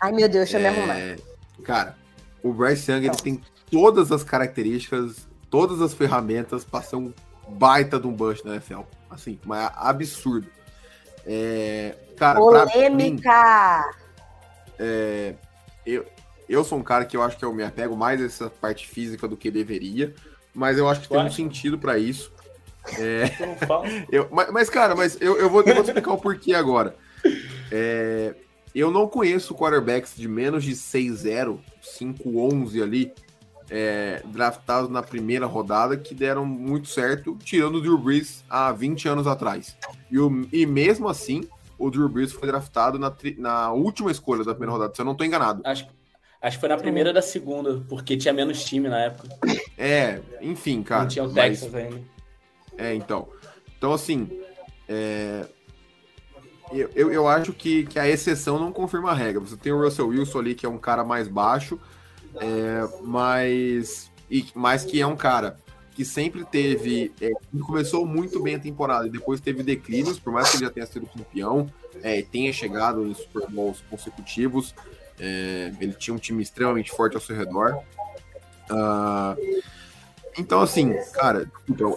Ai, 0.00 0.12
meu 0.12 0.28
Deus, 0.28 0.50
deixa 0.50 0.58
é, 0.58 0.60
eu 0.60 0.72
me 0.72 0.78
arrumar. 0.78 1.18
Cara, 1.64 1.96
o 2.42 2.52
Bryce 2.52 2.90
Young 2.90 3.06
ele 3.06 3.16
tem 3.16 3.40
todas 3.70 4.12
as 4.12 4.22
características, 4.22 5.26
todas 5.48 5.80
as 5.80 5.94
ferramentas 5.94 6.64
para 6.64 6.82
ser 6.82 6.96
um 6.96 7.12
baita 7.48 7.98
de 7.98 8.06
um 8.06 8.12
bust 8.12 8.44
na 8.44 8.54
NFL. 8.54 8.82
Assim, 9.08 9.38
mas 9.44 9.70
é 9.70 9.72
absurdo. 9.76 10.46
É, 11.26 11.94
cara, 12.16 12.38
Polêmica! 12.38 12.90
Mim, 12.90 14.02
é, 14.78 15.34
eu, 15.86 16.04
eu 16.48 16.64
sou 16.64 16.78
um 16.78 16.82
cara 16.82 17.04
que 17.04 17.16
eu 17.16 17.22
acho 17.22 17.36
que 17.36 17.44
eu 17.44 17.54
me 17.54 17.62
apego 17.62 17.96
mais 17.96 18.20
a 18.20 18.24
essa 18.24 18.50
parte 18.50 18.86
física 18.86 19.28
do 19.28 19.36
que 19.36 19.50
deveria, 19.50 20.14
mas 20.54 20.78
eu 20.78 20.88
acho 20.88 21.02
que 21.02 21.08
tem 21.08 21.18
um 21.18 21.30
sentido 21.30 21.78
para 21.78 21.98
isso. 21.98 22.32
É... 22.98 23.24
eu, 24.10 24.28
mas, 24.30 24.50
mas, 24.50 24.70
cara, 24.70 24.94
mas 24.94 25.16
eu, 25.20 25.38
eu, 25.38 25.48
vou, 25.48 25.62
eu 25.62 25.74
vou 25.74 25.84
explicar 25.84 26.12
o 26.12 26.18
porquê 26.18 26.54
agora. 26.54 26.96
É, 27.70 28.34
eu 28.74 28.90
não 28.90 29.06
conheço 29.06 29.54
quarterbacks 29.54 30.14
de 30.16 30.26
menos 30.26 30.64
de 30.64 30.72
6-0, 30.72 31.58
5-11 31.82 32.82
ali, 32.82 33.12
é, 33.74 34.20
draftados 34.26 34.90
na 34.90 35.02
primeira 35.02 35.46
rodada 35.46 35.96
que 35.96 36.14
deram 36.14 36.44
muito 36.44 36.88
certo, 36.88 37.38
tirando 37.42 37.76
o 37.76 37.80
Drew 37.80 37.96
Brees 37.96 38.44
há 38.48 38.70
20 38.70 39.08
anos 39.08 39.26
atrás. 39.26 39.74
E, 40.10 40.18
o, 40.18 40.46
e 40.52 40.66
mesmo 40.66 41.08
assim, 41.08 41.48
o 41.78 41.90
Drew 41.90 42.06
Brees 42.06 42.32
foi 42.32 42.46
draftado 42.46 42.98
na, 42.98 43.10
na 43.38 43.72
última 43.72 44.10
escolha 44.10 44.44
da 44.44 44.52
primeira 44.52 44.72
rodada, 44.72 44.94
se 44.94 45.00
eu 45.00 45.06
não 45.06 45.12
estou 45.12 45.26
enganado. 45.26 45.62
Acho, 45.64 45.86
acho 46.42 46.56
que 46.58 46.60
foi 46.60 46.68
na 46.68 46.76
primeira 46.76 47.14
da 47.14 47.22
segunda, 47.22 47.82
porque 47.88 48.14
tinha 48.14 48.34
menos 48.34 48.62
time 48.62 48.90
na 48.90 48.98
época. 48.98 49.26
É, 49.78 50.20
enfim, 50.42 50.82
cara. 50.82 51.02
Não 51.02 51.08
tinha 51.08 51.24
o 51.24 51.32
Texas 51.32 51.72
mas... 51.72 51.82
ainda. 51.82 52.02
É, 52.76 52.94
então. 52.94 53.26
Então, 53.78 53.94
assim, 53.94 54.28
é... 54.86 55.46
eu, 56.70 56.90
eu, 56.94 57.10
eu, 57.10 57.26
acho 57.26 57.54
que, 57.54 57.86
que 57.86 57.98
a 57.98 58.06
exceção 58.06 58.58
não 58.58 58.70
confirma 58.70 59.12
a 59.12 59.14
regra. 59.14 59.40
Você 59.40 59.56
tem 59.56 59.72
o 59.72 59.82
Russell 59.82 60.08
Wilson 60.08 60.38
ali, 60.40 60.54
que 60.54 60.66
é 60.66 60.68
um 60.68 60.78
cara 60.78 61.02
mais 61.02 61.26
baixo, 61.26 61.80
é, 62.40 62.88
mas, 63.02 64.10
e, 64.30 64.46
mas 64.54 64.84
que 64.84 65.00
é 65.00 65.06
um 65.06 65.16
cara 65.16 65.56
que 65.94 66.04
sempre 66.04 66.44
teve. 66.44 67.12
É, 67.20 67.30
começou 67.60 68.06
muito 68.06 68.42
bem 68.42 68.54
a 68.54 68.58
temporada 68.58 69.06
e 69.06 69.10
depois 69.10 69.40
teve 69.40 69.62
declínios, 69.62 70.18
por 70.18 70.32
mais 70.32 70.50
que 70.50 70.56
ele 70.56 70.64
já 70.64 70.70
tenha 70.70 70.86
sido 70.86 71.06
campeão, 71.06 71.70
é, 72.02 72.22
tenha 72.22 72.52
chegado 72.52 73.06
em 73.06 73.14
Super 73.14 73.48
Bowls 73.48 73.82
consecutivos. 73.90 74.74
É, 75.18 75.72
ele 75.80 75.92
tinha 75.92 76.14
um 76.14 76.18
time 76.18 76.42
extremamente 76.42 76.90
forte 76.90 77.14
ao 77.14 77.20
seu 77.20 77.36
redor. 77.36 77.82
Uh, 78.70 79.62
então, 80.38 80.60
assim, 80.60 80.94
cara, 81.12 81.50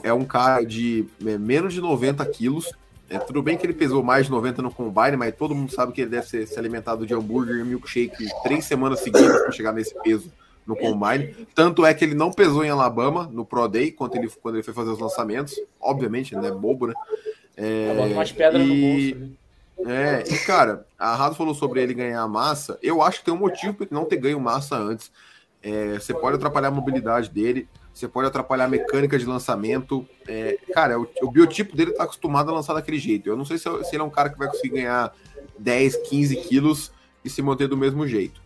é 0.03 0.11
um 0.11 0.25
cara 0.25 0.63
de 0.63 1.07
é, 1.25 1.38
menos 1.38 1.73
de 1.73 1.79
90 1.79 2.25
quilos. 2.25 2.71
É, 3.10 3.20
tudo 3.20 3.41
bem 3.41 3.56
que 3.56 3.66
ele 3.66 3.74
pesou 3.74 4.01
mais 4.01 4.26
de 4.26 4.32
90 4.32 4.62
no 4.62 4.72
combine, 4.72 5.16
mas 5.16 5.36
todo 5.36 5.53
mundo 5.53 5.72
sabe 5.72 5.91
que 5.91 6.01
ele 6.01 6.10
deve 6.10 6.28
ser, 6.28 6.47
se 6.47 6.58
alimentado 6.58 7.06
de 7.06 7.14
hambúrguer 7.14 7.58
e 7.58 7.64
milkshake 7.64 8.28
três 8.43 8.66
semanas 8.66 8.99
seguidas 8.99 9.41
para 9.41 9.51
chegar 9.51 9.72
nesse 9.74 9.93
peso 10.01 10.32
no 10.66 10.76
combine. 10.76 11.47
Tanto 11.53 11.86
é 11.86 11.93
que 11.93 12.03
ele 12.03 12.16
não 12.16 12.32
pesou 12.32 12.66
em 12.66 12.70
Alabama 12.70 13.30
no 13.32 13.45
Pro 13.45 13.68
Day 13.68 13.91
quando 13.91 14.16
ele, 14.16 14.28
quando 14.41 14.56
ele 14.56 14.64
foi 14.64 14.74
fazer 14.74 14.89
os 14.89 14.99
lançamentos. 14.99 15.53
Obviamente, 15.80 16.36
ele 16.36 16.47
é 16.47 16.51
bobo, 16.51 16.88
né? 16.88 16.93
É, 17.56 18.14
mais 18.16 18.32
pedra 18.32 18.60
e... 18.60 19.14
no 19.14 19.16
bolso. 19.16 19.36
Né? 19.86 20.24
É, 20.24 20.24
e 20.34 20.38
cara, 20.39 20.86
a 20.97 21.16
Rado 21.16 21.36
falou 21.36 21.53
sobre 21.53 21.84
ele 21.84 21.93
ganhar 21.93 22.28
massa. 22.28 22.80
Eu 22.82 23.01
acho 23.01 23.20
que 23.20 23.26
tem 23.26 23.34
um 23.34 23.38
motivo 23.38 23.74
para 23.74 23.86
ele 23.86 23.93
não 23.93 24.06
ter 24.06 24.18
ganho 24.18 24.39
massa 24.39 24.76
antes. 24.76 25.12
É, 25.62 25.93
você 25.93 26.14
pode 26.14 26.38
atrapalhar 26.38 26.70
a 26.70 26.72
mobilidade 26.72 27.30
dele 27.30 27.68
você 27.96 28.10
pode 28.10 28.28
atrapalhar 28.28 28.66
a 28.66 28.68
mecânica 28.68 29.18
de 29.18 29.26
lançamento. 29.26 30.06
É, 30.28 30.58
cara, 30.74 31.00
o, 31.00 31.08
o, 31.22 31.32
biotipo 31.32 31.78
dele 31.78 31.93
tá 31.93 32.04
acostumado 32.04 32.52
a 32.52 32.54
lançar 32.54 32.74
daquele 32.74 33.00
jeito. 33.00 33.30
Eu 33.30 33.38
não 33.38 33.46
sei 33.46 33.58
se, 33.58 33.64
se, 33.86 33.96
ele 33.96 34.02
é 34.02 34.06
um 34.06 34.10
cara 34.10 34.30
que 34.30 34.38
vai 34.38 34.50
conseguir 34.50 34.82
ganhar 34.82 35.16
10, 35.58 35.96
15 36.10 36.36
quilos 36.36 36.91
e 37.24 37.30
se 37.30 37.41
manter 37.41 37.70
do 37.70 37.78
mesmo 37.78 38.06
jeito. 38.06 38.41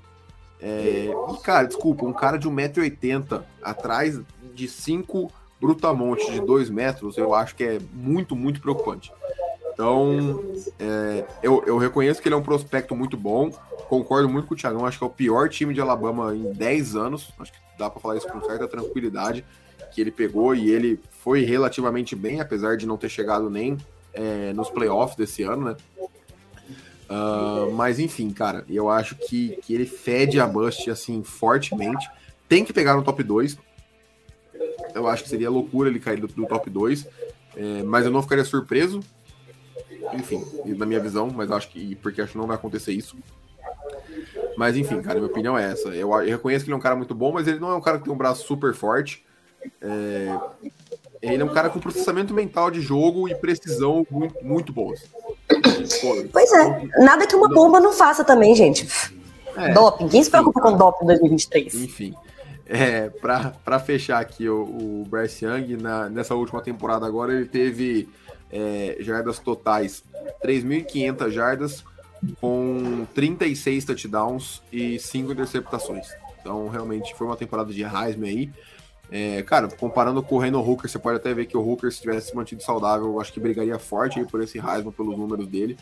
É, 0.62 1.10
e, 1.10 1.41
cara, 1.41 1.66
desculpa, 1.66 2.06
um 2.06 2.14
cara 2.14 2.38
de 2.38 2.47
1,80m 2.47 3.43
atrás 3.64 4.22
de 4.54 4.68
5 4.68 5.32
brutamontes 5.60 6.32
de 6.32 6.39
2 6.41 6.70
metros, 6.70 7.18
eu 7.18 7.34
acho 7.34 7.56
que 7.56 7.64
é 7.64 7.80
muito, 7.91 8.36
muito 8.36 8.62
preocupante. 8.62 9.12
Então, 9.80 10.43
é, 10.77 11.23
eu, 11.41 11.63
eu 11.65 11.77
reconheço 11.77 12.21
que 12.21 12.27
ele 12.27 12.36
é 12.36 12.38
um 12.38 12.43
prospecto 12.43 12.93
muito 12.93 13.15
bom. 13.15 13.49
Concordo 13.88 14.27
muito 14.27 14.45
com 14.45 14.53
o 14.53 14.57
Thiagão, 14.57 14.86
acho 14.86 14.97
que 14.97 15.03
é 15.05 15.07
o 15.07 15.09
pior 15.09 15.47
time 15.47 15.73
de 15.73 15.80
Alabama 15.80 16.36
em 16.36 16.51
10 16.51 16.97
anos. 16.97 17.30
Acho 17.39 17.53
que 17.53 17.59
dá 17.77 17.89
para 17.89 18.01
falar 18.01 18.17
isso 18.17 18.27
com 18.27 18.43
certa 18.43 18.67
tranquilidade, 18.67 19.45
que 19.93 20.01
ele 20.01 20.11
pegou 20.11 20.53
e 20.53 20.69
ele 20.69 20.99
foi 21.23 21.45
relativamente 21.45 22.13
bem, 22.13 22.41
apesar 22.41 22.75
de 22.75 22.86
não 22.86 22.97
ter 22.97 23.07
chegado 23.07 23.49
nem 23.49 23.77
é, 24.13 24.51
nos 24.51 24.69
playoffs 24.69 25.15
desse 25.15 25.43
ano, 25.43 25.69
né? 25.69 25.77
Uh, 27.09 27.71
mas 27.71 27.99
enfim, 27.99 28.32
cara, 28.32 28.65
eu 28.69 28.89
acho 28.89 29.15
que, 29.15 29.59
que 29.63 29.73
ele 29.73 29.86
fede 29.86 30.41
a 30.41 30.45
Bust 30.45 30.91
assim 30.91 31.23
fortemente. 31.23 32.05
Tem 32.49 32.65
que 32.65 32.73
pegar 32.73 32.97
no 32.97 33.01
top 33.01 33.23
2. 33.23 33.57
Eu 34.93 35.07
acho 35.07 35.23
que 35.23 35.30
seria 35.30 35.49
loucura 35.49 35.88
ele 35.88 36.01
cair 36.01 36.19
do, 36.19 36.27
do 36.27 36.45
top 36.45 36.69
2. 36.69 37.07
É, 37.55 37.84
mas 37.84 38.05
eu 38.05 38.11
não 38.11 38.21
ficaria 38.21 38.43
surpreso. 38.43 38.99
Enfim, 40.14 40.43
na 40.66 40.86
minha 40.86 40.99
visão, 40.99 41.30
mas 41.34 41.51
acho 41.51 41.70
que. 41.70 41.95
Porque 41.95 42.22
acho 42.22 42.34
que 42.34 42.38
não 42.38 42.47
vai 42.47 42.55
acontecer 42.55 42.91
isso. 42.91 43.18
Mas 44.57 44.76
enfim, 44.76 45.01
cara, 45.01 45.20
minha 45.20 45.30
opinião 45.30 45.57
é 45.57 45.72
essa. 45.72 45.89
Eu, 45.89 46.12
eu, 46.12 46.32
reconheço 46.32 46.66
que 46.66 46.70
ele 46.70 46.76
é 46.76 46.78
um 46.78 46.82
cara 46.82 46.95
muito 46.95 47.16
bom, 47.16 47.32
mas 47.32 47.47
ele 47.47 47.60
não 47.60 47.72
é 47.72 47.76
um 47.76 47.82
cara 47.82 47.97
que 47.97 48.03
tem 48.03 48.14
um 48.14 48.18
braço 48.18 48.45
super 48.45 48.74
forte. 48.74 49.26
É, 49.82 50.38
ele 51.22 51.41
é 51.41 51.45
um 51.45 51.53
cara 51.53 51.70
com 51.70 51.80
processamento 51.80 52.34
mental 52.34 52.72
de 52.72 52.82
jogo 52.82 53.28
e 53.28 53.36
precisão 53.36 54.05
muito, 54.10 54.36
muito 54.43 54.74
boas. 54.74 55.03
Pois 56.32 56.51
é, 56.53 56.88
nada 56.99 57.26
que 57.28 57.36
uma 57.36 57.49
bomba 57.49 57.80
não 57.80 57.93
faça 57.93 58.24
também, 58.24 58.55
gente. 58.55 58.88
É, 59.55 59.74
doping, 59.74 60.07
quem 60.07 60.24
se 60.24 60.30
preocupa 60.30 60.62
com 60.62 60.78
doping 60.78 61.03
em 61.03 61.07
2023? 61.07 61.76
Enfim, 61.76 62.16
é, 62.66 63.10
para 63.10 63.80
fechar 63.80 64.20
aqui 64.20 64.47
o, 64.47 64.62
o 64.62 65.05
Bryce 65.10 65.43
Young, 65.43 65.76
na, 65.78 66.07
nessa 66.07 66.36
última 66.36 66.62
temporada 66.62 67.05
agora, 67.05 67.34
ele 67.34 67.45
teve 67.45 68.07
é, 68.52 68.97
jardas 69.00 69.39
totais 69.39 70.04
3.500 70.43 71.30
jardas, 71.32 71.84
com 72.39 73.06
36 73.14 73.86
touchdowns 73.86 74.62
e 74.72 75.00
5 75.00 75.32
interceptações. 75.32 76.08
Então, 76.39 76.68
realmente 76.68 77.16
foi 77.16 77.28
uma 77.28 77.38
temporada 77.38 77.72
de 77.72 77.84
Heisman 77.84 78.30
aí. 78.30 78.52
É, 79.12 79.41
cara, 79.41 79.68
comparando 79.68 80.22
com 80.22 80.36
o 80.36 80.39
Reno 80.39 80.60
Hooker, 80.60 80.89
você 80.89 81.00
pode 81.00 81.18
até 81.18 81.34
ver 81.34 81.45
que 81.45 81.58
o 81.58 81.62
Hooker, 81.62 81.91
se 81.91 82.02
tivesse 82.02 82.30
se 82.30 82.36
mantido 82.36 82.62
saudável, 82.62 83.20
acho 83.20 83.34
que 83.34 83.39
brigaria 83.39 83.80
forte 83.80 84.20
aí 84.20 84.26
por 84.26 84.41
esse 84.41 84.60
Heisman, 84.60 84.91
pelos 84.91 85.18
números 85.18 85.47
dele. 85.47 85.78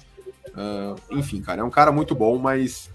Uh, 0.49 1.17
enfim, 1.17 1.41
cara, 1.41 1.61
é 1.61 1.63
um 1.63 1.69
cara 1.69 1.91
muito 1.91 2.15
bom, 2.15 2.37
mas 2.37 2.89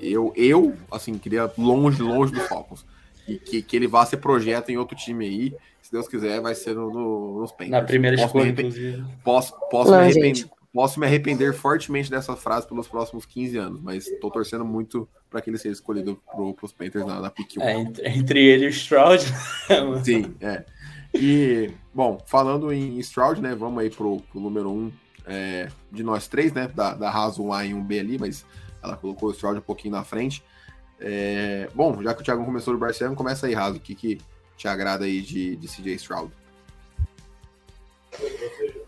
eu, 0.00 0.32
eu 0.34 0.74
assim, 0.90 1.18
queria 1.18 1.50
longe, 1.58 2.02
longe 2.02 2.32
do 2.32 2.40
Falcons. 2.40 2.84
E 3.26 3.38
que, 3.38 3.62
que 3.62 3.76
ele 3.76 3.86
vá 3.86 4.04
ser 4.04 4.18
projeto 4.18 4.70
em 4.70 4.76
outro 4.76 4.96
time 4.96 5.24
aí. 5.26 5.56
Se 5.84 5.92
Deus 5.92 6.08
quiser, 6.08 6.40
vai 6.40 6.54
ser 6.54 6.74
no, 6.74 6.90
no, 6.90 7.40
nos 7.40 7.52
Panthers. 7.52 7.70
Na 7.70 7.82
primeira 7.82 8.16
escolha, 8.16 8.48
inclusive. 8.48 9.04
Posso, 9.22 9.54
posso 9.70 9.90
Não, 9.90 9.98
me 9.98 10.04
arrepender. 10.04 10.50
Posso 10.72 10.98
me 10.98 11.06
arrepender 11.06 11.52
fortemente 11.52 12.10
dessa 12.10 12.34
frase 12.34 12.66
pelos 12.66 12.88
próximos 12.88 13.26
15 13.26 13.58
anos, 13.58 13.80
mas 13.82 14.06
estou 14.06 14.30
torcendo 14.30 14.64
muito 14.64 15.06
para 15.28 15.42
que 15.42 15.50
ele 15.50 15.58
seja 15.58 15.74
escolhido 15.74 16.20
para 16.26 16.66
os 16.66 16.72
Panthers 16.72 17.04
na, 17.04 17.20
na 17.20 17.30
pick 17.30 17.58
1. 17.58 17.62
É, 17.62 17.78
entre, 17.78 18.08
entre, 18.08 18.44
ele 18.44 18.64
e 18.64 18.68
o 18.68 18.70
Stroud. 18.70 19.22
Sim, 20.02 20.34
é. 20.40 20.64
E, 21.14 21.70
bom, 21.92 22.18
falando 22.26 22.72
em 22.72 22.98
Stroud, 23.00 23.42
né, 23.42 23.54
vamos 23.54 23.78
aí 23.78 23.90
pro, 23.90 24.20
pro 24.32 24.40
número 24.40 24.70
1 24.70 24.92
é, 25.26 25.68
de 25.92 26.02
nós 26.02 26.26
três, 26.26 26.50
né, 26.52 26.66
da, 26.66 26.94
da 26.94 27.10
Haas 27.10 27.38
1A 27.38 27.68
e 27.68 27.72
1B 27.72 28.00
ali, 28.00 28.18
mas 28.18 28.46
ela 28.82 28.96
colocou 28.96 29.28
o 29.28 29.32
Stroud 29.32 29.58
um 29.58 29.62
pouquinho 29.62 29.92
na 29.92 30.02
frente. 30.02 30.42
É, 30.98 31.68
bom, 31.74 32.02
já 32.02 32.14
que 32.14 32.22
o 32.22 32.24
Thiago 32.24 32.42
começou 32.42 32.72
do 32.72 32.80
Barcelona, 32.80 33.14
começa 33.14 33.46
aí, 33.46 33.52
Raso, 33.52 33.76
o 33.76 33.80
que, 33.80 33.94
que 33.94 34.18
te 34.64 34.68
agrada 34.68 35.04
aí 35.04 35.20
de, 35.20 35.56
de 35.56 35.68
CJ 35.68 35.94
Stroud? 35.96 36.32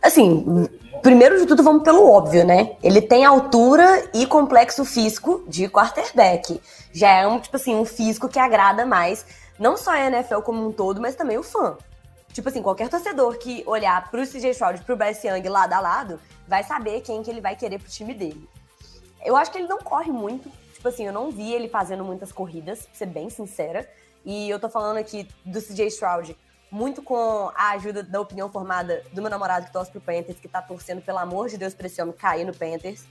Assim, 0.03 0.67
primeiro 1.03 1.39
de 1.39 1.45
tudo, 1.45 1.63
vamos 1.63 1.83
pelo 1.83 2.11
óbvio, 2.11 2.47
né? 2.47 2.77
Ele 2.83 3.03
tem 3.03 3.27
altura 3.27 4.09
e 4.15 4.27
complexo 4.27 4.87
físico 4.87 5.45
de 5.47 5.69
quarterback. 5.69 6.61
Já 6.93 7.11
é 7.11 7.27
um, 7.27 7.39
tipo 7.39 7.57
assim, 7.57 7.75
um 7.75 7.85
físico 7.85 8.27
que 8.27 8.39
agrada 8.39 8.87
mais, 8.87 9.27
não 9.59 9.77
só 9.77 9.91
a 9.91 10.07
NFL 10.07 10.41
como 10.41 10.67
um 10.67 10.73
todo, 10.73 10.99
mas 10.99 11.15
também 11.15 11.37
o 11.37 11.43
fã. 11.43 11.77
Tipo 12.33 12.49
assim, 12.49 12.63
qualquer 12.63 12.89
torcedor 12.89 13.37
que 13.37 13.63
olhar 13.67 14.11
pro 14.11 14.27
CJ 14.27 14.53
Stroud 14.53 14.81
e 14.81 14.85
pro 14.85 14.97
Bryce 14.97 15.27
Young 15.27 15.47
lado 15.47 15.75
a 15.75 15.81
lado, 15.81 16.21
vai 16.49 16.65
saber 16.65 17.03
quem 17.03 17.23
que 17.23 17.31
ele 17.31 17.41
vai 17.43 17.55
querer 17.55 17.79
pro 17.79 17.91
time 17.91 18.15
dele. 18.15 18.49
Eu 19.25 19.37
acho 19.37 19.51
que 19.51 19.59
ele 19.59 19.69
não 19.69 19.79
corre 19.79 20.11
muito. 20.11 20.51
Tipo 20.73 20.89
assim, 20.89 21.07
eu 21.07 21.13
não 21.13 21.31
vi 21.31 21.53
ele 21.53 21.69
fazendo 21.69 22.05
muitas 22.05 22.33
corridas, 22.33 22.87
pra 22.87 22.95
ser 22.95 23.07
bem 23.07 23.29
sincera. 23.29 23.87
E 24.27 24.51
eu 24.51 24.59
tô 24.59 24.69
falando 24.69 24.97
aqui 24.97 25.29
do 25.45 25.63
CJ 25.63 25.87
Stroud 25.87 26.37
muito 26.69 27.01
com 27.01 27.53
a 27.55 27.71
ajuda 27.71 28.03
da 28.03 28.21
opinião 28.21 28.51
formada 28.51 29.05
do 29.13 29.23
meu 29.23 29.31
namorado 29.31 29.67
que 29.67 29.73
torce 29.73 29.91
pro 29.91 30.01
Panthers, 30.01 30.41
que 30.41 30.49
tá 30.49 30.61
torcendo, 30.61 31.01
pelo 31.01 31.19
amor 31.19 31.49
de 31.49 31.57
Deus, 31.57 31.75
pra 31.75 31.87
esse 31.87 32.03
homem 32.03 32.13
cair 32.13 32.45
no 32.45 32.53
Panthers. 32.53 33.07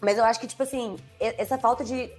Mas 0.00 0.18
eu 0.18 0.24
acho 0.24 0.40
que, 0.40 0.48
tipo 0.48 0.60
assim, 0.60 0.96
essa 1.20 1.56
falta 1.56 1.84
de 1.84 2.10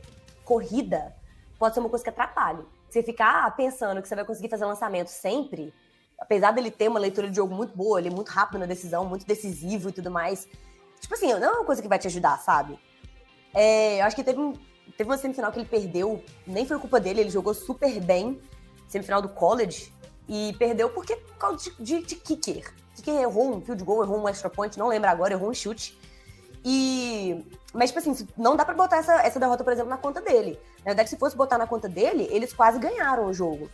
corrida 0.45 1.13
pode 1.59 1.73
ser 1.73 1.81
uma 1.81 1.89
coisa 1.89 2.03
que 2.03 2.09
atrapalha. 2.09 2.65
Você 2.89 3.03
ficar 3.03 3.53
pensando 3.57 4.01
que 4.01 4.07
você 4.07 4.15
vai 4.15 4.23
conseguir 4.23 4.47
fazer 4.47 4.63
lançamento 4.63 5.09
sempre, 5.09 5.73
apesar 6.17 6.51
dele 6.51 6.71
ter 6.71 6.87
uma 6.87 6.99
leitura 6.99 7.29
de 7.29 7.35
jogo 7.35 7.53
muito 7.53 7.75
boa, 7.75 7.99
ele 7.99 8.07
é 8.07 8.11
muito 8.11 8.29
rápido 8.29 8.59
na 8.59 8.65
decisão, 8.65 9.03
muito 9.03 9.25
decisivo 9.25 9.89
e 9.89 9.91
tudo 9.91 10.09
mais. 10.09 10.47
Tipo 11.01 11.13
assim, 11.15 11.33
não 11.33 11.43
é 11.43 11.51
uma 11.51 11.65
coisa 11.65 11.81
que 11.81 11.87
vai 11.87 11.99
te 11.99 12.07
ajudar, 12.07 12.39
sabe? 12.39 12.79
É, 13.53 13.99
eu 14.01 14.05
acho 14.05 14.15
que 14.15 14.23
teve, 14.23 14.39
um, 14.39 14.53
teve 14.97 15.09
uma 15.09 15.17
semifinal 15.17 15.51
que 15.51 15.59
ele 15.59 15.67
perdeu, 15.67 16.23
nem 16.45 16.65
foi 16.65 16.79
culpa 16.79 16.99
dele, 16.99 17.21
ele 17.21 17.29
jogou 17.29 17.53
super 17.53 17.99
bem. 18.01 18.39
Semifinal 18.87 19.21
do 19.21 19.29
college, 19.29 19.93
e 20.29 20.53
perdeu 20.59 20.89
porque 20.91 21.15
de, 21.57 21.83
de, 21.83 22.03
de 22.03 22.15
kicker. 22.15 22.71
Kicker 22.95 23.15
errou 23.15 23.55
um 23.55 23.61
field 23.61 23.83
goal, 23.83 24.03
errou 24.03 24.21
um 24.21 24.29
extra 24.29 24.49
point, 24.49 24.77
não 24.77 24.87
lembro 24.87 25.09
agora, 25.09 25.33
errou 25.33 25.49
um 25.49 25.53
chute. 25.53 25.99
E. 26.63 27.43
Mas, 27.73 27.89
tipo 27.89 27.99
assim, 27.99 28.27
não 28.37 28.55
dá 28.55 28.63
pra 28.63 28.75
botar 28.75 28.97
essa, 28.97 29.21
essa 29.23 29.39
derrota, 29.39 29.63
por 29.63 29.73
exemplo, 29.73 29.89
na 29.89 29.97
conta 29.97 30.21
dele. 30.21 30.59
Na 30.79 30.85
verdade, 30.85 31.09
se 31.09 31.17
fosse 31.17 31.35
botar 31.35 31.57
na 31.57 31.65
conta 31.65 31.89
dele, 31.89 32.27
eles 32.29 32.53
quase 32.53 32.77
ganharam 32.77 33.25
o 33.25 33.33
jogo. 33.33 33.69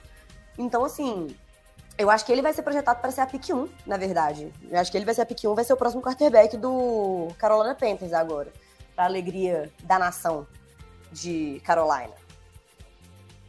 Então, 0.58 0.86
assim, 0.86 1.36
eu 1.98 2.10
acho 2.10 2.26
que 2.26 2.32
ele 2.32 2.42
vai 2.42 2.54
ser 2.54 2.62
projetado 2.62 3.02
para 3.02 3.12
ser 3.12 3.22
a 3.22 3.26
pick 3.26 3.50
1, 3.50 3.68
na 3.86 3.98
verdade. 3.98 4.54
Eu 4.70 4.80
acho 4.80 4.92
que 4.92 4.98
ele 4.98 5.06
vai 5.06 5.14
ser 5.14 5.22
a 5.22 5.26
pick 5.26 5.44
1, 5.44 5.56
vai 5.56 5.64
ser 5.64 5.74
o 5.74 5.78
próximo 5.78 6.02
quarterback 6.02 6.56
do 6.56 7.28
Carolina 7.38 7.76
Panthers 7.76 8.14
agora. 8.14 8.52
Pra 8.96 9.06
alegria 9.06 9.72
da 9.84 10.00
nação 10.00 10.48
de 11.16 11.62
Carolina. 11.64 12.14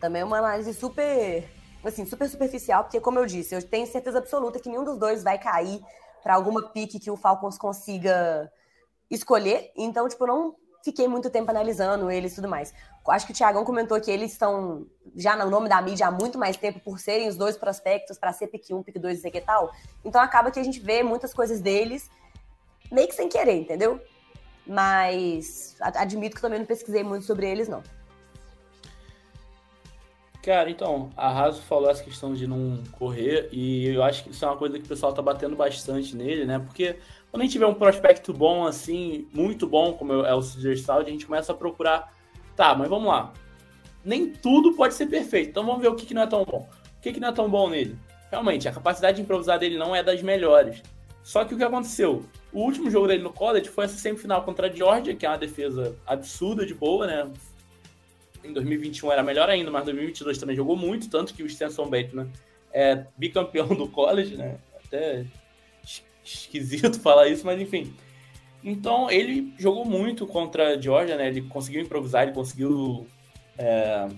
Também 0.01 0.23
é 0.23 0.25
uma 0.25 0.39
análise 0.39 0.73
super, 0.73 1.49
assim, 1.85 2.07
super 2.07 2.29
superficial, 2.29 2.85
porque, 2.85 3.01
como 3.01 3.19
eu 3.19 3.27
disse, 3.27 3.55
eu 3.55 3.62
tenho 3.62 3.87
certeza 3.87 4.19
absoluta 4.19 4.59
que 4.61 4.69
nenhum 4.69 4.85
dos 4.85 4.99
dois 4.99 5.23
vai 5.23 5.39
cair 5.39 5.81
para 6.23 6.35
alguma 6.35 6.71
pique 6.71 7.01
que 7.01 7.11
o 7.11 7.17
Falcons 7.17 7.59
consiga 7.59 8.51
escolher. 9.11 9.73
Então, 9.77 10.09
tipo, 10.09 10.27
não 10.27 10.55
fiquei 10.85 11.09
muito 11.09 11.29
tempo 11.31 11.51
analisando 11.51 12.11
eles 12.11 12.33
e 12.33 12.35
tudo 12.37 12.49
mais. 12.49 12.73
Acho 13.09 13.27
que 13.27 13.33
o 13.33 13.35
Tiagão 13.35 13.64
comentou 13.64 14.01
que 14.01 14.11
eles 14.11 14.33
estão 14.33 14.87
já 15.14 15.37
no 15.37 15.49
nome 15.49 15.69
da 15.69 15.81
mídia 15.81 16.09
há 16.09 16.11
muito 16.11 16.39
mais 16.39 16.57
tempo 16.57 16.81
por 16.81 16.99
serem 16.99 17.29
os 17.29 17.37
dois 17.37 17.57
prospectos 17.57 18.19
para 18.19 18.33
ser 18.33 18.49
pick 18.49 18.71
1, 18.71 18.83
pick 18.83 18.99
2 18.99 19.25
e 19.25 19.31
que 19.31 19.41
tal. 19.41 19.71
Então 20.05 20.21
acaba 20.21 20.51
que 20.51 20.59
a 20.59 20.62
gente 20.62 20.81
vê 20.81 21.03
muitas 21.03 21.33
coisas 21.33 21.61
deles 21.61 22.11
meio 22.91 23.07
que 23.09 23.14
sem 23.14 23.29
querer, 23.29 23.55
entendeu? 23.55 24.01
Mas 24.67 25.77
admito 25.81 26.37
que 26.37 26.43
também 26.43 26.59
não 26.59 26.67
pesquisei 26.67 27.05
muito 27.05 27.25
sobre 27.25 27.49
eles, 27.49 27.69
não. 27.69 27.83
Cara, 30.47 30.71
então, 30.71 31.11
a 31.17 31.29
Raso 31.29 31.61
falou 31.62 31.91
essa 31.91 32.05
questão 32.05 32.33
de 32.33 32.47
não 32.47 32.81
correr, 32.93 33.49
e 33.51 33.89
eu 33.89 34.03
acho 34.05 34.23
que 34.23 34.31
isso 34.31 34.45
é 34.45 34.49
uma 34.49 34.57
coisa 34.57 34.79
que 34.79 34.85
o 34.85 34.89
pessoal 34.89 35.12
tá 35.12 35.21
batendo 35.21 35.57
bastante 35.57 36.14
nele, 36.14 36.45
né? 36.45 36.61
Porque 36.61 37.01
quando 37.33 37.43
a 37.43 37.45
gente 37.47 37.59
vê 37.59 37.64
um 37.64 37.75
prospecto 37.75 38.33
bom, 38.33 38.64
assim, 38.64 39.27
muito 39.35 39.67
bom, 39.67 39.95
como 39.95 40.12
é 40.12 40.33
o 40.33 40.39
Stroud, 40.39 41.09
a 41.09 41.12
gente 41.12 41.27
começa 41.27 41.51
a 41.51 41.55
procurar, 41.55 42.14
tá, 42.55 42.77
mas 42.77 42.89
vamos 42.89 43.09
lá. 43.09 43.33
Nem 44.05 44.31
tudo 44.31 44.75
pode 44.75 44.95
ser 44.95 45.07
perfeito, 45.07 45.51
então 45.51 45.67
vamos 45.67 45.83
ver 45.83 45.89
o 45.89 45.97
que, 45.97 46.07
que 46.07 46.14
não 46.14 46.23
é 46.23 46.27
tão 46.29 46.45
bom. 46.45 46.69
O 46.97 47.01
que, 47.01 47.12
que 47.12 47.19
não 47.19 47.29
é 47.29 47.33
tão 47.33 47.51
bom 47.51 47.69
nele? 47.69 47.99
Realmente, 48.31 48.69
a 48.69 48.73
capacidade 48.73 49.17
de 49.17 49.23
improvisar 49.23 49.59
dele 49.59 49.77
não 49.77 49.97
é 49.97 50.03
das 50.03 50.23
melhores. 50.23 50.81
Só 51.27 51.45
que 51.45 51.55
o 51.55 51.59
que 51.59 51.64
aconteceu? 51.64 52.24
O 52.53 52.61
último 52.61 52.89
jogo 52.89 53.09
dele 53.09 53.20
no 53.20 53.33
college 53.33 53.68
foi 53.68 53.87
essa 53.87 53.99
semifinal 53.99 54.45
contra 54.45 54.68
a 54.68 54.70
Georgia, 54.70 55.12
que 55.12 55.27
é 55.27 55.29
uma 55.29 55.37
defesa 55.37 55.97
absurda 56.07 56.64
de 56.64 56.72
boa, 56.72 57.05
né? 57.05 57.29
em 58.45 58.53
2021 58.53 59.11
era 59.11 59.24
melhor 59.24 59.51
ainda, 59.51 59.68
mas 59.68 59.85
2022 59.87 60.39
também 60.39 60.55
jogou 60.55 60.77
muito, 60.77 61.11
tanto 61.11 61.35
que 61.35 61.43
o 61.43 61.51
Stenson 61.51 61.89
Bateman 61.89 62.31
é 62.72 63.05
bicampeão 63.16 63.66
do 63.66 63.89
college, 63.89 64.37
né? 64.37 64.57
Até 64.85 65.27
esquisito 66.24 67.01
falar 67.03 67.27
isso, 67.27 67.45
mas 67.45 67.61
enfim. 67.61 67.93
Então 68.62 69.11
ele 69.11 69.53
jogou 69.59 69.85
muito 69.85 70.29
contra 70.29 70.74
a 70.74 70.81
Georgia, 70.81 71.16
né? 71.16 71.27
Ele 71.27 71.43
conseguiu 71.43 71.83
improvisar, 71.83 72.22
ele 72.22 72.35
conseguiu 72.35 73.05
é, 73.59 74.09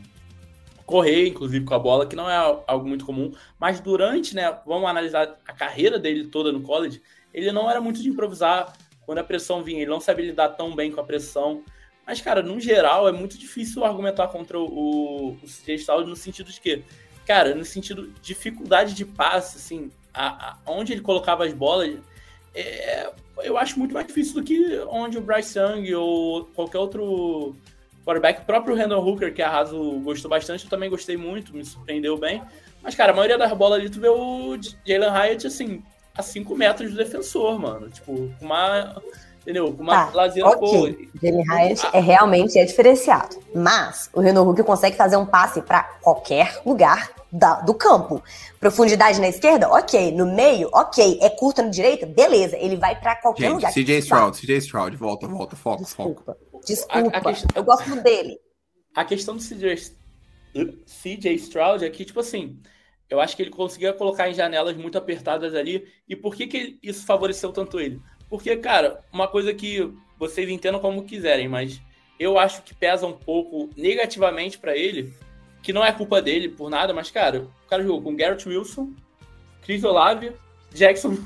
correr, 0.89 1.29
inclusive, 1.29 1.67
com 1.67 1.75
a 1.75 1.79
bola, 1.79 2.07
que 2.07 2.17
não 2.17 2.29
é 2.29 2.37
algo 2.67 2.89
muito 2.89 3.05
comum. 3.05 3.31
Mas 3.61 3.79
durante, 3.79 4.35
né? 4.35 4.59
Vamos 4.67 4.89
analisar 4.89 5.37
a 5.47 5.53
carreira 5.53 5.99
dele 5.99 6.29
toda 6.29 6.51
no 6.51 6.63
college. 6.63 7.03
Ele 7.33 7.53
não 7.53 7.71
era 7.71 7.79
muito 7.79 8.03
de 8.03 8.09
improvisar 8.09 8.73
quando 9.05 9.19
a 9.19 9.25
pressão 9.25 9.63
vinha. 9.63 9.83
Ele 9.83 9.91
não 9.91 10.01
sabia 10.01 10.25
lidar 10.25 10.49
tão 10.49 10.75
bem 10.75 10.91
com 10.91 10.99
a 10.99 11.05
pressão. 11.05 11.63
Mas, 12.07 12.23
cara, 12.23 12.43
no 12.43 12.59
geral, 12.59 13.07
é 13.07 13.13
muito 13.13 13.37
difícil 13.37 13.85
argumentar 13.85 14.29
contra 14.29 14.59
o, 14.59 15.33
o 15.33 15.37
CJ 15.47 15.75
Stroud 15.75 16.09
no 16.09 16.17
sentido 16.17 16.51
de 16.51 16.59
que, 16.59 16.83
cara, 17.27 17.55
no 17.55 17.67
sentido 17.67 18.07
de 18.07 18.21
dificuldade 18.23 18.95
de 18.95 19.05
passe, 19.05 19.59
assim, 19.59 19.91
a, 20.15 20.53
a, 20.53 20.59
onde 20.65 20.95
ele 20.95 21.03
colocava 21.03 21.45
as 21.45 21.53
bolas, 21.53 21.99
é, 22.55 23.13
eu 23.43 23.59
acho 23.59 23.79
muito 23.79 23.93
mais 23.93 24.07
difícil 24.07 24.37
do 24.37 24.43
que 24.43 24.79
onde 24.89 25.19
o 25.19 25.21
Bryce 25.21 25.59
Young 25.59 25.95
ou 25.95 26.47
qualquer 26.47 26.79
outro 26.79 27.55
quarterback, 28.09 28.41
o 28.41 28.45
próprio 28.45 28.75
Randall 28.75 29.07
Hooker, 29.07 29.35
que 29.35 29.43
a 29.43 29.51
Raso 29.51 30.01
gostou 30.01 30.31
bastante, 30.31 30.65
eu 30.65 30.71
também 30.71 30.89
gostei 30.89 31.17
muito, 31.17 31.55
me 31.55 31.63
surpreendeu 31.63 32.17
bem. 32.17 32.43
Mas, 32.83 32.95
cara, 32.95 33.13
a 33.13 33.15
maioria 33.15 33.37
das 33.37 33.53
bolas 33.53 33.81
ali, 33.81 33.91
tu 33.91 34.01
vê 34.01 34.09
o 34.09 34.57
Jalen 34.87 35.11
Hyatt, 35.11 35.47
assim, 35.47 35.83
a 36.17 36.23
5 36.23 36.57
metros 36.57 36.91
do 36.91 36.97
defensor, 36.97 37.59
mano. 37.59 37.91
Tipo, 37.91 38.33
uma 38.41 38.97
entendeu? 39.43 39.73
Com 39.73 39.83
uma 39.83 40.07
tá, 40.07 40.11
lazeira 40.15 40.49
okay. 40.49 40.59
boa. 40.59 40.91
Jamie 41.23 41.45
Hyatt 41.49 41.87
ah. 41.87 41.91
é 41.99 42.01
realmente 42.01 42.59
é 42.59 42.65
diferenciado. 42.65 43.37
Mas 43.55 44.09
o 44.15 44.21
Renan 44.21 44.43
Hulk 44.43 44.63
consegue 44.63 44.97
fazer 44.97 45.17
um 45.17 45.27
passe 45.27 45.61
para 45.61 45.83
qualquer 46.03 46.61
lugar 46.65 47.11
da, 47.31 47.61
do 47.61 47.75
campo. 47.75 48.23
Profundidade 48.59 49.21
na 49.21 49.29
esquerda, 49.29 49.69
ok. 49.69 50.13
No 50.13 50.27
meio, 50.27 50.69
ok. 50.73 51.19
É 51.23 51.31
curto 51.31 51.63
na 51.63 51.69
direita, 51.69 52.07
beleza. 52.07 52.57
Ele 52.57 52.77
vai 52.77 52.99
para 52.99 53.17
qualquer 53.17 53.45
Gente, 53.45 53.55
lugar. 53.55 53.73
CJ 53.73 53.99
Stroud, 53.99 54.39
CJ 54.39 54.57
Stroud, 54.59 54.97
volta, 54.97 55.27
volta, 55.27 55.57
foco, 55.57 55.83
Desculpa. 55.83 56.37
foco. 56.51 56.65
Desculpa. 56.67 57.17
A, 57.17 57.19
a 57.19 57.23
questão, 57.23 57.49
eu 57.55 57.65
gosto 57.65 58.03
dele. 58.03 58.39
A 58.95 59.05
questão 59.05 59.37
do 59.37 59.43
CJ, 59.43 59.93
CJ 60.87 61.35
Stroud 61.35 61.85
é 61.85 61.91
que, 61.91 62.05
tipo 62.05 62.21
assim, 62.21 62.59
eu 63.09 63.21
acho 63.21 63.37
que 63.37 63.43
ele 63.43 63.51
conseguia 63.51 63.93
colocar 63.93 64.29
em 64.29 64.35
janelas 64.35 64.77
muito 64.77 64.99
apertadas 64.99 65.55
ali. 65.55 65.87
E 66.09 66.17
por 66.17 66.35
que, 66.35 66.47
que 66.47 66.79
isso 66.83 67.07
favoreceu 67.07 67.53
tanto 67.53 67.79
ele? 67.79 68.01
Porque, 68.29 68.57
cara, 68.57 69.03
uma 69.13 69.29
coisa 69.29 69.55
que 69.55 69.91
vocês 70.19 70.49
entendam 70.49 70.81
como 70.81 71.05
quiserem, 71.05 71.49
mas 71.49 71.81
eu 72.19 72.39
acho 72.39 72.63
que 72.63 72.75
pesa 72.75 73.07
um 73.07 73.13
pouco 73.13 73.71
negativamente 73.77 74.59
para 74.59 74.77
ele, 74.77 75.15
que 75.69 75.73
não 75.75 75.85
é 75.85 75.93
culpa 75.93 76.23
dele 76.23 76.49
por 76.49 76.71
nada, 76.71 76.95
mas, 76.95 77.11
cara, 77.11 77.43
o 77.43 77.69
cara 77.69 77.83
jogou 77.83 78.01
com 78.01 78.17
Garrett 78.17 78.49
Wilson, 78.49 78.91
Chris 79.61 79.85
Olave, 79.85 80.33
Jackson 80.73 81.19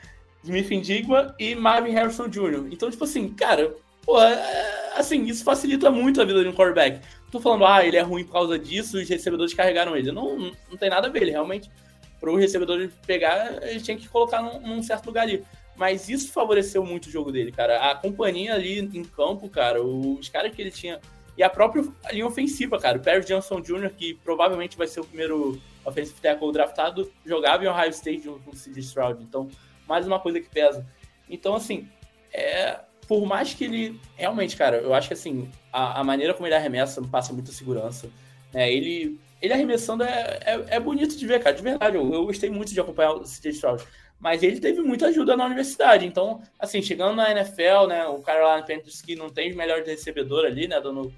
Smith 0.42 0.70
Indigma 0.70 1.34
e 1.38 1.54
Marvin 1.54 1.90
Harrison 1.90 2.26
Jr. 2.26 2.66
Então, 2.72 2.90
tipo 2.90 3.04
assim, 3.04 3.28
cara, 3.28 3.76
pô, 4.00 4.18
é, 4.18 4.92
assim, 4.96 5.26
isso 5.26 5.44
facilita 5.44 5.90
muito 5.90 6.18
a 6.18 6.24
vida 6.24 6.42
de 6.42 6.48
um 6.48 6.54
quarterback. 6.54 7.06
Tô 7.30 7.40
falando, 7.40 7.66
ah, 7.66 7.84
ele 7.84 7.98
é 7.98 8.00
ruim 8.00 8.24
por 8.24 8.32
causa 8.32 8.58
disso, 8.58 8.96
os 8.96 9.06
recebedores 9.06 9.52
carregaram 9.52 9.94
ele. 9.94 10.10
Não, 10.10 10.38
não 10.38 10.78
tem 10.78 10.88
nada 10.88 11.08
a 11.08 11.10
ver, 11.10 11.20
ele 11.20 11.32
realmente, 11.32 11.70
para 12.18 12.30
o 12.30 12.36
recebedor 12.36 12.88
pegar, 13.06 13.62
ele 13.68 13.82
tinha 13.82 13.98
que 13.98 14.08
colocar 14.08 14.40
num, 14.40 14.60
num 14.60 14.82
certo 14.82 15.08
lugar 15.08 15.24
ali. 15.24 15.44
Mas 15.76 16.08
isso 16.08 16.32
favoreceu 16.32 16.82
muito 16.86 17.08
o 17.08 17.10
jogo 17.10 17.30
dele, 17.30 17.52
cara. 17.52 17.90
A 17.90 17.94
companhia 17.94 18.54
ali 18.54 18.78
em 18.78 19.04
campo, 19.04 19.46
cara, 19.50 19.82
os 19.82 20.26
caras 20.30 20.54
que 20.54 20.62
ele 20.62 20.70
tinha. 20.70 20.98
E 21.36 21.42
a 21.42 21.48
própria 21.48 21.84
linha 22.12 22.26
ofensiva, 22.26 22.78
cara. 22.78 22.98
O 22.98 23.00
Perry 23.00 23.24
Johnson 23.24 23.60
Jr., 23.60 23.90
que 23.90 24.14
provavelmente 24.14 24.76
vai 24.76 24.86
ser 24.86 25.00
o 25.00 25.04
primeiro 25.04 25.60
offensive 25.84 26.20
tackle 26.20 26.52
draftado, 26.52 27.10
jogava 27.24 27.64
em 27.64 27.68
Ohio 27.68 27.90
State 27.90 28.22
junto 28.24 28.40
com 28.40 28.50
o 28.50 28.56
C.J. 28.56 28.80
Stroud. 28.80 29.22
Então, 29.22 29.48
mais 29.88 30.06
uma 30.06 30.20
coisa 30.20 30.40
que 30.40 30.48
pesa. 30.48 30.86
Então, 31.28 31.54
assim, 31.54 31.88
é, 32.32 32.80
por 33.06 33.26
mais 33.26 33.54
que 33.54 33.64
ele. 33.64 34.00
Realmente, 34.16 34.56
cara, 34.56 34.76
eu 34.78 34.94
acho 34.94 35.08
que 35.08 35.14
assim, 35.14 35.50
a, 35.72 36.00
a 36.00 36.04
maneira 36.04 36.34
como 36.34 36.46
ele 36.46 36.54
arremessa 36.54 37.02
passa 37.02 37.32
muita 37.32 37.52
segurança. 37.52 38.08
Né? 38.52 38.72
Ele, 38.72 39.18
ele 39.40 39.52
arremessando 39.52 40.04
é, 40.04 40.40
é, 40.44 40.64
é, 40.76 40.80
bonito 40.80 41.16
de 41.16 41.26
ver, 41.26 41.42
cara, 41.42 41.56
de 41.56 41.62
verdade. 41.62 41.96
Eu, 41.96 42.12
eu 42.12 42.26
gostei 42.26 42.50
muito 42.50 42.72
de 42.72 42.80
acompanhar 42.80 43.14
o 43.14 43.24
C.J. 43.24 43.50
Stroud 43.50 43.84
mas 44.20 44.42
ele 44.42 44.60
teve 44.60 44.82
muita 44.82 45.06
ajuda 45.06 45.34
na 45.34 45.46
universidade. 45.46 46.06
Então, 46.06 46.42
assim, 46.58 46.82
chegando 46.82 47.16
na 47.16 47.30
NFL, 47.30 47.86
né, 47.88 48.06
o 48.06 48.20
cara 48.20 48.46
lá 48.46 48.58
no 48.58 48.66
Panthers 48.66 49.00
que 49.00 49.16
não 49.16 49.30
tem 49.30 49.52
o 49.52 49.56
melhor 49.56 49.82
recebedor 49.82 50.44
ali, 50.44 50.68
né, 50.68 50.78
dando... 50.80 51.12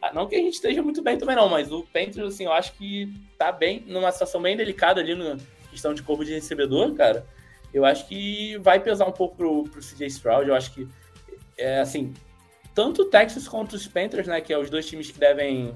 Ah, 0.00 0.12
não 0.12 0.26
que 0.26 0.34
a 0.34 0.38
gente 0.38 0.54
esteja 0.54 0.82
muito 0.82 1.02
bem 1.02 1.16
também 1.16 1.36
não, 1.36 1.48
mas 1.48 1.70
o 1.70 1.82
Panthers, 1.92 2.34
assim, 2.34 2.44
eu 2.44 2.52
acho 2.52 2.72
que 2.72 3.12
tá 3.38 3.52
bem, 3.52 3.84
numa 3.86 4.10
situação 4.10 4.40
bem 4.40 4.56
delicada 4.56 5.00
ali 5.00 5.14
na 5.14 5.36
questão 5.70 5.94
de 5.94 6.02
corpo 6.02 6.24
de 6.24 6.32
recebedor, 6.32 6.92
cara. 6.94 7.24
Eu 7.72 7.84
acho 7.84 8.08
que 8.08 8.56
vai 8.58 8.80
pesar 8.80 9.06
um 9.06 9.12
pouco 9.12 9.36
pro, 9.36 9.64
pro 9.64 9.80
CJ 9.80 10.06
Stroud, 10.06 10.48
eu 10.48 10.54
acho 10.54 10.72
que, 10.74 10.88
é, 11.56 11.80
assim, 11.80 12.12
tanto 12.74 13.02
o 13.02 13.04
Texas 13.04 13.46
quanto 13.46 13.74
os 13.74 13.86
Panthers, 13.86 14.26
né, 14.26 14.40
que 14.40 14.52
é 14.52 14.58
os 14.58 14.70
dois 14.70 14.86
times 14.86 15.10
que 15.10 15.18
devem 15.18 15.74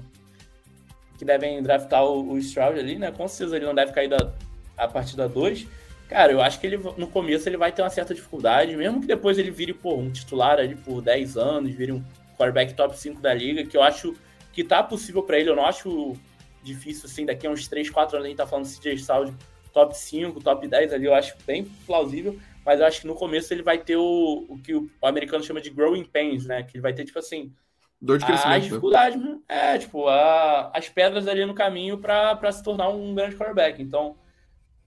que 1.17 1.25
devem 1.25 1.63
draftar 1.63 2.03
o, 2.05 2.33
o 2.33 2.37
Stroud 2.37 2.77
ali, 2.77 2.99
né, 2.99 3.11
com 3.11 3.27
certeza 3.27 3.55
ele 3.55 3.65
não 3.65 3.73
deve 3.73 3.91
cair 3.91 4.07
da, 4.07 4.31
a 4.77 4.87
partir 4.87 5.15
da 5.15 5.25
2, 5.25 5.65
Cara, 6.07 6.31
eu 6.31 6.41
acho 6.41 6.59
que 6.59 6.67
ele 6.67 6.77
no 6.97 7.07
começo 7.07 7.47
ele 7.49 7.57
vai 7.57 7.71
ter 7.71 7.81
uma 7.81 7.89
certa 7.89 8.13
dificuldade, 8.13 8.75
mesmo 8.75 9.01
que 9.01 9.07
depois 9.07 9.37
ele 9.37 9.51
vire 9.51 9.73
pô, 9.73 9.95
um 9.95 10.09
titular 10.09 10.57
ali 10.57 10.75
por 10.75 11.01
10 11.01 11.35
anos, 11.37 11.73
vire 11.73 11.91
um 11.91 12.03
quarterback 12.37 12.73
top 12.73 12.97
5 12.97 13.21
da 13.21 13.33
liga, 13.33 13.65
que 13.65 13.75
eu 13.75 13.83
acho 13.83 14.15
que 14.53 14.63
tá 14.63 14.81
possível 14.81 15.21
para 15.21 15.37
ele, 15.37 15.49
eu 15.49 15.55
não 15.55 15.65
acho 15.65 16.15
difícil 16.63 17.05
assim, 17.05 17.25
daqui 17.25 17.45
a 17.45 17.49
uns 17.49 17.67
3, 17.67 17.89
4 17.89 18.15
anos 18.15 18.25
a 18.25 18.29
gente 18.29 18.37
tá 18.37 18.47
falando 18.47 18.65
CJ 18.65 18.93
Stroud 18.93 19.33
top 19.73 19.97
5, 19.97 20.41
top 20.41 20.67
10 20.67 20.93
ali, 20.93 21.05
eu 21.05 21.13
acho 21.13 21.35
bem 21.45 21.65
plausível, 21.85 22.39
mas 22.65 22.79
eu 22.79 22.85
acho 22.85 23.01
que 23.01 23.07
no 23.07 23.13
começo 23.13 23.53
ele 23.53 23.61
vai 23.61 23.77
ter 23.77 23.97
o, 23.97 24.45
o 24.47 24.57
que 24.59 24.73
o, 24.73 24.89
americano 25.03 25.43
chama 25.43 25.59
de 25.59 25.69
growing 25.69 26.05
pains, 26.05 26.45
né, 26.45 26.63
que 26.63 26.77
ele 26.77 26.81
vai 26.81 26.93
ter 26.93 27.03
tipo 27.03 27.19
assim, 27.19 27.51
Dor 27.99 28.19
de 28.19 28.25
crescimento. 28.25 28.55
As 28.55 28.63
né? 28.63 28.69
dificuldades, 28.69 29.21
né? 29.21 29.39
é, 29.49 29.77
tipo, 29.77 30.07
a, 30.07 30.71
as 30.73 30.87
pedras 30.87 31.27
ali 31.27 31.43
no 31.45 31.55
caminho 31.55 31.97
para 31.97 32.51
se 32.51 32.61
tornar 32.63 32.89
um 32.89 33.15
grande 33.15 33.35
quarterback. 33.35 33.81
Então, 33.81 34.15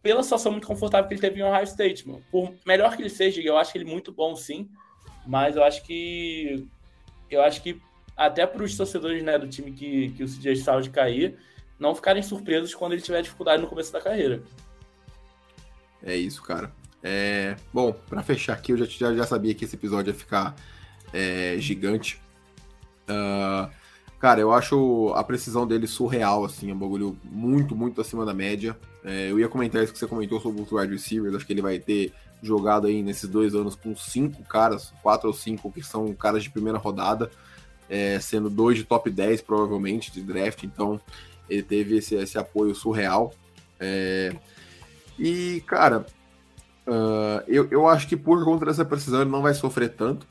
pela 0.02 0.22
situação 0.22 0.52
muito 0.52 0.66
confortável 0.66 1.06
que 1.06 1.14
ele 1.14 1.20
teve 1.20 1.40
em 1.40 1.42
Ohio 1.42 1.64
State, 1.64 2.06
mano. 2.08 2.24
Por 2.30 2.54
melhor 2.66 2.96
que 2.96 3.02
ele 3.02 3.10
seja, 3.10 3.40
eu 3.40 3.56
acho 3.56 3.76
ele 3.76 3.84
muito 3.84 4.12
bom, 4.12 4.34
sim. 4.34 4.68
Mas 5.26 5.56
eu 5.56 5.64
acho 5.64 5.82
que. 5.84 6.66
Eu 7.30 7.42
acho 7.42 7.62
que 7.62 7.80
até 8.16 8.46
para 8.46 8.62
os 8.62 8.76
torcedores 8.76 9.22
né, 9.22 9.38
do 9.38 9.48
time 9.48 9.72
que, 9.72 10.10
que 10.10 10.24
o 10.24 10.26
CJ 10.26 10.52
Stroud 10.52 10.90
cair, 10.90 11.38
não 11.78 11.94
ficarem 11.94 12.22
surpresos 12.22 12.74
quando 12.74 12.92
ele 12.92 13.02
tiver 13.02 13.22
dificuldade 13.22 13.62
no 13.62 13.68
começo 13.68 13.92
da 13.92 14.00
carreira. 14.00 14.42
É 16.02 16.16
isso, 16.16 16.42
cara. 16.42 16.72
É... 17.02 17.56
Bom, 17.72 17.92
para 17.92 18.22
fechar 18.22 18.54
aqui, 18.54 18.72
eu 18.72 18.76
já, 18.76 18.84
já, 18.84 19.14
já 19.14 19.24
sabia 19.24 19.54
que 19.54 19.64
esse 19.64 19.76
episódio 19.76 20.10
ia 20.10 20.14
ficar 20.14 20.54
é, 21.12 21.56
gigante. 21.58 22.20
Uh, 23.08 23.70
cara, 24.20 24.38
eu 24.38 24.52
acho 24.52 25.12
a 25.16 25.24
precisão 25.24 25.66
dele 25.66 25.86
surreal, 25.86 26.44
assim, 26.44 26.70
é 26.70 26.74
um 26.74 26.78
bagulho 26.78 27.18
muito, 27.24 27.74
muito 27.74 28.00
acima 28.02 28.24
da 28.24 28.34
média. 28.34 28.76
É, 29.02 29.30
eu 29.30 29.40
ia 29.40 29.48
comentar 29.48 29.82
isso 29.82 29.94
que 29.94 29.98
você 29.98 30.06
comentou 30.06 30.38
sobre 30.38 30.60
o 30.60 30.76
wide 30.76 30.92
receivers, 30.92 31.34
acho 31.34 31.46
que 31.46 31.54
ele 31.54 31.62
vai 31.62 31.78
ter 31.78 32.12
jogado 32.42 32.86
aí 32.86 33.02
nesses 33.02 33.28
dois 33.28 33.54
anos 33.54 33.74
com 33.74 33.96
cinco 33.96 34.42
caras, 34.44 34.92
quatro 35.02 35.28
ou 35.28 35.34
cinco 35.34 35.72
que 35.72 35.82
são 35.82 36.12
caras 36.14 36.42
de 36.42 36.50
primeira 36.50 36.78
rodada, 36.78 37.30
é, 37.88 38.20
sendo 38.20 38.50
dois 38.50 38.76
de 38.76 38.84
top 38.84 39.10
10 39.10 39.40
provavelmente 39.40 40.12
de 40.12 40.22
draft, 40.22 40.62
então 40.64 41.00
ele 41.48 41.62
teve 41.62 41.96
esse, 41.96 42.14
esse 42.14 42.38
apoio 42.38 42.74
surreal. 42.74 43.32
É, 43.80 44.34
e, 45.18 45.62
cara, 45.66 46.06
uh, 46.86 47.42
eu, 47.48 47.66
eu 47.70 47.88
acho 47.88 48.06
que 48.06 48.16
por 48.16 48.44
conta 48.44 48.66
dessa 48.66 48.84
precisão 48.84 49.22
ele 49.22 49.30
não 49.30 49.42
vai 49.42 49.54
sofrer 49.54 49.90
tanto. 49.94 50.26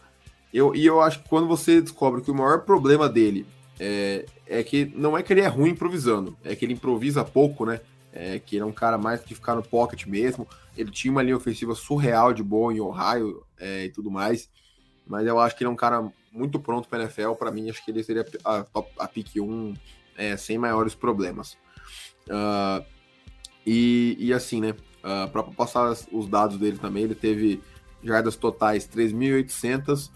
Eu, 0.54 0.76
e 0.76 0.86
eu 0.86 1.02
acho 1.02 1.22
que 1.22 1.30
quando 1.30 1.48
você 1.48 1.82
descobre 1.82 2.22
que 2.22 2.32
o 2.32 2.36
maior 2.36 2.62
problema 2.62 3.10
dele 3.10 3.46
é, 3.80 4.26
é 4.46 4.64
que 4.64 4.92
não 4.96 5.18
é 5.18 5.24
que 5.24 5.32
ele 5.32 5.42
é 5.42 5.48
ruim 5.48 5.72
improvisando, 5.72 6.38
é 6.44 6.56
que 6.56 6.66
ele 6.66 6.74
improvisa 6.74 7.24
pouco, 7.24 7.66
né? 7.66 7.80
É, 8.12 8.40
que 8.40 8.56
ele 8.56 8.64
é 8.64 8.66
um 8.66 8.72
cara 8.72 8.98
mais 8.98 9.24
de 9.24 9.36
ficar 9.36 9.56
no 9.56 9.64
pocket 9.64 10.06
mesmo. 10.06 10.48
Ele 10.76 10.92
tinha 10.92 11.12
uma 11.12 11.22
linha 11.22 11.38
ofensiva 11.38 11.76
surreal 11.76 12.34
de 12.34 12.42
boa 12.42 12.74
em 12.74 12.80
Ohio 12.80 13.44
é, 13.58 13.86
e 13.86 13.90
tudo 13.90 14.10
mais. 14.10 14.50
Mas 15.08 15.28
eu 15.28 15.40
acho 15.40 15.56
que 15.56 15.64
ele 15.64 15.70
é 15.70 15.72
um 15.72 15.76
cara 15.76 16.12
muito 16.32 16.60
pronto 16.60 16.90
para 16.90 17.04
NFL. 17.04 17.34
Para 17.34 17.52
mim, 17.52 17.70
acho 17.70 17.84
que 17.86 17.92
ele 17.92 18.04
seria 18.04 18.26
a, 18.44 18.64
top, 18.64 18.92
a 18.98 19.08
pick 19.08 19.36
1 19.38 19.74
é, 20.18 20.36
sem 20.36 20.58
maiores 20.58 20.96
problemas. 20.96 21.58
Uh, 22.28 22.84
e, 23.66 24.18
e, 24.20 24.34
assim, 24.34 24.60
né? 24.60 24.76
Uh, 25.04 25.30
para 25.30 25.44
passar 25.44 25.96
os 26.12 26.28
dados 26.28 26.58
dele 26.58 26.78
também, 26.78 27.04
ele 27.04 27.16
teve 27.16 27.62
jardas 28.04 28.36
totais 28.36 28.88
3.800 28.88 30.10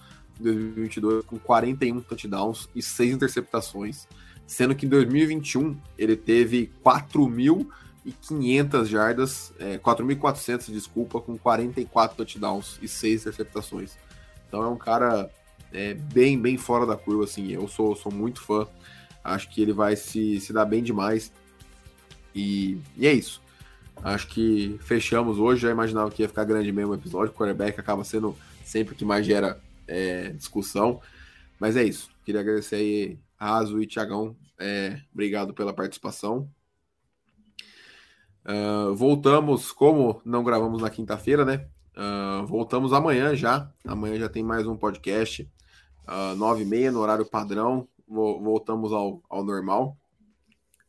em 0.49 0.53
2022 0.53 1.25
com 1.25 1.39
41 1.39 2.01
touchdowns 2.01 2.69
e 2.75 2.81
6 2.81 3.15
interceptações, 3.15 4.07
sendo 4.45 4.75
que 4.75 4.85
em 4.85 4.89
2021 4.89 5.77
ele 5.97 6.15
teve 6.15 6.71
4.500 6.83 8.85
jardas, 8.85 9.53
é, 9.59 9.77
4.400, 9.77 10.71
desculpa, 10.71 11.21
com 11.21 11.37
44 11.37 12.17
touchdowns 12.17 12.79
e 12.81 12.87
6 12.87 13.21
interceptações. 13.21 13.97
Então 14.47 14.63
é 14.63 14.67
um 14.67 14.77
cara 14.77 15.29
é, 15.71 15.93
bem, 15.93 16.39
bem 16.39 16.57
fora 16.57 16.85
da 16.85 16.95
curva, 16.95 17.23
assim, 17.23 17.51
eu 17.51 17.67
sou, 17.67 17.95
sou 17.95 18.11
muito 18.11 18.41
fã, 18.41 18.67
acho 19.23 19.49
que 19.49 19.61
ele 19.61 19.73
vai 19.73 19.95
se, 19.95 20.39
se 20.39 20.51
dar 20.51 20.65
bem 20.65 20.83
demais, 20.83 21.31
e, 22.35 22.79
e 22.97 23.07
é 23.07 23.13
isso. 23.13 23.41
Acho 24.03 24.27
que 24.27 24.77
fechamos 24.81 25.37
hoje, 25.37 25.61
já 25.61 25.71
imaginava 25.71 26.11
que 26.11 26.21
ia 26.21 26.27
ficar 26.27 26.43
grande 26.43 26.71
mesmo 26.71 26.91
o 26.91 26.95
episódio, 26.95 27.31
o 27.31 27.35
quarterback 27.35 27.79
acaba 27.79 28.03
sendo 28.03 28.35
sempre 28.63 28.95
que 28.95 29.05
mais 29.05 29.25
gera 29.25 29.59
é, 29.87 30.29
discussão. 30.29 31.01
Mas 31.59 31.75
é 31.75 31.83
isso. 31.83 32.09
Queria 32.25 32.41
agradecer 32.41 32.75
aí 32.75 33.19
Raso 33.35 33.81
e 33.81 33.87
Tiagão. 33.87 34.35
É, 34.59 34.99
obrigado 35.13 35.53
pela 35.53 35.73
participação. 35.73 36.49
Uh, 38.45 38.93
voltamos, 38.93 39.71
como 39.71 40.21
não 40.25 40.43
gravamos 40.43 40.81
na 40.81 40.89
quinta-feira, 40.89 41.45
né? 41.45 41.67
Uh, 41.95 42.45
voltamos 42.45 42.91
amanhã 42.91 43.35
já. 43.35 43.71
Amanhã 43.85 44.19
já 44.19 44.29
tem 44.29 44.43
mais 44.43 44.67
um 44.67 44.75
podcast. 44.75 45.49
Uh, 46.07 46.35
nove 46.35 46.63
e 46.63 46.65
meia 46.65 46.91
no 46.91 46.99
horário 46.99 47.25
padrão. 47.25 47.87
Voltamos 48.07 48.91
ao, 48.91 49.21
ao 49.29 49.43
normal. 49.43 49.97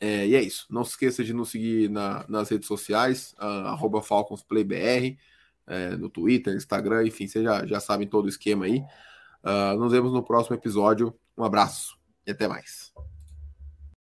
É, 0.01 0.26
e 0.26 0.34
é 0.34 0.42
isso. 0.42 0.66
Não 0.68 0.84
se 0.84 0.90
esqueça 0.90 1.22
de 1.24 1.32
nos 1.32 1.51
seguir 1.51 1.88
na, 1.88 2.26
nas 2.28 2.51
redes 2.51 2.66
sociais, 2.66 3.34
uh, 3.38 4.03
FalconsPlayBR 4.03 5.16
é, 5.66 5.96
no 5.96 6.08
Twitter, 6.08 6.54
Instagram, 6.54 7.06
enfim, 7.06 7.26
vocês 7.26 7.44
já, 7.44 7.66
já 7.66 7.80
sabem 7.80 8.06
todo 8.06 8.26
o 8.26 8.28
esquema 8.28 8.66
aí. 8.66 8.82
Uh, 9.42 9.78
nos 9.78 9.92
vemos 9.92 10.12
no 10.12 10.22
próximo 10.22 10.56
episódio. 10.56 11.14
Um 11.36 11.44
abraço 11.44 11.98
e 12.26 12.30
até 12.30 12.48
mais. 12.48 12.92